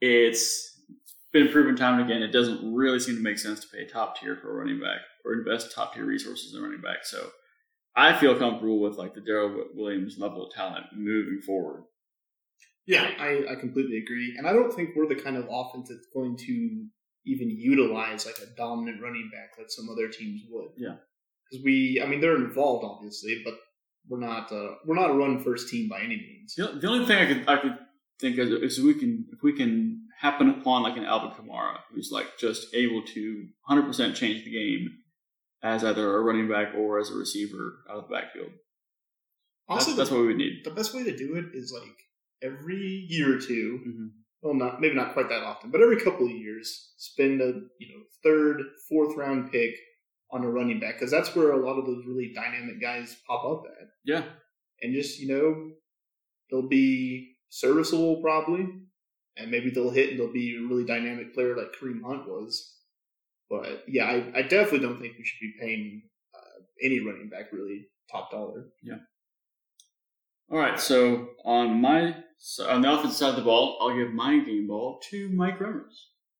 it's 0.00 0.71
been 1.32 1.48
proven 1.48 1.76
time 1.76 2.00
and 2.00 2.10
again. 2.10 2.22
It 2.22 2.32
doesn't 2.32 2.74
really 2.74 3.00
seem 3.00 3.16
to 3.16 3.22
make 3.22 3.38
sense 3.38 3.60
to 3.60 3.68
pay 3.68 3.86
top 3.86 4.20
tier 4.20 4.36
for 4.36 4.50
a 4.50 4.54
running 4.54 4.80
back 4.80 5.00
or 5.24 5.32
invest 5.32 5.74
top 5.74 5.94
tier 5.94 6.04
resources 6.04 6.52
in 6.52 6.60
a 6.60 6.62
running 6.62 6.80
back. 6.80 7.04
So 7.04 7.30
I 7.96 8.14
feel 8.14 8.38
comfortable 8.38 8.80
with 8.80 8.96
like 8.96 9.14
the 9.14 9.20
Darrel 9.20 9.64
Williams 9.74 10.16
level 10.18 10.46
of 10.46 10.52
talent 10.52 10.86
moving 10.94 11.40
forward. 11.44 11.84
Yeah, 12.86 13.10
I, 13.18 13.44
I 13.50 13.54
completely 13.54 13.98
agree. 13.98 14.34
And 14.36 14.46
I 14.46 14.52
don't 14.52 14.72
think 14.72 14.90
we're 14.96 15.08
the 15.08 15.20
kind 15.20 15.36
of 15.36 15.46
offense 15.50 15.88
that's 15.88 16.06
going 16.12 16.36
to 16.38 16.86
even 17.24 17.50
utilize 17.50 18.26
like 18.26 18.38
a 18.38 18.56
dominant 18.56 19.00
running 19.00 19.30
back 19.32 19.56
that 19.56 19.70
some 19.70 19.88
other 19.88 20.08
teams 20.08 20.42
would. 20.50 20.70
Yeah. 20.76 20.96
Because 21.48 21.64
we, 21.64 22.02
I 22.02 22.06
mean, 22.06 22.20
they're 22.20 22.36
involved 22.36 22.84
obviously, 22.84 23.40
but 23.44 23.54
we're 24.08 24.18
not 24.18 24.50
uh, 24.50 24.74
we're 24.84 24.96
not 24.96 25.10
a 25.10 25.14
run 25.14 25.42
first 25.42 25.68
team 25.68 25.88
by 25.88 26.00
any 26.00 26.16
means. 26.16 26.54
The, 26.56 26.78
the 26.80 26.88
only 26.88 27.06
thing 27.06 27.18
I 27.18 27.26
could 27.26 27.48
I 27.48 27.56
could 27.56 27.78
think 28.20 28.38
of 28.38 28.48
is 28.48 28.80
we 28.80 28.94
can 28.94 29.26
if 29.32 29.42
we 29.42 29.52
can 29.52 30.01
happen 30.22 30.48
upon 30.48 30.82
like 30.84 30.96
an 30.96 31.04
Alvin 31.04 31.30
Kamara 31.32 31.78
who's 31.92 32.10
like 32.12 32.38
just 32.38 32.72
able 32.74 33.02
to 33.14 33.46
100% 33.68 34.14
change 34.14 34.44
the 34.44 34.52
game 34.52 34.88
as 35.62 35.84
either 35.84 36.16
a 36.16 36.20
running 36.22 36.48
back 36.48 36.74
or 36.76 36.98
as 37.00 37.10
a 37.10 37.14
receiver 37.14 37.74
out 37.90 37.96
of 37.98 38.08
the 38.08 38.14
backfield. 38.14 38.50
Also, 39.68 39.86
that's, 39.90 39.98
that's 39.98 40.10
what 40.10 40.20
we 40.20 40.26
would 40.28 40.36
need. 40.36 40.62
the 40.64 40.70
best 40.70 40.94
way 40.94 41.02
to 41.04 41.16
do 41.16 41.34
it 41.36 41.46
is 41.54 41.72
like 41.78 41.96
every 42.42 43.06
year 43.08 43.36
or 43.36 43.40
2 43.40 43.80
Mhm. 43.86 44.08
well, 44.42 44.54
not 44.54 44.80
maybe 44.80 44.94
not 44.94 45.12
quite 45.12 45.28
that 45.28 45.42
often, 45.44 45.70
but 45.70 45.80
every 45.80 46.00
couple 46.00 46.26
of 46.26 46.32
years, 46.32 46.94
spend 46.98 47.40
a 47.40 47.52
you 47.78 47.88
know 47.90 48.02
third, 48.24 48.60
fourth 48.88 49.16
round 49.16 49.50
pick 49.52 49.74
on 50.30 50.44
a 50.44 50.50
running 50.50 50.80
back 50.80 50.94
because 50.96 51.10
that's 51.10 51.34
where 51.36 51.52
a 51.52 51.64
lot 51.64 51.78
of 51.78 51.86
those 51.86 52.04
really 52.06 52.32
dynamic 52.34 52.80
guys 52.80 53.16
pop 53.26 53.44
up 53.44 53.62
at, 53.80 53.88
Yeah, 54.04 54.24
and 54.80 54.94
just 54.94 55.20
you 55.20 55.28
know 55.32 55.70
they'll 56.50 56.68
be 56.68 57.36
serviceable 57.50 58.20
probably, 58.22 58.66
and 59.36 59.50
maybe 59.50 59.70
they'll 59.70 59.90
hit 59.90 60.10
and 60.10 60.18
they'll 60.18 60.32
be 60.32 60.56
a 60.56 60.68
really 60.68 60.84
dynamic 60.84 61.34
player 61.34 61.56
like 61.56 61.74
Kareem 61.80 62.02
Hunt 62.04 62.28
was. 62.28 62.76
But 63.50 63.84
yeah, 63.86 64.04
I, 64.04 64.38
I 64.38 64.42
definitely 64.42 64.80
don't 64.80 65.00
think 65.00 65.14
we 65.18 65.24
should 65.24 65.40
be 65.40 65.54
paying 65.60 66.02
uh, 66.34 66.62
any 66.82 67.00
running 67.00 67.28
back 67.28 67.52
really 67.52 67.86
top 68.10 68.30
dollar. 68.30 68.66
Yeah. 68.82 68.96
All 70.50 70.58
right, 70.58 70.78
so 70.78 71.28
on 71.44 71.80
my 71.80 72.14
so 72.38 72.68
on 72.68 72.82
the 72.82 72.92
offensive 72.92 73.16
side 73.16 73.30
of 73.30 73.36
the 73.36 73.42
ball, 73.42 73.78
I'll 73.80 73.96
give 73.96 74.12
my 74.12 74.38
game 74.38 74.66
ball 74.66 75.00
to 75.10 75.28
Mike 75.30 75.58
Remmers 75.58 75.94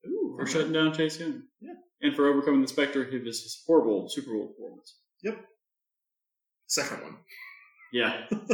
Ooh, 0.07 0.36
for 0.38 0.47
shutting 0.47 0.72
down 0.72 0.93
Chase 0.93 1.18
Young. 1.18 1.43
Yeah. 1.61 1.74
and 2.03 2.14
for 2.14 2.26
overcoming 2.26 2.61
the 2.61 2.68
specter 2.68 3.03
of 3.03 3.11
his, 3.11 3.43
his 3.43 3.62
horrible 3.66 4.09
Super 4.11 4.32
Bowl 4.32 4.49
performance. 4.49 4.97
Yep. 5.22 5.38
second 6.66 7.03
one. 7.03 7.16
Yeah, 7.93 8.24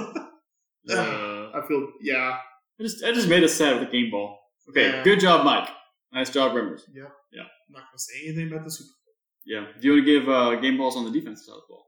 uh, 0.90 1.50
I 1.54 1.62
feel 1.66 1.88
yeah. 2.00 2.38
I 2.78 2.82
just 2.82 3.02
I 3.04 3.12
just 3.12 3.28
made 3.28 3.42
us 3.44 3.54
sad 3.54 3.78
with 3.80 3.90
the 3.90 4.00
game 4.00 4.10
ball. 4.10 4.38
Okay, 4.70 4.88
Yeah. 4.90 5.02
good 5.04 5.20
job, 5.20 5.44
Mike. 5.44 5.68
Nice 6.12 6.30
job, 6.30 6.52
Remmers. 6.52 6.82
Yeah. 6.94 7.04
Yeah. 7.32 7.42
I'm 7.42 7.72
not 7.72 7.82
gonna 7.90 7.98
say 7.98 8.26
anything 8.26 8.48
about 8.52 8.64
the 8.64 8.70
Super 8.70 8.88
Bowl. 9.04 9.14
Yeah. 9.44 9.66
Do 9.80 9.86
you 9.88 9.92
want 9.94 10.06
to 10.06 10.12
give 10.20 10.28
uh, 10.28 10.54
game 10.56 10.76
balls 10.78 10.96
on 10.96 11.04
the 11.04 11.10
defensive 11.10 11.44
side 11.44 11.52
of 11.52 11.62
the 11.68 11.72
ball? 11.74 11.86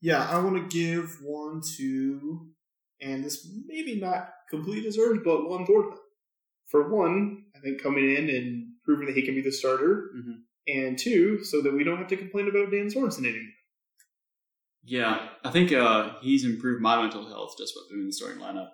Yeah, 0.00 0.28
I 0.28 0.38
want 0.38 0.56
to 0.70 0.76
give 0.76 1.16
one 1.24 1.60
to, 1.76 2.48
and 3.00 3.24
this 3.24 3.48
maybe 3.66 4.00
not 4.00 4.30
completely 4.50 4.82
deserved, 4.82 5.24
but 5.24 5.48
Juan 5.48 5.66
Thornhill. 5.66 5.98
For 6.66 6.88
one, 6.94 7.44
I 7.56 7.60
think 7.60 7.82
coming 7.82 8.04
in 8.14 8.28
and 8.30 8.66
proving 8.84 9.06
that 9.06 9.16
he 9.16 9.22
can 9.22 9.34
be 9.34 9.40
the 9.40 9.50
starter, 9.50 10.10
Mhm. 10.16 10.42
and 10.68 10.98
two, 10.98 11.42
so 11.42 11.60
that 11.62 11.72
we 11.72 11.82
don't 11.82 11.98
have 11.98 12.08
to 12.08 12.16
complain 12.16 12.46
about 12.48 12.70
Dan 12.70 12.86
Sorensen 12.88 13.24
anymore. 13.26 13.52
Yeah, 14.84 15.28
I 15.44 15.50
think 15.50 15.72
uh, 15.72 16.18
he's 16.20 16.44
improved 16.44 16.80
my 16.82 17.00
mental 17.02 17.26
health 17.28 17.56
just 17.58 17.74
by 17.74 17.80
being 17.90 18.02
in 18.02 18.06
the 18.08 18.12
starting 18.12 18.40
lineup. 18.40 18.70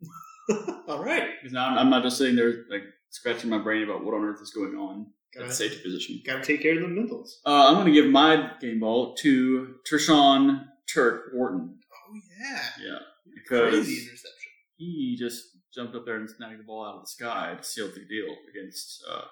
All 0.88 1.02
right, 1.02 1.30
Because 1.40 1.52
now 1.52 1.66
I'm, 1.68 1.78
I'm 1.78 1.90
not 1.90 2.02
just 2.02 2.18
sitting 2.18 2.36
there 2.36 2.64
like 2.70 2.82
scratching 3.10 3.50
my 3.50 3.58
brain 3.58 3.82
about 3.82 4.04
what 4.04 4.14
on 4.14 4.24
earth 4.24 4.40
is 4.42 4.50
going 4.50 4.74
on 4.74 5.06
gotta, 5.34 5.48
the 5.48 5.54
safety 5.54 5.80
position. 5.82 6.22
gotta 6.26 6.44
take 6.44 6.62
care 6.62 6.74
of 6.74 6.80
the 6.80 6.86
mentals. 6.86 7.36
Uh, 7.46 7.68
I'm 7.68 7.74
going 7.74 7.86
to 7.86 7.92
give 7.92 8.10
my 8.10 8.50
game 8.60 8.80
ball 8.80 9.14
to 9.16 9.74
Tershawn 9.90 10.66
Turk 10.92 11.30
Wharton. 11.32 11.78
Oh 11.92 12.20
yeah, 12.40 12.60
Yeah, 12.84 12.98
because 13.34 13.70
crazy 13.70 14.02
interception. 14.02 14.50
he 14.76 15.16
just 15.18 15.44
jumped 15.74 15.94
up 15.96 16.04
there 16.04 16.16
and 16.16 16.28
snagged 16.28 16.60
the 16.60 16.64
ball 16.64 16.84
out 16.84 16.96
of 16.96 17.00
the 17.02 17.08
sky 17.08 17.54
to 17.56 17.64
seal 17.64 17.88
the 17.88 18.04
deal 18.04 18.34
against 18.50 19.04
uh, 19.10 19.24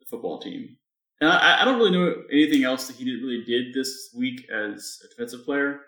the 0.00 0.06
football 0.08 0.40
team. 0.40 0.76
And 1.20 1.30
I, 1.30 1.62
I 1.62 1.64
don't 1.64 1.78
really 1.78 1.90
know 1.90 2.14
anything 2.32 2.64
else 2.64 2.86
that 2.86 2.96
he 2.96 3.04
did 3.04 3.22
really 3.22 3.44
did 3.44 3.74
this 3.74 4.10
week 4.16 4.48
as 4.50 4.98
a 5.04 5.08
defensive 5.08 5.44
player, 5.44 5.80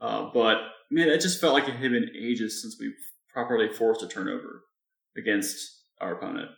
uh, 0.00 0.30
but 0.34 0.58
man, 0.90 1.08
it 1.08 1.20
just 1.20 1.40
felt 1.40 1.54
like 1.54 1.68
it 1.68 1.76
had 1.76 1.92
been 1.92 2.10
ages 2.18 2.60
since 2.60 2.76
we've 2.78 2.92
properly 3.34 3.68
forced 3.68 4.02
a 4.02 4.08
turnover 4.08 4.62
against 5.18 5.82
our 6.00 6.12
opponent, 6.14 6.48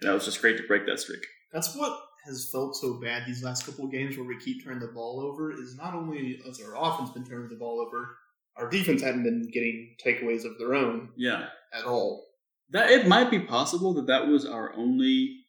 and 0.00 0.08
that 0.08 0.14
was 0.14 0.24
just 0.24 0.40
great 0.40 0.56
to 0.56 0.62
break 0.66 0.86
that 0.86 1.00
streak. 1.00 1.20
That's 1.52 1.74
what 1.76 2.00
has 2.24 2.48
felt 2.50 2.74
so 2.76 2.94
bad 2.94 3.24
these 3.26 3.42
last 3.44 3.66
couple 3.66 3.84
of 3.84 3.92
games 3.92 4.16
where 4.16 4.26
we 4.26 4.38
keep 4.40 4.64
turning 4.64 4.80
the 4.80 4.86
ball 4.88 5.20
over. 5.20 5.52
Is 5.52 5.76
not 5.76 5.94
only 5.94 6.40
has 6.46 6.60
our 6.60 6.76
offense 6.76 7.10
been 7.10 7.24
turning 7.26 7.48
the 7.48 7.56
ball 7.56 7.80
over, 7.86 8.16
our 8.56 8.70
defense 8.70 9.02
hadn't 9.02 9.24
been 9.24 9.50
getting 9.52 9.94
takeaways 10.04 10.44
of 10.44 10.56
their 10.58 10.74
own 10.74 11.10
Yeah, 11.16 11.48
at 11.74 11.84
all. 11.84 12.24
that 12.70 12.90
it 12.90 13.06
might 13.06 13.30
be 13.30 13.40
possible 13.40 13.92
that 13.94 14.06
that 14.06 14.26
was 14.28 14.46
our 14.46 14.74
only 14.74 15.44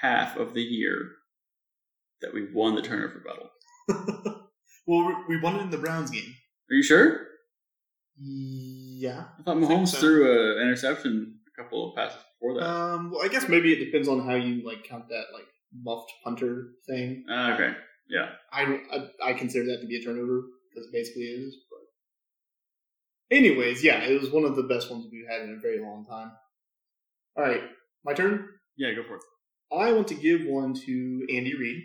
half 0.00 0.36
of 0.36 0.52
the 0.54 0.62
year 0.62 1.10
that 2.22 2.34
we 2.34 2.52
won 2.52 2.74
the 2.74 2.82
turnover 2.82 3.20
battle. 3.24 3.50
well, 4.86 5.06
we- 5.28 5.36
we 5.36 5.40
won 5.40 5.56
it 5.56 5.62
in 5.62 5.70
the 5.70 5.78
Browns 5.78 6.10
game. 6.10 6.34
Are 6.70 6.74
you 6.74 6.82
sure? 6.82 7.26
Yeah. 9.02 9.24
I 9.38 9.42
thought 9.42 9.56
Mahomes 9.56 9.88
so. 9.88 9.98
threw 9.98 10.18
an 10.56 10.62
interception 10.62 11.38
a 11.50 11.62
couple 11.62 11.78
of 11.90 11.96
passes 11.96 12.22
before 12.40 12.54
that. 12.60 12.66
Um. 12.68 13.10
Well, 13.10 13.24
I 13.24 13.28
guess 13.28 13.48
maybe 13.48 13.72
it 13.72 13.84
depends 13.84 14.06
on 14.08 14.18
how 14.26 14.34
you 14.36 14.64
like 14.64 14.84
count 14.84 15.08
that 15.08 15.24
like 15.34 15.46
muffed 15.86 16.12
punter 16.24 16.54
thing. 16.88 17.24
Ah, 17.28 17.54
okay, 17.54 17.72
yeah, 18.08 18.28
I 18.52 18.62
I, 18.94 19.30
I 19.30 19.32
consider 19.32 19.64
that 19.70 19.80
to 19.80 19.86
be 19.88 19.96
a 19.96 20.04
turnover 20.04 20.42
because 20.70 20.86
it 20.86 20.92
basically 20.92 21.22
is. 21.24 21.56
But 21.70 23.36
anyways, 23.36 23.82
yeah, 23.82 23.98
it 24.04 24.20
was 24.20 24.30
one 24.30 24.44
of 24.44 24.54
the 24.56 24.62
best 24.64 24.90
ones 24.90 25.06
we've 25.10 25.28
had 25.28 25.42
in 25.42 25.54
a 25.56 25.60
very 25.60 25.80
long 25.80 26.04
time. 26.08 26.30
All 27.36 27.44
right, 27.44 27.62
my 28.04 28.12
turn. 28.14 28.46
yeah. 28.76 28.92
Go 28.94 29.02
for 29.02 29.16
it. 29.16 29.22
I 29.72 29.92
want 29.92 30.08
to 30.08 30.14
give 30.14 30.46
one 30.46 30.74
to 30.86 31.26
Andy 31.34 31.54
Reid, 31.56 31.82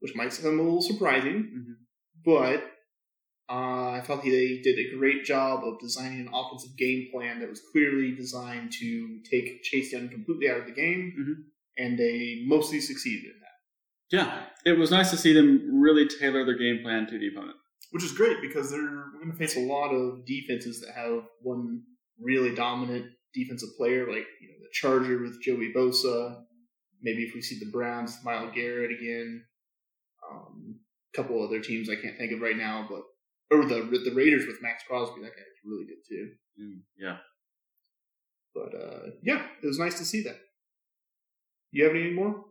which 0.00 0.14
might 0.16 0.32
sound 0.32 0.58
a 0.58 0.62
little 0.62 0.80
surprising, 0.82 1.38
Mhm. 1.56 1.74
but 2.24 2.69
Uh, 3.50 3.90
I 3.98 4.00
thought 4.04 4.22
they 4.22 4.60
did 4.62 4.78
a 4.78 4.96
great 4.96 5.24
job 5.24 5.64
of 5.64 5.80
designing 5.80 6.20
an 6.20 6.30
offensive 6.32 6.76
game 6.78 7.08
plan 7.12 7.40
that 7.40 7.48
was 7.48 7.60
clearly 7.72 8.12
designed 8.14 8.70
to 8.78 9.20
take 9.28 9.62
Chase 9.64 9.92
Young 9.92 10.08
completely 10.08 10.48
out 10.48 10.60
of 10.60 10.66
the 10.66 10.72
game, 10.72 11.12
Mhm. 11.18 11.44
and 11.76 11.98
they 11.98 12.44
mostly 12.46 12.80
succeeded 12.80 13.24
in 13.32 13.40
that. 13.40 14.16
Yeah, 14.16 14.46
it 14.64 14.78
was 14.78 14.90
nice 14.92 15.10
to 15.10 15.16
see 15.16 15.32
them 15.32 15.80
really 15.80 16.06
tailor 16.06 16.44
their 16.44 16.56
game 16.58 16.82
plan 16.82 17.06
to 17.08 17.18
the 17.18 17.28
opponent. 17.28 17.56
Which 17.90 18.04
is 18.04 18.12
great 18.12 18.40
because 18.40 18.70
they're 18.70 18.80
going 19.18 19.32
to 19.32 19.36
face 19.36 19.56
a 19.56 19.60
lot 19.66 19.90
of 19.92 20.24
defenses 20.26 20.80
that 20.82 20.94
have 20.94 21.24
one 21.42 21.82
really 22.20 22.54
dominant 22.54 23.06
defensive 23.34 23.70
player, 23.76 24.06
like 24.06 24.26
you 24.40 24.48
know 24.48 24.54
the 24.60 24.68
Charger 24.72 25.18
with 25.20 25.42
Joey 25.42 25.72
Bosa. 25.72 26.44
Maybe 27.02 27.24
if 27.24 27.34
we 27.34 27.40
see 27.42 27.58
the 27.58 27.70
Browns, 27.70 28.16
Myles 28.24 28.52
Garrett 28.54 28.92
again. 28.92 29.44
Um, 30.30 30.80
a 31.12 31.16
couple 31.16 31.42
other 31.42 31.60
teams 31.60 31.88
I 31.90 31.96
can't 31.96 32.16
think 32.16 32.30
of 32.30 32.40
right 32.40 32.56
now, 32.56 32.86
but 32.88 33.02
or 33.50 33.64
the 33.64 33.82
the 34.04 34.12
Raiders 34.14 34.46
with 34.46 34.62
Maxx 34.62 34.84
Crosby. 34.86 35.22
That 35.22 35.30
guy 35.30 35.42
guy's 35.42 35.64
really 35.64 35.86
good 35.86 36.02
too. 36.08 36.30
Mm, 36.60 36.80
yeah. 36.98 37.16
But 38.54 38.74
uh, 38.74 39.10
yeah, 39.22 39.42
it 39.62 39.66
was 39.66 39.78
nice 39.78 39.98
to 39.98 40.04
see 40.04 40.22
that. 40.22 40.38
You 41.70 41.84
have 41.84 41.94
any 41.94 42.10
more? 42.10 42.44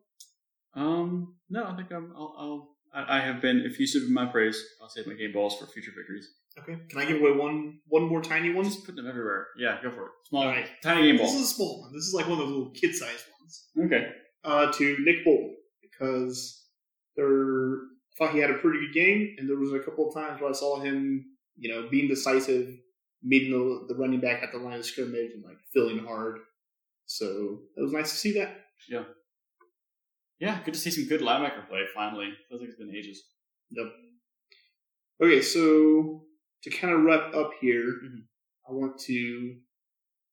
Um, 0.74 1.36
no, 1.50 1.66
I 1.66 1.76
think 1.76 1.92
I'm, 1.92 2.14
I'll, 2.16 2.36
I'll 2.38 2.70
I, 2.94 3.20
have 3.20 3.42
been 3.42 3.66
effusive 3.66 4.04
in 4.04 4.14
my 4.14 4.26
praise. 4.26 4.64
I'll 4.82 4.90
save 4.90 5.08
my 5.08 5.14
game 5.14 5.34
balls 5.34 5.58
for 5.58 5.66
future 5.66 5.92
victories. 5.96 6.30
Okay. 6.58 6.78
Can 6.90 7.00
I 7.00 7.06
give 7.06 7.22
away 7.22 7.32
one 7.32 7.80
one 7.88 8.04
more 8.04 8.22
tiny 8.22 8.52
one? 8.54 8.66
Just 8.66 8.86
put 8.86 8.96
them 8.96 9.08
everywhere. 9.08 9.48
Yeah, 9.58 9.78
go 9.82 9.92
for 9.92 10.06
it. 10.06 10.12
Small, 10.30 10.48
right. 10.48 10.68
tiny 10.82 11.04
game 11.04 11.18
ball. 11.18 11.28
This 11.28 11.36
is 11.36 11.52
a 11.52 11.54
small 11.54 11.82
one. 11.82 11.94
This 11.94 12.04
is 12.04 12.14
like 12.14 12.26
one 12.26 12.34
of 12.34 12.40
those 12.40 12.50
little 12.50 12.72
kid 12.72 12.96
sized 12.96 13.26
ones. 13.40 13.68
Okay. 13.86 14.08
uh, 14.44 14.72
to 14.72 14.98
Nick 15.00 15.24
Bolton 15.26 15.56
because 15.82 16.66
there 17.16 17.28
I 17.28 17.99
thought 18.20 18.34
he 18.34 18.40
had 18.40 18.52
a 18.52 18.58
pretty 18.60 18.80
good 18.86 18.94
game, 18.94 19.36
and 19.40 19.50
there 19.50 19.58
was 19.58 19.74
a 19.74 19.80
couple 19.80 20.08
of 20.08 20.14
times 20.14 20.40
where 20.42 20.50
I 20.52 20.54
saw 20.54 20.80
him, 20.82 21.26
you 21.58 21.70
know, 21.70 21.88
being 21.90 22.08
decisive, 22.08 22.70
meeting 23.24 23.52
the, 23.52 23.86
the 23.94 24.00
running 24.00 24.20
back 24.20 24.44
at 24.44 24.52
the 24.52 24.60
line 24.60 24.78
of 24.80 24.86
scrimmage 24.86 25.32
and 25.34 25.44
like 25.44 25.58
filling 25.74 26.00
hard. 26.06 26.40
So 27.08 27.60
it 27.76 27.82
was 27.82 27.92
nice 27.94 28.12
to 28.12 28.18
see 28.18 28.34
that. 28.34 28.56
Yeah, 28.90 29.04
Yeah, 30.40 30.62
good 30.64 30.74
to 30.76 30.80
see 30.80 30.92
some 30.92 31.06
good 31.08 31.22
linebacker 31.22 31.68
play 31.68 31.82
finally. 31.96 32.30
Feels 32.50 32.62
like 32.62 32.70
it's 32.70 32.78
been 32.80 32.96
ages. 32.96 33.24
Yep. 33.72 33.88
Okay, 35.22 35.42
so 35.42 36.26
to 36.64 36.70
kind 36.70 36.94
of 36.94 37.02
wrap 37.02 37.34
up 37.36 37.52
here, 37.60 37.84
Mhm. 38.04 38.24
I 38.70 38.72
want 38.74 39.00
to 39.02 39.58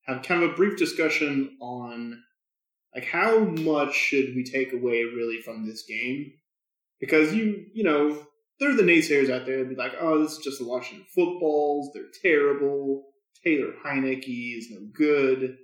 have 0.07 0.23
kind 0.23 0.43
of 0.43 0.51
a 0.51 0.55
brief 0.55 0.77
discussion 0.79 1.57
on 1.61 2.23
like 2.95 3.05
how 3.05 3.41
much 3.41 3.95
should 3.95 4.35
we 4.37 4.45
take 4.45 4.73
away 4.73 5.03
really 5.05 5.41
from 5.43 5.67
this 5.67 5.85
game? 5.87 6.33
Because 7.01 7.35
you 7.35 7.67
you 7.73 7.85
know 7.85 8.27
there 8.59 8.71
are 8.71 8.77
the 8.77 8.83
naysayers 8.83 9.31
out 9.31 9.47
there 9.47 9.59
that 9.59 9.69
be 9.69 9.75
like, 9.75 9.95
oh, 10.01 10.23
this 10.23 10.33
is 10.33 10.39
just 10.39 10.59
the 10.59 10.67
Washington 10.67 11.07
footballs. 11.15 11.91
They're 11.93 12.05
terrible. 12.23 13.05
Taylor 13.45 13.73
Heinicke 13.85 14.59
is 14.59 14.71
no 14.71 14.81
good. 14.95 15.59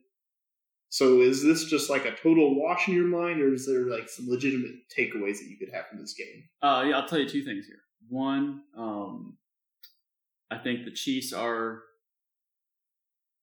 So 0.91 1.23
is 1.23 1.43
this 1.43 1.65
just 1.65 1.89
like 1.89 2.05
a 2.05 2.15
total 2.15 2.61
wash 2.61 2.87
in 2.87 2.95
your 2.95 3.07
mind, 3.07 3.41
or 3.41 3.55
is 3.55 3.67
there 3.67 3.87
like 3.87 4.11
some 4.11 4.29
legitimate 4.29 4.73
takeaways 4.97 5.39
that 5.39 5.49
you 5.49 5.57
could 5.59 5.73
have 5.73 5.87
from 5.89 6.01
this 6.01 6.13
game? 6.13 6.45
Uh, 6.61 6.85
yeah, 6.87 6.99
I'll 6.99 7.09
tell 7.09 7.19
you 7.19 7.29
two 7.29 7.43
things 7.43 7.65
here. 7.67 7.79
One, 8.11 8.61
um, 8.77 9.39
I 10.51 10.59
think 10.59 10.85
the 10.85 10.91
Chiefs 10.91 11.33
are 11.33 11.81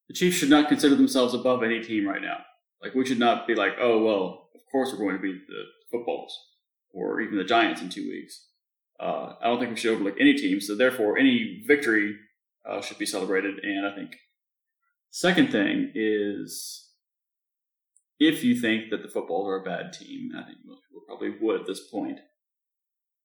the 0.07 0.13
Chiefs 0.13 0.37
should 0.37 0.51
not 0.51 0.69
consider 0.69 0.95
themselves 0.95 1.33
above 1.33 1.63
any 1.63 1.81
team 1.81 2.07
right 2.07 2.21
now. 2.21 2.37
Like 2.83 2.93
we 2.93 3.05
should 3.05 3.19
not 3.19 3.47
be 3.47 3.55
like, 3.55 3.73
oh 3.79 4.03
well, 4.03 4.49
of 4.53 4.61
course 4.71 4.91
we're 4.91 4.99
going 4.99 5.15
to 5.15 5.21
beat 5.21 5.47
the 5.47 5.63
footballs 5.91 6.37
or 6.93 7.21
even 7.21 7.37
the 7.37 7.43
Giants 7.43 7.81
in 7.81 7.89
two 7.89 8.07
weeks. 8.09 8.47
Uh, 8.99 9.33
I 9.41 9.45
don't 9.45 9.59
think 9.59 9.71
we 9.71 9.77
should 9.77 9.93
overlook 9.93 10.17
any 10.19 10.33
team. 10.33 10.59
So 10.59 10.75
therefore, 10.75 11.17
any 11.17 11.63
victory 11.65 12.15
uh, 12.69 12.81
should 12.81 12.97
be 12.97 13.05
celebrated. 13.05 13.63
And 13.63 13.85
I 13.85 13.95
think 13.95 14.15
second 15.09 15.51
thing 15.51 15.91
is 15.95 16.89
if 18.19 18.43
you 18.43 18.59
think 18.59 18.89
that 18.89 19.01
the 19.01 19.09
footballs 19.09 19.47
are 19.47 19.61
a 19.61 19.63
bad 19.63 19.93
team, 19.93 20.31
I 20.35 20.43
think 20.43 20.57
most 20.65 20.81
people 20.89 21.03
probably 21.07 21.35
would 21.39 21.61
at 21.61 21.67
this 21.67 21.87
point 21.87 22.19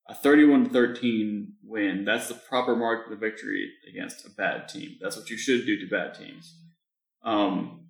a 0.09 0.15
31 0.15 0.65
to 0.65 0.71
13 0.71 1.55
win, 1.65 2.05
that's 2.05 2.29
the 2.29 2.35
proper 2.35 2.77
mark 2.77 3.07
of 3.07 3.11
the 3.11 3.17
victory 3.17 3.71
against 3.89 4.27
a 4.27 4.31
bad 4.31 4.69
team. 4.69 4.97
That's 5.01 5.17
what 5.17 5.31
you 5.31 5.39
should 5.39 5.65
do 5.65 5.79
to 5.81 5.87
bad 5.87 6.15
teams. 6.15 6.59
Um, 7.25 7.84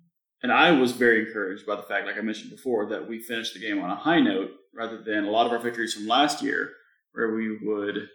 and 0.45 0.53
I 0.53 0.69
was 0.69 0.91
very 0.91 1.25
encouraged 1.25 1.65
by 1.65 1.75
the 1.75 1.81
fact, 1.81 2.05
like 2.05 2.19
I 2.19 2.21
mentioned 2.21 2.51
before, 2.51 2.85
that 2.89 3.07
we 3.09 3.17
finished 3.17 3.55
the 3.55 3.59
game 3.59 3.81
on 3.81 3.89
a 3.89 3.95
high 3.95 4.19
note 4.19 4.51
rather 4.75 5.01
than 5.01 5.23
a 5.23 5.31
lot 5.31 5.47
of 5.47 5.51
our 5.51 5.57
victories 5.57 5.95
from 5.95 6.05
last 6.05 6.43
year 6.43 6.71
where 7.13 7.33
we 7.33 7.57
would 7.65 8.07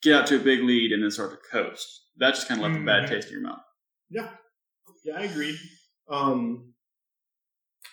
get 0.00 0.14
out 0.14 0.28
to 0.28 0.36
a 0.36 0.38
big 0.38 0.62
lead 0.62 0.92
and 0.92 1.02
then 1.02 1.10
start 1.10 1.32
to 1.32 1.38
coast. 1.50 2.02
That 2.18 2.36
just 2.36 2.46
kind 2.46 2.60
of 2.60 2.70
left 2.70 2.80
a 2.80 2.86
bad 2.86 3.06
Mhm. 3.06 3.08
taste 3.08 3.26
in 3.26 3.32
your 3.32 3.42
mouth. 3.42 3.64
Yeah, 4.10 4.32
yeah, 5.02 5.18
I 5.18 5.24
agree. 5.24 5.58
Um, 6.08 6.72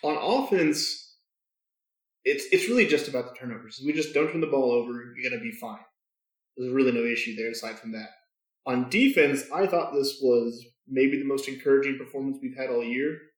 on 0.04 0.18
offense, 0.46 1.18
it's 2.26 2.46
it's 2.52 2.70
really 2.70 2.86
just 2.86 3.08
about 3.08 3.28
the 3.34 3.40
turnovers. 3.40 3.82
We 3.84 3.92
just 3.94 4.14
don't 4.14 4.32
turn 4.32 4.42
the 4.42 4.46
ball 4.46 4.72
over. 4.72 5.16
You're 5.18 5.32
gonna 5.32 5.42
be 5.42 5.52
fine. 5.54 5.84
There's 6.58 6.72
really 6.72 6.92
no 6.92 7.06
issue 7.06 7.36
there 7.36 7.50
aside 7.50 7.80
from 7.80 7.94
that. 7.94 8.10
On 8.68 8.88
defense, 8.92 9.50
I 9.52 9.66
thought 9.66 9.96
this 9.96 10.20
was 10.22 10.64
maybe 10.88 11.18
the 11.18 11.26
most 11.26 11.48
encouraging 11.48 11.98
performance 11.98 12.38
we've 12.40 12.56
had 12.56 12.70
all 12.70 12.84
year 12.84 13.29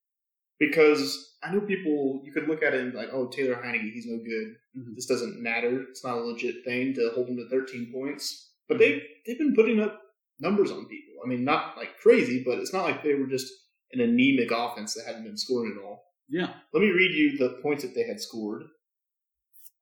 because 0.62 1.36
I 1.44 1.52
know 1.52 1.62
people 1.62 2.22
you 2.24 2.32
could 2.32 2.48
look 2.48 2.62
at 2.62 2.74
it 2.76 2.82
and 2.82 2.92
be 2.92 2.98
like, 3.00 3.10
oh, 3.12 3.28
Taylor 3.28 3.56
Heinicke, 3.56 3.92
he's 3.92 4.06
no 4.06 4.18
good. 4.18 4.56
Mhm. 4.78 4.96
This 4.96 5.08
doesn't 5.08 5.42
matter. 5.42 5.82
It's 5.90 6.04
not 6.06 6.18
a 6.20 6.22
legit 6.22 6.64
thing 6.64 6.94
to 6.94 7.12
hold 7.16 7.28
him 7.30 7.38
to 7.38 7.50
13 7.50 7.92
points. 7.92 8.54
But 8.70 8.78
they 8.78 9.02
they've 9.26 9.40
been 9.40 9.56
putting 9.56 9.80
up 9.82 10.00
numbers 10.40 10.72
on 10.72 10.86
people. 10.86 11.16
I 11.26 11.28
mean, 11.28 11.44
not 11.44 11.76
like 11.78 11.98
crazy, 12.00 12.44
but 12.46 12.60
it's 12.60 12.74
not 12.74 12.84
like 12.86 13.04
they 13.04 13.16
were 13.16 13.28
just 13.28 13.52
an 13.92 14.00
anemic 14.02 14.52
offense 14.52 14.94
that 14.94 15.06
hadn't 15.08 15.24
been 15.24 15.38
scoring 15.38 15.76
at 15.78 15.84
all. 15.84 16.04
Yeah. 16.30 16.54
Let 16.74 16.82
me 16.82 16.92
read 16.92 17.12
you 17.12 17.38
the 17.38 17.60
points 17.62 17.84
that 17.84 17.94
they 17.96 18.04
had 18.04 18.22
scored. 18.22 18.64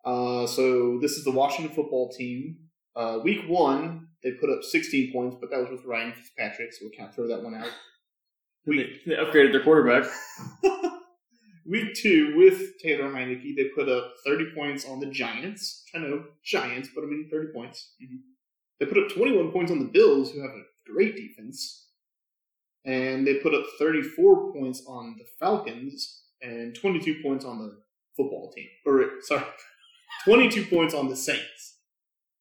Uh, 0.06 0.48
so 0.48 0.98
this 1.02 1.12
is 1.12 1.24
the 1.26 1.32
Washington 1.32 1.76
football 1.76 2.10
team. 2.10 2.58
Uh, 2.96 3.20
week 3.24 3.42
one, 3.48 4.08
they 4.24 4.32
put 4.32 4.50
up 4.50 4.64
16 4.64 5.14
points, 5.14 5.36
but 5.40 5.52
that 5.52 5.60
was 5.60 5.70
with 5.70 5.86
Ryan 5.86 6.14
Fitzpatrick, 6.14 6.74
so 6.74 6.86
we 6.86 6.92
can't 6.98 7.14
throw 7.14 7.28
that 7.28 7.44
one 7.44 7.54
out. 7.54 7.70
They, 8.66 9.00
they 9.06 9.16
upgraded 9.16 9.52
their 9.52 9.64
quarterback. 9.64 10.10
Week 11.70 11.94
two, 11.94 12.36
with 12.36 12.80
Taylor 12.82 13.12
Heinicke, 13.12 13.56
they 13.56 13.66
put 13.76 13.88
up 13.90 14.14
30 14.26 14.54
points 14.56 14.88
on 14.88 15.00
the 15.00 15.06
Giants. 15.06 15.84
I 15.94 16.00
know, 16.00 16.24
Giants, 16.44 16.90
but 16.96 17.04
I 17.04 17.08
mean 17.08 17.30
30 17.32 17.54
points. 17.54 17.94
Mm-hmm. 18.04 18.16
They 18.80 18.86
put 18.86 18.98
up 18.98 19.10
21 19.16 19.52
points 19.52 19.72
on 19.72 19.80
the 19.80 19.86
Bills, 19.94 20.32
who 20.32 20.42
have 20.42 20.52
a 20.52 20.92
great 20.92 21.16
defense. 21.16 21.88
And 22.86 23.28
they 23.28 23.36
put 23.36 23.54
up 23.54 23.66
34 23.78 24.54
points 24.54 24.84
on 24.88 25.16
the 25.18 25.26
Falcons 25.40 26.24
and 26.42 26.74
22 26.74 27.22
points 27.22 27.46
on 27.46 27.60
the 27.60 27.78
football 28.16 28.52
team. 28.56 28.68
Or, 28.86 29.06
sorry, 29.22 29.44
22 30.26 30.66
points 30.66 30.94
on 30.94 31.10
the 31.10 31.16
Saints. 31.16 31.79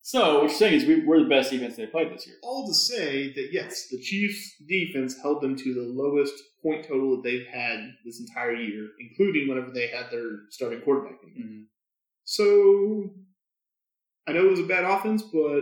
So 0.09 0.37
what 0.37 0.41
you're 0.45 0.49
saying 0.49 0.73
is 0.73 0.87
we, 0.87 1.05
we're 1.05 1.23
the 1.23 1.29
best 1.29 1.51
defense 1.51 1.77
they 1.77 1.85
played 1.85 2.11
this 2.11 2.27
year. 2.27 2.37
All 2.43 2.67
to 2.67 2.73
say 2.73 3.31
that, 3.35 3.49
yes, 3.53 3.89
the 3.91 4.01
Chiefs' 4.01 4.55
defense 4.67 5.15
held 5.21 5.43
them 5.43 5.55
to 5.55 5.75
the 5.75 5.83
lowest 5.83 6.33
point 6.63 6.87
total 6.89 7.11
that 7.17 7.23
they've 7.25 7.47
had 7.47 7.91
this 8.07 8.19
entire 8.19 8.55
year, 8.55 8.89
including 8.99 9.49
whenever 9.51 9.71
they 9.71 9.89
had 9.89 10.11
their 10.11 10.31
starting 10.49 10.81
quarterback 10.81 11.19
in 11.23 11.35
there. 11.37 11.67
So 12.25 13.11
I 14.27 14.33
know 14.33 14.47
it 14.47 14.51
was 14.51 14.61
a 14.61 14.65
bad 14.65 14.85
offense, 14.85 15.23
but 15.31 15.61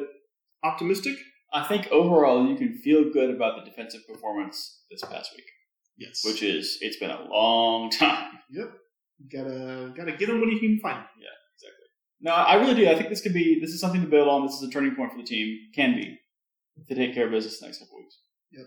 optimistic. 0.62 1.16
I 1.52 1.64
think 1.64 1.88
overall 1.90 2.46
you 2.48 2.54
can 2.54 2.78
feel 2.78 3.10
good 3.12 3.34
about 3.34 3.56
the 3.58 3.68
defensive 3.68 4.06
performance 4.06 4.84
this 4.92 5.02
past 5.10 5.32
week, 5.34 5.46
Yes. 5.98 6.22
which 6.24 6.44
is 6.44 6.78
it's 6.82 6.98
been 6.98 7.10
a 7.10 7.26
long 7.28 7.90
time. 7.98 8.30
yep. 8.48 8.70
Gotta 9.28 9.92
gotta 9.96 10.12
get 10.12 10.28
them 10.28 10.38
when 10.40 10.50
you 10.50 10.60
can 10.60 10.78
find 10.78 10.98
them. 10.98 11.08
No, 12.20 12.32
I 12.32 12.54
really 12.54 12.74
do. 12.74 12.88
I 12.88 12.94
think 12.94 13.08
this 13.08 13.20
could 13.20 13.34
be 13.34 13.60
this 13.60 13.70
is 13.70 13.80
something 13.80 14.00
to 14.00 14.06
build 14.06 14.28
on. 14.28 14.46
This 14.46 14.54
is 14.54 14.68
a 14.68 14.70
turning 14.70 14.94
point 14.94 15.12
for 15.12 15.18
the 15.18 15.24
team. 15.24 15.58
Can 15.74 15.94
be 15.94 16.18
if 16.76 16.86
they 16.88 16.94
take 16.94 17.14
care 17.14 17.26
of 17.26 17.32
business 17.32 17.60
the 17.60 17.66
next 17.66 17.78
couple 17.78 17.98
weeks. 17.98 18.18
Yep. 18.52 18.66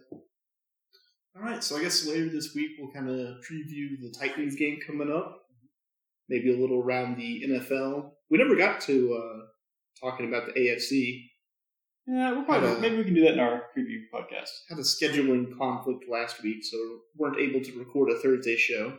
All 1.36 1.42
right. 1.42 1.64
So 1.64 1.78
I 1.78 1.82
guess 1.82 2.06
later 2.06 2.30
this 2.30 2.54
week 2.56 2.72
we'll 2.78 2.92
kind 2.92 3.10
of 3.10 3.38
preview 3.50 4.00
the 4.02 4.14
Titans 4.18 4.56
game 4.56 4.80
coming 4.86 5.12
up. 5.12 5.42
Maybe 6.28 6.54
a 6.54 6.58
little 6.58 6.80
around 6.80 7.18
the 7.18 7.44
NFL. 7.50 8.12
We 8.30 8.38
never 8.38 8.56
got 8.56 8.82
to 8.82 9.16
uh, 9.16 9.46
talking 10.00 10.28
about 10.28 10.46
the 10.46 10.60
AFC. 10.60 11.26
Yeah, 12.06 12.32
we'll 12.32 12.44
probably 12.44 12.80
maybe 12.80 12.98
we 12.98 13.04
can 13.04 13.14
do 13.14 13.22
that 13.22 13.34
in 13.34 13.40
our 13.40 13.64
preview 13.76 14.02
podcast. 14.14 14.50
Had 14.68 14.80
a 14.80 14.82
scheduling 14.82 15.56
conflict 15.58 16.06
last 16.10 16.42
week, 16.44 16.64
so 16.64 16.78
weren't 17.16 17.40
able 17.40 17.62
to 17.62 17.80
record 17.80 18.12
a 18.12 18.20
Thursday 18.20 18.56
show. 18.56 18.98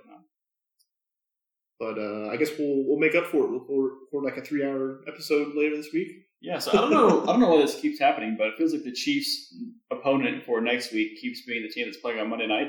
But 1.81 1.99
uh, 1.99 2.29
I 2.29 2.37
guess 2.37 2.51
we'll 2.59 2.85
we'll 2.87 2.99
make 2.99 3.15
up 3.15 3.27
for 3.27 3.39
it. 3.39 3.51
We'll 3.51 3.61
record, 3.61 3.93
record 4.13 4.25
like 4.25 4.37
a 4.37 4.43
three 4.43 4.65
hour 4.65 5.01
episode 5.09 5.55
later 5.57 5.79
this 5.79 5.89
week. 5.95 6.27
Yeah, 6.43 6.59
so 6.59 6.73
I 6.73 6.75
don't 6.75 6.91
know. 6.91 7.23
I 7.23 7.27
don't 7.27 7.41
know 7.41 7.49
why 7.49 7.63
this 7.63 7.81
keeps 7.81 7.99
happening, 7.99 8.37
but 8.37 8.49
it 8.49 8.55
feels 8.59 8.75
like 8.75 8.85
the 8.85 8.93
Chiefs' 8.93 9.55
opponent 9.91 10.45
for 10.45 10.61
next 10.61 10.93
week 10.93 11.19
keeps 11.19 11.43
being 11.47 11.63
the 11.63 11.71
team 11.71 11.87
that's 11.87 11.97
playing 11.97 12.21
on 12.21 12.29
Monday 12.29 12.47
night. 12.47 12.69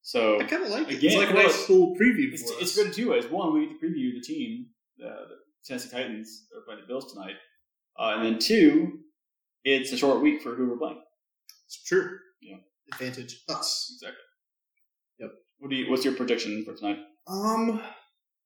So 0.00 0.40
I 0.40 0.44
kind 0.44 0.62
of 0.62 0.70
like 0.70 0.90
it. 0.90 0.96
Again, 0.96 1.10
it's 1.10 1.16
like 1.16 1.30
a 1.30 1.34
nice 1.34 1.68
little 1.68 1.94
preview 1.96 2.32
it's, 2.32 2.50
it's 2.60 2.76
good 2.76 2.86
in 2.86 2.92
two 2.94 3.10
ways. 3.10 3.26
One, 3.26 3.52
we 3.52 3.66
get 3.66 3.78
to 3.78 3.86
preview 3.86 4.14
the 4.14 4.22
team, 4.22 4.68
uh, 5.04 5.08
the 5.08 5.36
Tennessee 5.66 5.90
Titans. 5.90 6.46
They're 6.50 6.62
playing 6.62 6.80
the 6.80 6.86
Bills 6.86 7.12
tonight, 7.12 7.36
uh, 7.98 8.14
and 8.16 8.24
then 8.24 8.38
two, 8.38 9.00
it's 9.64 9.92
a 9.92 9.98
short 9.98 10.22
week 10.22 10.40
for 10.40 10.54
who 10.54 10.70
we're 10.70 10.78
playing. 10.78 11.02
It's 11.66 11.82
true. 11.84 12.18
Yeah. 12.40 12.56
Advantage 12.90 13.42
us. 13.50 13.90
Exactly. 13.96 14.22
Yep. 15.18 15.30
What 15.58 15.70
do 15.70 15.76
you? 15.76 15.90
What's 15.90 16.06
your 16.06 16.14
prediction 16.14 16.64
for 16.64 16.74
tonight? 16.74 17.00
Um, 17.26 17.82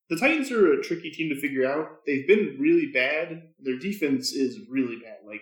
the 0.09 0.17
Titans 0.17 0.51
are 0.51 0.73
a 0.73 0.81
tricky 0.83 1.09
team 1.11 1.29
to 1.29 1.39
figure 1.39 1.65
out. 1.65 2.05
They've 2.05 2.27
been 2.27 2.57
really 2.59 2.91
bad. 2.93 3.43
Their 3.59 3.77
defense 3.77 4.31
is 4.33 4.59
really 4.69 4.97
bad, 4.97 5.17
like 5.25 5.41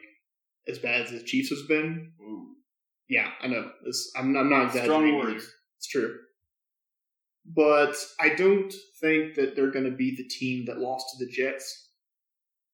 as 0.67 0.79
bad 0.79 1.01
as 1.01 1.11
the 1.11 1.23
Chiefs 1.23 1.49
has 1.49 1.63
been. 1.67 2.11
Ooh. 2.21 2.55
Yeah, 3.09 3.29
I 3.41 3.47
know. 3.47 3.69
This, 3.85 4.11
I'm, 4.15 4.35
I'm 4.37 4.49
not 4.49 4.71
Strong 4.71 5.17
words. 5.17 5.51
It's 5.77 5.87
true. 5.87 6.15
But 7.45 7.95
I 8.19 8.29
don't 8.29 8.71
think 9.01 9.35
that 9.35 9.55
they're 9.55 9.71
going 9.71 9.85
to 9.89 9.91
be 9.97 10.15
the 10.15 10.27
team 10.27 10.65
that 10.65 10.77
lost 10.79 11.05
to 11.17 11.25
the 11.25 11.31
Jets 11.31 11.89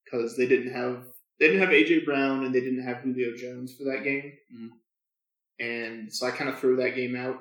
because 0.04 0.36
they 0.38 0.46
didn't 0.46 0.74
have 0.74 1.06
they 1.40 1.48
didn't 1.48 1.62
have 1.62 1.70
AJ 1.70 2.04
Brown 2.06 2.44
and 2.46 2.54
they 2.54 2.60
didn't 2.60 2.84
have 2.84 2.98
Julio 2.98 3.36
Jones 3.38 3.76
for 3.78 3.84
that 3.86 4.04
game, 4.04 4.34
Mhm. 4.54 4.70
and 5.60 6.12
so 6.14 6.26
I 6.26 6.32
kind 6.32 6.50
of 6.50 6.60
throw 6.60 6.76
that 6.78 6.96
game 6.96 7.16
out. 7.16 7.40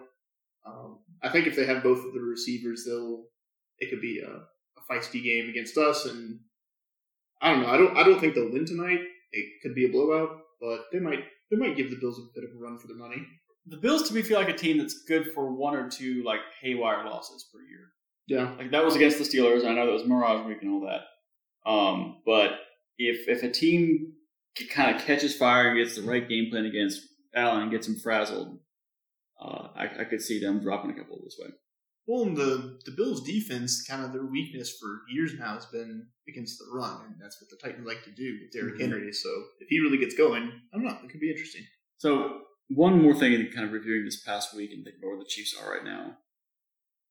Um, 0.67 0.99
I 1.23 1.31
think 1.31 1.47
if 1.47 1.57
they 1.57 1.65
have 1.65 1.83
both 1.83 2.05
of 2.05 2.13
the 2.13 2.21
receivers, 2.21 2.85
they'll 2.87 3.25
it 3.79 3.91
could 3.91 4.01
be 4.01 4.21
a, 4.21 4.31
a 4.31 4.93
feisty 4.93 5.23
game 5.23 5.49
against 5.49 5.77
us, 5.77 6.07
and 6.07 6.41
I 7.41 7.53
don't 7.53 7.63
know. 7.63 7.69
I 7.69 7.77
don't 7.77 7.97
I 7.97 8.03
don't 8.03 8.21
think 8.21 8.35
they'll 8.35 8.53
win 8.53 8.67
tonight. 8.67 9.01
It 9.33 9.47
could 9.63 9.75
be 9.75 9.87
a 9.87 9.91
blowout, 9.91 10.31
but 10.61 10.87
they 10.93 10.99
might 10.99 11.25
they 11.51 11.57
might 11.57 11.77
give 11.77 11.91
the 11.91 11.99
Bills 12.01 12.19
a 12.19 12.23
bit 12.35 12.49
of 12.49 12.57
a 12.57 12.63
run 12.63 12.79
for 12.79 12.87
their 12.87 12.97
money. 12.97 13.27
The 13.67 13.77
Bills 13.77 14.09
to 14.09 14.15
me 14.15 14.23
feel 14.23 14.39
like 14.39 14.49
a 14.49 14.57
team 14.57 14.79
that's 14.79 15.03
good 15.09 15.33
for 15.35 15.53
one 15.53 15.75
or 15.75 15.91
two 15.91 16.23
like 16.25 16.41
haywire 16.61 17.05
losses 17.05 17.49
per 17.53 17.61
year. 17.61 17.93
Yeah, 18.29 18.55
Like 18.57 18.73
that 18.73 18.85
was 18.85 18.97
against 18.97 19.19
the 19.19 19.25
Steelers. 19.25 19.65
I 19.65 19.73
know 19.73 19.87
that 19.87 19.93
was 19.93 20.05
Mirage 20.05 20.47
Week 20.47 20.59
and 20.61 20.73
all 20.73 20.81
that. 20.89 21.71
Um, 21.71 22.23
but 22.27 22.53
if 22.99 23.29
if 23.29 23.43
a 23.43 23.51
team 23.51 24.15
kind 24.71 24.97
of 24.97 25.03
catches 25.03 25.37
fire 25.37 25.69
and 25.69 25.79
gets 25.79 25.97
the 25.97 26.03
right 26.03 26.29
game 26.29 26.51
plan 26.51 26.65
against 26.65 27.03
Allen 27.35 27.63
and 27.63 27.71
gets 27.71 27.87
him 27.87 27.97
frazzled, 27.97 28.59
uh, 29.41 29.69
I, 29.77 29.89
I 30.01 30.05
could 30.05 30.23
see 30.23 30.41
them 30.41 30.61
dropping 30.61 30.91
a 30.91 30.95
couple 30.95 31.21
this 31.23 31.37
way. 31.39 31.51
Well, 32.07 32.23
and 32.25 32.37
the 32.37 32.79
the 32.85 32.93
Bills' 32.93 33.23
defense, 33.25 33.83
kind 33.83 34.05
of 34.05 34.13
their 34.13 34.25
weakness 34.27 34.77
for 34.79 35.03
years 35.13 35.35
now, 35.39 35.55
has 35.55 35.67
been 35.67 36.07
against 36.29 36.59
the 36.59 36.67
run, 36.73 37.05
and 37.07 37.17
that's 37.21 37.41
what 37.41 37.51
the 37.51 37.57
Titans 37.57 37.87
like 37.87 38.05
to 38.05 38.13
do 38.13 38.39
with 38.41 38.53
Derrick 38.53 38.77
Mhm. 38.77 38.81
Henry. 38.81 39.13
So 39.13 39.29
if 39.61 39.69
he 39.69 39.81
really 39.81 39.99
gets 39.99 40.15
going, 40.15 40.45
I 40.73 40.77
don't 40.77 40.85
know, 40.85 40.99
it 41.03 41.11
could 41.11 41.21
be 41.21 41.31
interesting. 41.31 41.67
So 41.99 42.43
one 42.69 43.01
more 43.03 43.15
thing 43.19 43.33
in 43.33 43.51
kind 43.53 43.67
of 43.67 43.73
reviewing 43.73 44.05
this 44.05 44.23
past 44.23 44.55
week 44.55 44.71
and 44.73 44.85
thinking 44.85 45.01
about 45.01 45.09
where 45.17 45.19
the 45.19 45.25
Chiefs 45.29 45.57
are 45.61 45.73
right 45.75 45.85
now. 45.85 46.19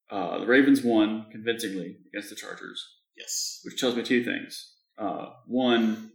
Uh, 0.09 0.39
the 0.39 0.45
Ravens 0.47 0.83
won 0.83 1.29
convincingly 1.31 1.97
against 2.07 2.29
the 2.29 2.35
Chargers. 2.35 2.83
Yes. 3.17 3.61
which 3.63 3.79
tells 3.79 3.95
me 3.95 4.03
two 4.03 4.25
things. 4.25 4.73
Uh, 4.97 5.27
one, 5.47 6.11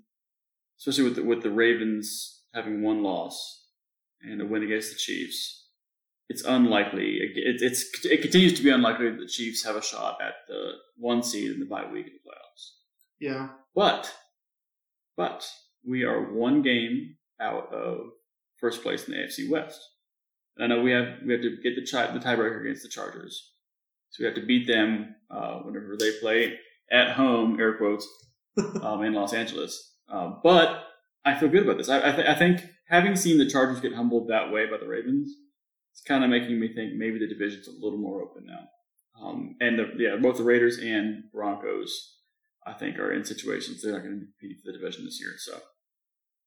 especially 0.79 1.05
with 1.05 1.17
the, 1.17 1.25
with 1.25 1.43
the 1.43 1.51
Ravens 1.51 2.43
having 2.53 2.83
one 2.83 3.03
loss 3.03 3.67
and 4.21 4.41
a 4.43 4.45
win 4.45 4.63
against 4.63 4.91
the 4.91 4.99
Chiefs, 4.99 5.60
it's 6.31 6.45
unlikely. 6.45 7.17
It, 7.17 7.61
it's 7.61 8.07
it 8.07 8.23
continues 8.23 8.55
to 8.55 8.63
be 8.63 8.71
unlikely 8.71 9.11
that 9.11 9.19
the 9.19 9.27
Chiefs 9.27 9.65
have 9.65 9.75
a 9.75 9.83
shot 9.83 10.19
at 10.23 10.35
the 10.47 10.75
one 10.97 11.25
seed 11.25 11.51
in 11.51 11.59
the 11.59 11.67
bye 11.67 11.91
week 11.91 12.07
in 12.07 12.13
the 12.13 12.31
playoffs. 12.31 12.71
Yeah. 13.19 13.49
But, 13.75 14.15
but 15.17 15.51
we 15.85 16.05
are 16.05 16.33
one 16.33 16.63
game 16.63 17.17
out 17.41 17.73
of 17.75 18.13
first 18.59 18.83
place 18.85 19.09
in 19.09 19.15
the 19.15 19.21
AFC 19.21 19.51
West. 19.51 19.81
And 20.57 20.73
I 20.73 20.77
know 20.77 20.83
we 20.83 20.93
have 20.93 21.17
we 21.27 21.33
have 21.33 21.43
to 21.43 21.57
get 21.65 21.75
the 21.75 21.85
chi- 21.85 22.13
the 22.13 22.21
tiebreaker 22.21 22.61
against 22.61 22.85
the 22.85 22.89
Chargers, 22.89 23.51
so 24.11 24.21
we 24.21 24.27
have 24.27 24.37
to 24.37 24.47
beat 24.47 24.69
them 24.69 25.17
uh, 25.33 25.59
whenever 25.59 25.97
they 25.99 26.13
play 26.21 26.59
at 26.93 27.13
home, 27.13 27.59
air 27.59 27.77
quotes, 27.77 28.07
um, 28.83 29.03
in 29.03 29.15
Los 29.15 29.33
Angeles. 29.33 29.95
Uh, 30.09 30.35
but 30.45 30.85
I 31.25 31.35
feel 31.35 31.49
good 31.49 31.65
about 31.65 31.79
this. 31.79 31.89
I, 31.89 32.09
I, 32.09 32.13
th- 32.13 32.29
I 32.29 32.35
think 32.35 32.61
having 32.89 33.17
seen 33.17 33.39
the 33.39 33.49
Chargers 33.49 33.81
get 33.81 33.95
humbled 33.95 34.29
that 34.29 34.53
way 34.53 34.67
by 34.67 34.77
the 34.77 34.87
Ravens, 34.89 35.33
it's 35.93 36.03
kind 36.03 36.25
of 36.25 36.31
making 36.31 36.59
me 36.61 36.73
think 36.75 36.95
maybe 36.95 37.19
the 37.19 37.27
division's 37.29 37.69
a 37.69 37.73
little 37.73 37.99
more 37.99 38.23
open 38.23 38.47
now. 38.47 38.69
Um, 39.23 39.57
and 39.61 39.79
the, 39.79 39.91
yeah, 39.99 40.17
both 40.17 40.39
the 40.39 40.45
Raiders 40.45 40.79
and 40.79 41.25
Broncos, 41.33 42.17
I 42.67 42.73
think, 42.73 42.99
are 42.99 43.13
in 43.13 43.25
situations 43.25 43.83
they're 43.83 43.93
not 43.93 44.03
going 44.03 44.15
to 44.21 44.27
compete 44.27 44.59
for 44.65 44.73
the 44.73 44.79
division 44.79 45.05
this 45.05 45.21
year. 45.21 45.35
So 45.39 45.59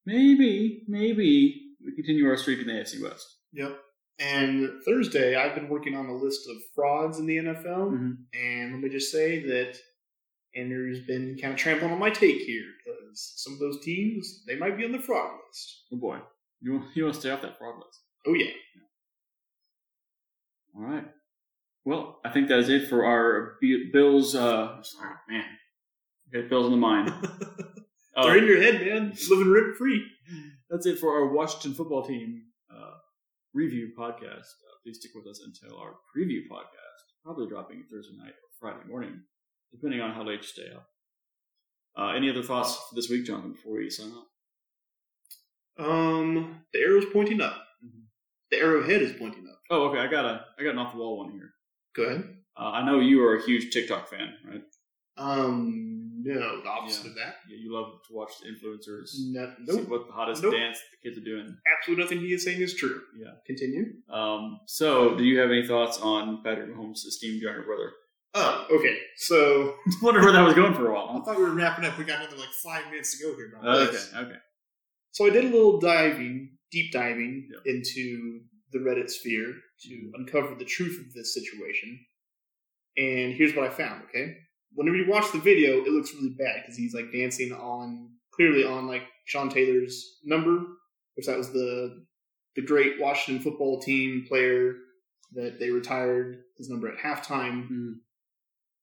maybe, 0.05 0.83
maybe 0.87 1.75
we 1.85 1.95
continue 1.95 2.27
our 2.27 2.37
streak 2.37 2.59
in 2.59 2.67
the 2.67 2.73
AFC 2.73 3.01
West. 3.01 3.25
Yep. 3.53 3.77
And 4.19 4.69
Thursday, 4.85 5.35
I've 5.35 5.55
been 5.55 5.69
working 5.69 5.95
on 5.95 6.05
a 6.07 6.15
list 6.15 6.47
of 6.49 6.55
frauds 6.75 7.19
in 7.19 7.25
the 7.25 7.37
NFL, 7.37 7.91
Mhm. 7.91 8.17
and 8.33 8.73
let 8.73 8.81
me 8.81 8.89
just 8.89 9.11
say 9.11 9.39
that 9.47 9.77
Andrew's 10.55 11.05
been 11.05 11.35
kind 11.41 11.53
of 11.53 11.59
trampling 11.59 11.91
on 11.91 11.97
my 11.99 12.11
take 12.11 12.41
here 12.41 12.63
because 12.85 13.33
some 13.37 13.53
of 13.53 13.59
those 13.59 13.83
teams 13.83 14.43
they 14.45 14.55
might 14.55 14.77
be 14.77 14.85
on 14.85 14.91
the 14.91 14.99
fraud 14.99 15.39
list. 15.47 15.85
Oh 15.91 15.97
boy, 15.97 16.19
you 16.61 16.73
want, 16.73 16.95
you 16.95 17.03
want 17.03 17.15
to 17.15 17.19
stay 17.21 17.31
off 17.31 17.41
that 17.41 17.57
fraud 17.57 17.75
list. 17.83 17.99
Oh 18.27 18.35
yeah. 18.35 18.51
All 20.75 20.81
right. 20.83 21.05
Well, 21.85 22.19
I 22.23 22.29
think 22.31 22.47
that 22.47 22.59
is 22.59 22.69
it 22.69 22.87
for 22.87 23.05
our 23.05 23.57
Bills. 23.91 24.35
Uh, 24.35 24.81
sorry, 24.83 25.15
man, 25.29 25.43
okay, 26.33 26.47
Bills 26.47 26.65
on 26.65 26.71
the 26.71 26.77
mind. 26.77 27.11
Uh, 28.15 28.25
They're 28.27 28.37
in 28.37 28.45
your 28.45 28.61
head, 28.61 28.79
man. 28.85 29.11
Living 29.27 29.51
rent 29.51 29.75
free. 29.75 30.05
that's 30.69 30.85
it 30.85 30.99
for 30.99 31.13
our 31.13 31.33
Washington 31.33 31.73
football 31.73 32.03
team 32.05 32.43
uh, 32.71 32.91
review 33.55 33.89
podcast. 33.97 34.21
Uh, 34.61 34.75
please 34.83 34.99
stick 34.99 35.09
with 35.15 35.25
us 35.25 35.41
until 35.43 35.79
our 35.79 35.95
preview 36.15 36.41
podcast, 36.47 37.01
probably 37.25 37.47
dropping 37.47 37.83
Thursday 37.91 38.15
night 38.15 38.29
or 38.33 38.49
Friday 38.59 38.87
morning, 38.87 39.19
depending 39.71 39.99
on 39.99 40.11
how 40.13 40.21
late 40.21 40.41
you 40.43 40.47
stay 40.47 40.69
up. 40.75 40.85
Uh, 41.97 42.09
any 42.15 42.29
other 42.29 42.43
thoughts 42.43 42.75
for 42.87 42.93
this 42.93 43.09
week, 43.09 43.25
Jonathan, 43.25 43.53
before 43.53 43.77
we 43.77 43.89
sign 43.89 44.11
off? 44.11 44.27
Um, 45.79 46.61
the 46.71 46.81
arrow's 46.81 47.05
pointing 47.11 47.41
up. 47.41 47.65
Mhm. 47.83 48.03
The 48.51 48.57
arrowhead 48.57 49.01
is 49.01 49.13
pointing 49.17 49.47
up. 49.47 49.52
Oh, 49.73 49.89
okay. 49.89 49.99
I 49.99 50.07
got 50.07 50.25
a 50.25 50.45
I 50.59 50.63
got 50.63 50.71
an 50.71 50.79
off 50.79 50.93
the 50.93 50.99
wall 50.99 51.17
one 51.17 51.31
here. 51.31 51.49
Go 51.95 52.03
ahead. 52.03 52.23
Uh, 52.55 52.69
I 52.71 52.85
know 52.85 52.99
you 52.99 53.23
are 53.25 53.35
a 53.37 53.43
huge 53.43 53.73
TikTok 53.73 54.07
fan, 54.09 54.33
right? 54.47 54.61
Um, 55.17 56.21
no, 56.23 56.61
the 56.61 56.69
opposite 56.69 57.03
Yeah. 57.05 57.09
of 57.11 57.15
that. 57.17 57.35
Yeah, 57.49 57.57
you 57.59 57.73
love 57.73 57.99
to 58.07 58.13
watch 58.13 58.31
the 58.41 58.49
influencers. 58.49 59.09
No, 59.31 59.53
See 59.67 59.81
what 59.83 60.07
the 60.07 60.13
hottest 60.13 60.43
Nope. 60.43 60.53
dance 60.53 60.79
the 60.91 61.09
kids 61.09 61.17
are 61.19 61.25
doing. 61.25 61.55
Absolutely 61.77 62.03
nothing 62.03 62.19
he 62.19 62.33
is 62.33 62.43
saying 62.43 62.61
is 62.61 62.75
true. 62.75 63.01
Yeah. 63.17 63.31
Continue. 63.45 63.85
Um, 64.09 64.59
so, 64.67 65.15
do 65.15 65.23
you 65.23 65.39
have 65.39 65.49
any 65.51 65.65
thoughts 65.67 65.99
on 65.99 66.43
Patrick 66.43 66.69
Mahomes' 66.69 67.05
esteemed 67.05 67.41
younger 67.41 67.63
brother? 67.63 67.91
Oh, 68.35 68.65
okay. 68.71 68.97
So 69.17 69.75
wonder 70.01 70.21
where 70.21 70.31
that 70.31 70.41
was 70.41 70.55
going 70.55 70.73
for 70.73 70.87
a 70.89 70.93
while. 70.93 71.09
I 71.21 71.25
thought 71.25 71.37
we 71.37 71.43
were 71.43 71.51
wrapping 71.55 71.85
up. 71.85 71.97
We 71.97 72.03
got 72.05 72.21
another 72.21 72.37
like 72.37 72.49
five 72.63 72.85
minutes 72.89 73.17
to 73.17 73.23
go 73.23 73.35
here. 73.35 73.53
Okay, 73.63 73.97
okay. 74.17 74.37
So 75.11 75.27
I 75.27 75.29
did 75.29 75.45
a 75.45 75.49
little 75.49 75.79
diving, 75.79 76.57
deep 76.71 76.91
diving 76.91 77.49
Yep. 77.53 77.61
into 77.75 78.41
the 78.73 78.79
Reddit 78.79 79.09
sphere 79.09 79.53
to 79.83 80.11
uncover 80.15 80.55
the 80.55 80.65
truth 80.65 80.99
of 80.99 81.13
this 81.13 81.33
situation. 81.33 81.99
And 82.97 83.33
here's 83.33 83.55
what 83.55 83.65
I 83.65 83.69
found. 83.69 84.03
Okay, 84.09 84.35
whenever 84.73 84.97
you 84.97 85.09
watch 85.09 85.31
the 85.31 85.39
video, 85.39 85.83
it 85.83 85.91
looks 85.91 86.13
really 86.13 86.35
bad 86.37 86.61
because 86.61 86.77
he's 86.77 86.93
like 86.93 87.11
dancing 87.11 87.53
on 87.53 88.09
clearly 88.33 88.65
on 88.65 88.87
like 88.87 89.03
Sean 89.25 89.49
Taylor's 89.49 90.19
number, 90.23 90.63
which 91.15 91.27
that 91.27 91.37
was 91.37 91.51
the 91.51 92.05
the 92.55 92.61
great 92.61 92.99
Washington 92.99 93.43
football 93.43 93.79
team 93.79 94.25
player 94.27 94.75
that 95.33 95.59
they 95.59 95.71
retired 95.71 96.43
his 96.57 96.69
number 96.69 96.87
at 96.87 96.99
halftime. 96.99 97.67
Mhm. 97.69 97.93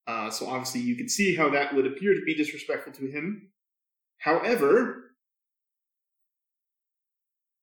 Uh, 0.06 0.30
so 0.30 0.46
obviously 0.46 0.80
you 0.80 0.96
can 0.96 1.08
see 1.08 1.36
how 1.36 1.48
that 1.50 1.72
would 1.74 1.86
appear 1.86 2.14
to 2.14 2.22
be 2.24 2.34
disrespectful 2.34 2.92
to 2.92 3.06
him. 3.06 3.52
However, 4.18 5.12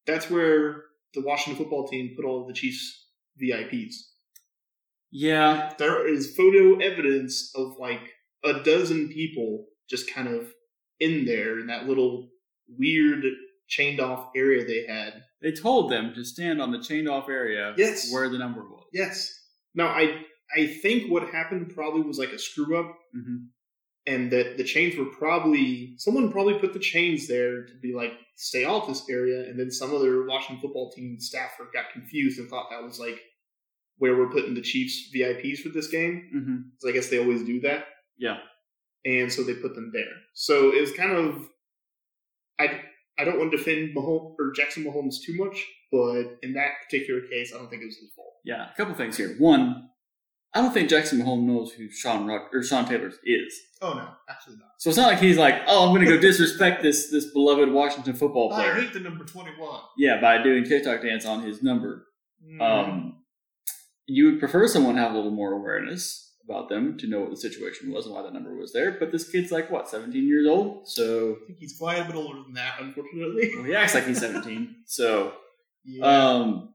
that's 0.06 0.30
where 0.30 0.86
the 1.14 1.22
Washington 1.22 1.58
football 1.64 1.88
team 1.88 2.14
put 2.16 2.26
all 2.26 2.42
of 2.42 2.48
the 2.48 2.54
Chiefs 2.54 3.06
VIPs. 3.42 3.94
Yeah, 5.12 5.74
There 5.78 6.08
is 6.08 6.36
photo 6.36 6.78
evidence 6.80 7.52
of 7.56 7.76
like 7.80 8.02
a 8.44 8.62
dozen 8.64 9.10
people 9.10 9.68
just 9.90 10.12
kind 10.14 10.28
of 10.28 10.52
in 11.00 11.26
there 11.26 11.60
in 11.60 11.68
that 11.68 11.88
little 11.88 12.30
weird 12.78 13.24
chained 13.70 14.00
off 14.02 14.30
area 14.36 14.66
they 14.66 14.86
had. 14.92 15.24
they 15.42 15.52
told 15.52 15.92
them 15.92 16.14
to 16.16 16.24
stand 16.26 16.62
on 16.62 16.72
the 16.72 16.82
chained 16.82 17.08
off 17.08 17.30
area 17.30 17.74
Yes. 17.78 18.12
where 18.12 18.28
the 18.30 18.38
number 18.38 18.62
was. 18.62 18.86
Yes. 18.94 19.32
Now 19.76 19.88
I 19.88 20.24
I 20.58 20.68
think 20.82 21.12
what 21.12 21.30
happened 21.30 21.72
probably 21.74 22.02
was 22.02 22.18
like 22.20 22.32
a 22.34 22.40
screw 22.40 22.78
up 22.78 22.94
hmm 23.14 23.38
and 24.08 24.32
that 24.32 24.58
the 24.58 24.64
chains 24.64 24.96
were 24.98 25.06
probably 25.06 25.94
someone 25.98 26.32
probably 26.32 26.58
put 26.58 26.74
the 26.74 26.80
chains 26.80 27.28
there 27.28 27.66
to 27.66 27.74
be 27.82 27.94
like 27.94 28.14
stay 28.38 28.64
off 28.64 28.88
this 28.88 29.04
area 29.10 29.48
and 29.50 29.60
then 29.60 29.70
some 29.70 29.94
other 29.94 30.26
Washington 30.26 30.62
football 30.62 30.92
team 30.92 31.20
staffer 31.20 31.68
got 31.74 31.92
confused 31.92 32.40
and 32.40 32.50
thought 32.50 32.70
that 32.72 32.82
was 32.82 33.00
like 33.00 33.20
where 33.98 34.16
we're 34.16 34.30
putting 34.30 34.54
the 34.54 34.62
Chiefs 34.62 35.10
VIPs 35.14 35.60
for 35.60 35.70
this 35.70 35.88
game. 35.88 36.30
hmm 36.32 36.58
So 36.80 36.90
I 36.90 36.92
guess 36.92 37.10
they 37.10 37.20
always 37.20 37.44
do 37.44 37.60
that. 37.62 37.86
Yeah. 38.18 38.38
And 39.06 39.32
so 39.32 39.44
they 39.44 39.56
put 39.56 39.76
them 39.76 39.92
there. 39.94 40.14
So 40.34 40.72
it 40.76 40.82
was 40.82 40.92
kind 40.94 41.12
of 41.12 41.48
I 42.60 42.82
I 43.20 43.24
don't 43.24 43.40
want 43.40 43.52
to 43.52 43.58
defend 43.58 43.96
Mahomes 43.96 44.36
or 44.40 44.52
Jackson 44.56 44.84
Mahomes 44.84 45.16
too 45.26 45.36
much, 45.36 45.66
but 45.92 46.38
in 46.44 46.54
that 46.54 46.74
particular 46.86 47.22
case, 47.22 47.52
I 47.54 47.58
don't 47.58 47.70
think 47.70 47.82
it 47.82 47.88
was 47.88 47.98
his 47.98 48.12
fault. 48.16 48.34
Yeah, 48.46 48.70
a 48.72 48.76
couple 48.78 48.94
things 48.94 49.18
here. 49.18 49.36
One, 49.40 49.90
I 50.58 50.62
don't 50.62 50.74
think 50.74 50.90
Jackson 50.90 51.20
Mahomes 51.20 51.44
knows 51.44 51.72
who 51.72 51.88
Sean 51.92 52.26
Rock 52.26 52.50
or 52.52 52.64
Sean 52.64 52.84
Taylor 52.86 53.12
is. 53.24 53.62
Oh 53.80 53.94
no, 53.94 54.08
absolutely 54.28 54.64
not. 54.64 54.72
So 54.80 54.90
it's 54.90 54.98
not 54.98 55.06
like 55.06 55.20
he's 55.20 55.38
like, 55.38 55.62
oh, 55.68 55.86
I'm 55.86 55.94
going 55.94 56.04
to 56.04 56.12
go 56.12 56.20
disrespect 56.20 56.82
this 56.82 57.12
this 57.12 57.28
beloved 57.28 57.72
Washington 57.72 58.16
football 58.16 58.50
player. 58.50 58.74
I 58.74 58.82
hate 58.82 58.92
the 58.92 59.00
number 59.00 59.24
twenty-one. 59.24 59.82
Yeah, 60.00 60.20
by 60.20 60.42
doing 60.42 60.64
TikTok 60.64 61.04
dance 61.04 61.28
on 61.28 61.44
his 61.44 61.62
number. 61.62 62.08
Mm. 62.44 62.60
Um, 62.60 63.18
you 64.08 64.26
would 64.26 64.40
prefer 64.40 64.68
someone 64.68 64.98
have 64.98 65.12
a 65.12 65.16
little 65.16 65.30
more 65.30 65.54
awareness 65.54 66.34
about 66.44 66.70
them 66.70 66.98
to 66.98 67.08
know 67.08 67.20
what 67.20 67.30
the 67.30 67.38
situation 67.38 67.92
was 67.92 68.08
and 68.08 68.16
why 68.16 68.24
that 68.24 68.34
number 68.34 68.56
was 68.56 68.74
there. 68.74 68.98
But 69.00 69.12
this 69.12 69.30
kid's 69.30 69.52
like 69.52 69.70
what, 69.70 69.88
17 69.88 70.28
years 70.28 70.48
old? 70.48 70.88
So 70.88 71.38
I 71.44 71.46
think 71.46 71.60
he's 71.60 71.78
quite 71.78 72.00
a 72.00 72.06
bit 72.06 72.16
older 72.16 72.42
than 72.42 72.54
that, 72.54 72.78
unfortunately. 72.80 73.52
well, 73.54 73.66
he 73.66 73.76
acts 73.76 73.94
like 73.94 74.08
he's 74.08 74.22
17. 74.22 74.78
So 74.88 75.34
yeah. 75.86 76.04
um, 76.04 76.74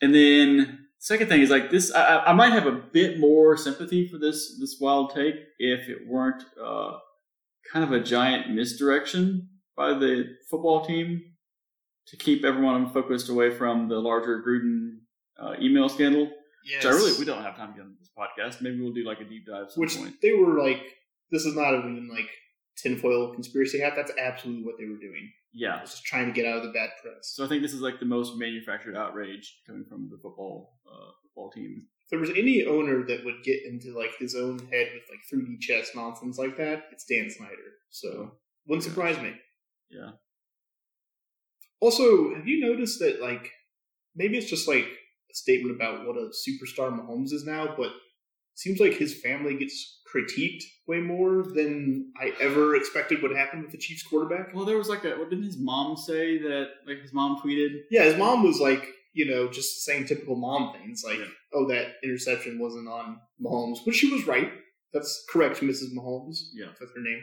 and 0.00 0.14
then 0.14 0.83
second 1.10 1.28
thing 1.28 1.40
is 1.42 1.50
like 1.56 1.70
this. 1.70 1.92
I, 1.94 2.02
I- 2.30 2.32
might 2.40 2.52
have 2.58 2.66
a 2.66 2.72
bit 2.98 3.18
more 3.26 3.56
sympathy 3.66 4.02
for 4.10 4.18
this 4.24 4.38
this 4.60 4.72
wild 4.80 5.06
take 5.18 5.36
if 5.58 5.82
it 5.94 6.00
weren't 6.12 6.42
uh, 6.68 6.92
kind 7.72 7.84
of 7.86 7.92
a 7.92 8.00
giant 8.14 8.42
misdirection 8.58 9.22
by 9.76 9.88
the 10.02 10.12
football 10.50 10.84
team 10.90 11.08
to 12.10 12.16
keep 12.16 12.44
everyone 12.44 12.82
focused 12.98 13.28
away 13.34 13.48
from 13.60 13.88
the 13.88 13.98
larger 14.08 14.42
Gruden 14.46 14.80
uh, 15.42 15.54
email 15.60 15.88
scandal. 15.88 16.26
yes. 16.64 16.84
Which 16.84 16.92
I 16.92 16.96
really 16.96 17.18
we 17.18 17.24
don't 17.30 17.42
have 17.42 17.56
time 17.56 17.70
to 17.72 17.76
get 17.78 17.84
on 17.90 17.96
this 18.00 18.10
podcast. 18.20 18.60
Maybe 18.62 18.80
we'll 18.80 18.92
do 19.00 19.04
like 19.04 19.20
a 19.20 19.24
deep 19.32 19.44
dive 19.46 19.68
Which 19.76 19.96
point. 19.96 20.14
they 20.22 20.32
were 20.32 20.54
like, 20.66 20.82
this 21.32 21.44
is 21.44 21.54
not 21.56 21.72
even 21.78 22.08
like 22.18 22.28
tinfoil 22.76 23.32
conspiracy 23.32 23.80
hat. 23.80 23.94
That's 23.96 24.12
absolutely 24.18 24.64
what 24.64 24.76
they 24.78 24.86
were 24.86 24.98
doing. 24.98 25.32
Yeah. 25.52 25.80
Just 25.80 26.04
trying 26.04 26.26
to 26.26 26.32
get 26.32 26.46
out 26.46 26.58
of 26.58 26.62
the 26.64 26.72
bad 26.72 26.90
press. 27.00 27.32
So 27.34 27.44
I 27.44 27.48
think 27.48 27.62
this 27.62 27.72
is 27.72 27.80
like 27.80 28.00
the 28.00 28.06
most 28.06 28.36
manufactured 28.36 28.96
outrage 28.96 29.60
coming 29.66 29.84
from 29.84 30.08
the 30.10 30.18
football 30.18 30.72
uh, 30.86 31.12
football 31.22 31.50
team. 31.50 31.86
If 32.02 32.10
there 32.10 32.18
was 32.18 32.30
any 32.30 32.66
owner 32.66 33.04
that 33.06 33.24
would 33.24 33.42
get 33.44 33.64
into 33.64 33.96
like 33.96 34.10
his 34.18 34.34
own 34.34 34.58
head 34.70 34.88
with 34.92 35.04
like 35.10 35.20
3D 35.32 35.60
chess 35.60 35.90
nonsense 35.94 36.38
like 36.38 36.56
that, 36.56 36.84
it's 36.92 37.04
Dan 37.04 37.30
Snyder. 37.30 37.78
So 37.90 38.32
wouldn't 38.66 38.84
surprise 38.84 39.18
me. 39.20 39.34
Yeah. 39.90 40.10
Also, 41.80 42.34
have 42.34 42.48
you 42.48 42.60
noticed 42.60 42.98
that 42.98 43.22
like 43.22 43.50
maybe 44.16 44.36
it's 44.36 44.50
just 44.50 44.66
like 44.68 44.86
a 45.30 45.34
statement 45.34 45.74
about 45.74 46.06
what 46.06 46.16
a 46.16 46.30
superstar 46.30 46.90
Mahomes 46.90 47.32
is 47.32 47.44
now, 47.44 47.74
but 47.76 47.86
it 47.86 48.58
seems 48.58 48.80
like 48.80 48.94
his 48.94 49.20
family 49.20 49.56
gets 49.56 50.00
critiqued 50.14 50.62
way 50.86 51.00
more 51.00 51.42
than 51.54 52.12
I 52.20 52.32
ever 52.40 52.76
expected 52.76 53.22
would 53.22 53.36
happen 53.36 53.62
with 53.62 53.72
the 53.72 53.78
Chiefs 53.78 54.02
quarterback. 54.02 54.54
Well, 54.54 54.64
there 54.64 54.78
was 54.78 54.88
like 54.88 55.04
a. 55.04 55.10
What 55.16 55.30
didn't 55.30 55.44
his 55.46 55.58
mom 55.58 55.96
say 55.96 56.38
that? 56.38 56.68
Like 56.86 57.00
his 57.00 57.12
mom 57.12 57.40
tweeted. 57.40 57.80
Yeah, 57.90 58.04
his 58.04 58.16
mom 58.16 58.42
was 58.44 58.60
like, 58.60 58.86
you 59.12 59.26
know, 59.26 59.48
just 59.50 59.84
saying 59.84 60.06
typical 60.06 60.36
mom 60.36 60.72
things 60.74 61.02
like, 61.04 61.18
Yeah. 61.18 61.24
"Oh, 61.52 61.66
that 61.68 61.94
interception 62.04 62.58
wasn't 62.58 62.88
on 62.88 63.18
Mahomes," 63.42 63.84
which 63.84 63.96
she 63.96 64.12
was 64.12 64.26
right. 64.26 64.50
That's 64.92 65.24
correct, 65.28 65.60
Mrs. 65.60 65.92
Mahomes. 65.96 66.36
Yeah. 66.54 66.66
That's 66.78 66.92
her 66.94 67.02
name. 67.02 67.22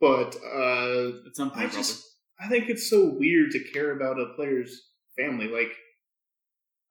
But 0.00 0.36
uh, 0.42 1.26
At 1.28 1.36
some 1.36 1.50
point, 1.50 1.60
I 1.60 1.66
probably. 1.66 1.76
just 1.78 2.06
I 2.40 2.48
think 2.48 2.70
it's 2.70 2.88
so 2.88 3.04
weird 3.18 3.50
to 3.50 3.58
care 3.72 3.90
about 3.94 4.18
a 4.18 4.32
player's 4.34 4.80
family. 5.18 5.46
Like, 5.48 5.72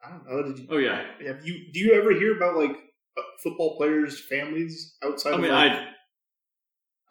I 0.05 0.11
don't 0.11 0.27
know. 0.29 0.43
Did 0.43 0.59
you, 0.59 0.67
Oh, 0.69 0.77
yeah. 0.77 1.03
Have 1.25 1.43
you? 1.45 1.71
Do 1.73 1.79
you 1.79 1.93
ever 1.93 2.11
hear 2.11 2.35
about 2.37 2.55
like 2.55 2.75
football 3.43 3.77
players' 3.77 4.19
families 4.27 4.97
outside? 5.03 5.31
I 5.31 5.35
of 5.35 5.41
mean, 5.41 5.51
like, 5.51 5.71
I 5.71 5.87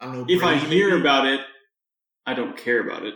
I 0.01 0.05
don't 0.05 0.17
know. 0.19 0.25
if 0.27 0.43
I 0.43 0.55
hear 0.55 0.89
maybe? 0.89 1.01
about 1.01 1.25
it, 1.27 1.41
I 2.25 2.33
don't 2.33 2.55
care 2.57 2.81
about 2.81 3.05
it, 3.05 3.15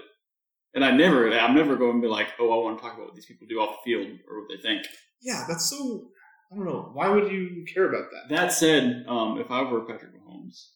and 0.73 0.83
I 0.83 0.91
never. 0.91 1.31
I'm 1.31 1.55
never 1.55 1.75
going 1.75 1.95
to 1.97 2.01
be 2.01 2.07
like, 2.07 2.29
oh, 2.39 2.51
I 2.51 2.63
want 2.63 2.77
to 2.77 2.81
talk 2.83 2.93
about 2.95 3.07
what 3.07 3.15
these 3.15 3.25
people 3.25 3.47
do 3.47 3.59
off 3.59 3.77
the 3.83 3.91
field 3.91 4.19
or 4.29 4.41
what 4.41 4.49
they 4.49 4.61
think. 4.61 4.85
yeah, 5.21 5.45
that's 5.47 5.65
so. 5.69 6.09
I 6.51 6.55
don't 6.55 6.65
know. 6.65 6.91
Why 6.93 7.09
would 7.09 7.31
you 7.31 7.65
care 7.73 7.89
about 7.89 8.09
That 8.11 8.29
That 8.35 8.53
said, 8.53 9.05
um, 9.07 9.39
if 9.39 9.49
I 9.49 9.63
were 9.63 9.85
Patrick 9.85 10.11
Mahomes, 10.13 10.67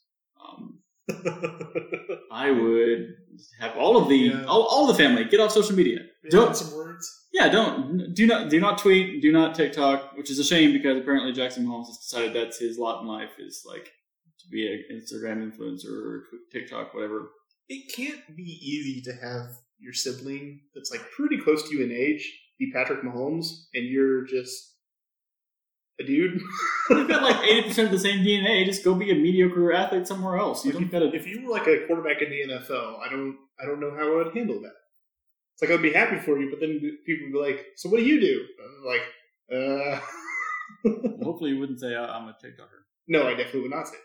um? 0.43 0.79
I 2.31 2.51
would 2.51 3.15
have 3.59 3.77
all 3.77 3.97
of 3.97 4.09
the 4.09 4.15
Yeah. 4.17 4.43
all, 4.45 4.63
all 4.63 4.87
the 4.87 4.93
family 4.95 5.23
get 5.25 5.39
off 5.39 5.51
social 5.51 5.75
media. 5.75 5.99
Don't 6.29 6.55
some 6.55 6.75
words. 6.75 7.07
Yeah, 7.33 7.49
don't 7.49 8.13
do 8.13 8.25
not 8.25 8.49
do 8.49 8.59
not 8.59 8.77
tweet, 8.79 9.21
do 9.21 9.31
not 9.31 9.55
TikTok, 9.55 10.17
which 10.17 10.29
is 10.29 10.39
a 10.39 10.43
shame 10.43 10.73
because 10.73 10.97
apparently 10.97 11.31
Jackson 11.33 11.65
Mahomes 11.65 11.87
has 11.87 11.97
decided 11.97 12.33
that's 12.33 12.59
his 12.59 12.77
lot 12.77 13.01
in 13.01 13.07
life 13.07 13.31
is 13.39 13.63
like 13.65 13.85
to 13.85 14.47
be 14.51 14.67
an 14.67 14.83
Instagram 14.97 15.43
influencer 15.51 15.91
or 15.91 16.23
TikTok, 16.51 16.93
whatever. 16.93 17.29
It 17.69 17.93
can't 17.95 18.35
be 18.35 18.43
easy 18.43 19.01
to 19.03 19.13
have 19.13 19.47
your 19.79 19.93
sibling 19.93 20.61
that's 20.73 20.91
like 20.91 21.01
pretty 21.11 21.37
close 21.37 21.67
to 21.69 21.75
you 21.75 21.83
in 21.83 21.91
age 21.91 22.33
be 22.59 22.71
Patrick 22.71 23.03
Mahomes, 23.03 23.45
and 23.73 23.85
you're 23.85 24.25
just 24.25 24.76
dude. 26.05 26.39
You've 26.89 27.07
got 27.07 27.23
like 27.23 27.43
eighty 27.47 27.67
percent 27.67 27.87
of 27.87 27.91
the 27.91 27.99
same 27.99 28.19
DNA. 28.25 28.65
Just 28.65 28.83
go 28.83 28.93
be 28.95 29.11
a 29.11 29.15
mediocre 29.15 29.71
athlete 29.73 30.07
somewhere 30.07 30.37
else. 30.37 30.63
You 30.65 30.71
Like, 30.73 30.91
don't 30.91 31.01
gotta. 31.05 31.15
if 31.15 31.25
you 31.27 31.45
were 31.45 31.51
like 31.51 31.67
a 31.67 31.85
quarterback 31.87 32.21
in 32.21 32.29
the 32.29 32.53
NFL, 32.55 32.99
I 32.99 33.09
don't, 33.09 33.35
I 33.61 33.65
don't 33.65 33.79
know 33.79 33.91
how 33.91 34.11
I 34.13 34.23
would 34.23 34.35
handle 34.35 34.61
that. 34.61 34.73
It's 35.53 35.61
like 35.61 35.71
I'd 35.71 35.81
be 35.81 35.91
happy 35.93 36.19
for 36.19 36.39
you, 36.39 36.49
but 36.51 36.59
then 36.59 36.79
people 37.05 37.27
would 37.27 37.33
be 37.33 37.39
like, 37.53 37.65
"So 37.77 37.89
what 37.89 37.97
do 37.97 38.05
you 38.05 38.19
do?" 38.21 38.45
I'm 38.63 38.85
like, 38.85 39.01
uh, 39.51 39.99
Hopefully, 41.23 41.51
you 41.51 41.59
wouldn't 41.59 41.79
say 41.79 41.95
"I- 41.95 42.17
I'm 42.17 42.27
a 42.27 42.33
TikToker. 42.33 42.83
no, 43.07 43.27
I 43.27 43.31
definitely 43.31 43.61
would 43.61 43.71
not 43.71 43.87
say 43.87 43.95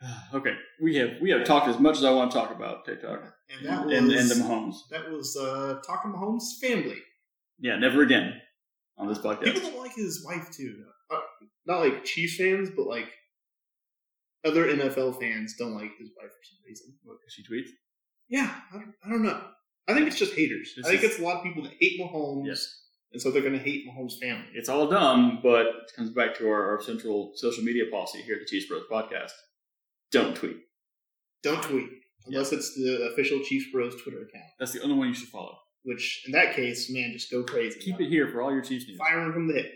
that. 0.00 0.34
okay, 0.34 0.54
we 0.82 0.96
have 0.96 1.10
we 1.20 1.30
have 1.30 1.44
talked 1.44 1.66
as 1.68 1.78
much 1.80 1.96
as 1.96 2.04
I 2.04 2.10
want 2.12 2.30
to 2.30 2.38
talk 2.38 2.54
about 2.54 2.84
TikTok 2.84 3.20
And 3.50 3.66
that 3.66 3.86
was 3.86 3.94
and 3.96 4.12
and 4.12 4.30
the 4.30 4.34
Mahomes. 4.36 4.74
that 4.90 5.10
was 5.10 5.36
uh, 5.36 5.80
talking 5.86 6.12
Mahomes' 6.12 6.60
family. 6.60 6.98
Yeah, 7.58 7.76
never 7.78 8.02
again 8.02 8.34
on 8.98 9.08
this 9.08 9.18
podcast. 9.18 9.44
People 9.44 9.62
don't 9.62 9.78
like 9.80 9.94
his 9.96 10.24
wife 10.24 10.50
too. 10.52 10.84
Uh, 10.86 10.92
Uh, 11.10 11.18
not 11.66 11.80
like 11.80 12.04
Chiefs 12.04 12.36
fans, 12.36 12.70
but 12.76 12.86
like 12.86 13.10
other 14.44 14.66
NFL 14.66 15.20
fans 15.20 15.54
don't 15.58 15.74
like 15.74 15.90
his 15.98 16.10
wife 16.16 16.30
for 16.30 16.44
some 16.44 16.58
reason. 16.66 16.94
What, 17.04 17.18
she 17.28 17.42
tweets. 17.42 17.68
Yeah, 18.28 18.52
I 18.72 18.76
don't, 18.76 18.94
I 19.04 19.08
don't 19.10 19.22
know. 19.22 19.42
I 19.88 19.94
think 19.94 20.06
it's 20.06 20.18
just 20.18 20.34
haters. 20.34 20.72
This 20.76 20.86
I 20.86 20.90
think 20.90 21.02
is- 21.02 21.10
it's 21.12 21.18
a 21.20 21.22
lot 21.22 21.38
of 21.38 21.42
people 21.42 21.62
that 21.64 21.72
hate 21.80 21.98
Mahomes, 22.00 22.46
Yes. 22.46 22.82
and 23.12 23.20
so 23.20 23.30
they're 23.30 23.42
going 23.42 23.54
to 23.54 23.58
hate 23.58 23.86
Mahomes' 23.88 24.18
family. 24.20 24.46
It's 24.54 24.68
all 24.68 24.86
dumb, 24.88 25.40
but 25.42 25.66
it 25.66 25.92
comes 25.96 26.10
back 26.10 26.36
to 26.38 26.48
our, 26.48 26.76
our 26.76 26.82
central 26.82 27.32
social 27.36 27.64
media 27.64 27.84
policy 27.90 28.20
here 28.22 28.34
at 28.36 28.40
the 28.42 28.46
Chiefs 28.46 28.66
Bros 28.68 28.82
podcast. 28.90 29.32
Don't 30.12 30.36
tweet. 30.36 30.58
Don't 31.42 31.62
tweet 31.62 31.88
unless 32.26 32.52
it's 32.52 32.74
the 32.74 33.08
official 33.12 33.40
Chiefs 33.40 33.66
Bros 33.72 33.94
Twitter 34.02 34.18
account. 34.22 34.44
That's 34.58 34.72
the 34.72 34.82
only 34.82 34.96
one 34.96 35.08
you 35.08 35.14
should 35.14 35.28
follow. 35.28 35.56
Which, 35.84 36.24
in 36.26 36.32
that 36.32 36.54
case, 36.54 36.90
man, 36.90 37.12
just 37.14 37.30
go 37.30 37.42
crazy. 37.44 37.80
Keep 37.80 38.00
it 38.00 38.08
here 38.10 38.28
for 38.28 38.42
all 38.42 38.52
your 38.52 38.60
Chiefs 38.62 38.86
news. 38.88 38.98
Fire 38.98 39.20
'em 39.20 39.32
from 39.32 39.46
the 39.48 39.54
hip. 39.54 39.72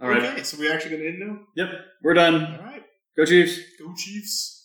All 0.00 0.08
right. 0.08 0.22
Okay, 0.22 0.42
so 0.42 0.58
we're 0.58 0.72
actually 0.72 0.90
going 0.96 1.02
to 1.02 1.08
end 1.08 1.18
now. 1.20 1.38
Yep. 1.56 1.68
We're 2.02 2.14
done. 2.14 2.34
All 2.34 2.64
right, 2.64 2.82
Go 3.16 3.24
Chiefs. 3.24 3.58
go 3.78 3.94
Chiefs. 3.96 4.55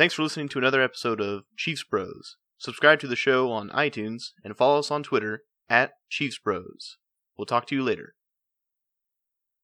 Thanks 0.00 0.14
for 0.14 0.22
listening 0.22 0.48
to 0.48 0.58
another 0.58 0.80
episode 0.80 1.20
of 1.20 1.42
Chiefs 1.58 1.84
Bros. 1.84 2.38
Subscribe 2.56 3.00
to 3.00 3.06
the 3.06 3.16
show 3.16 3.52
on 3.52 3.68
iTunes 3.68 4.30
and 4.42 4.56
follow 4.56 4.78
us 4.78 4.90
on 4.90 5.02
Twitter 5.02 5.42
at 5.68 5.92
Chiefs 6.08 6.38
Bros. 6.38 6.96
We'll 7.36 7.44
talk 7.44 7.66
to 7.66 7.74
you 7.74 7.82
later. 7.82 8.14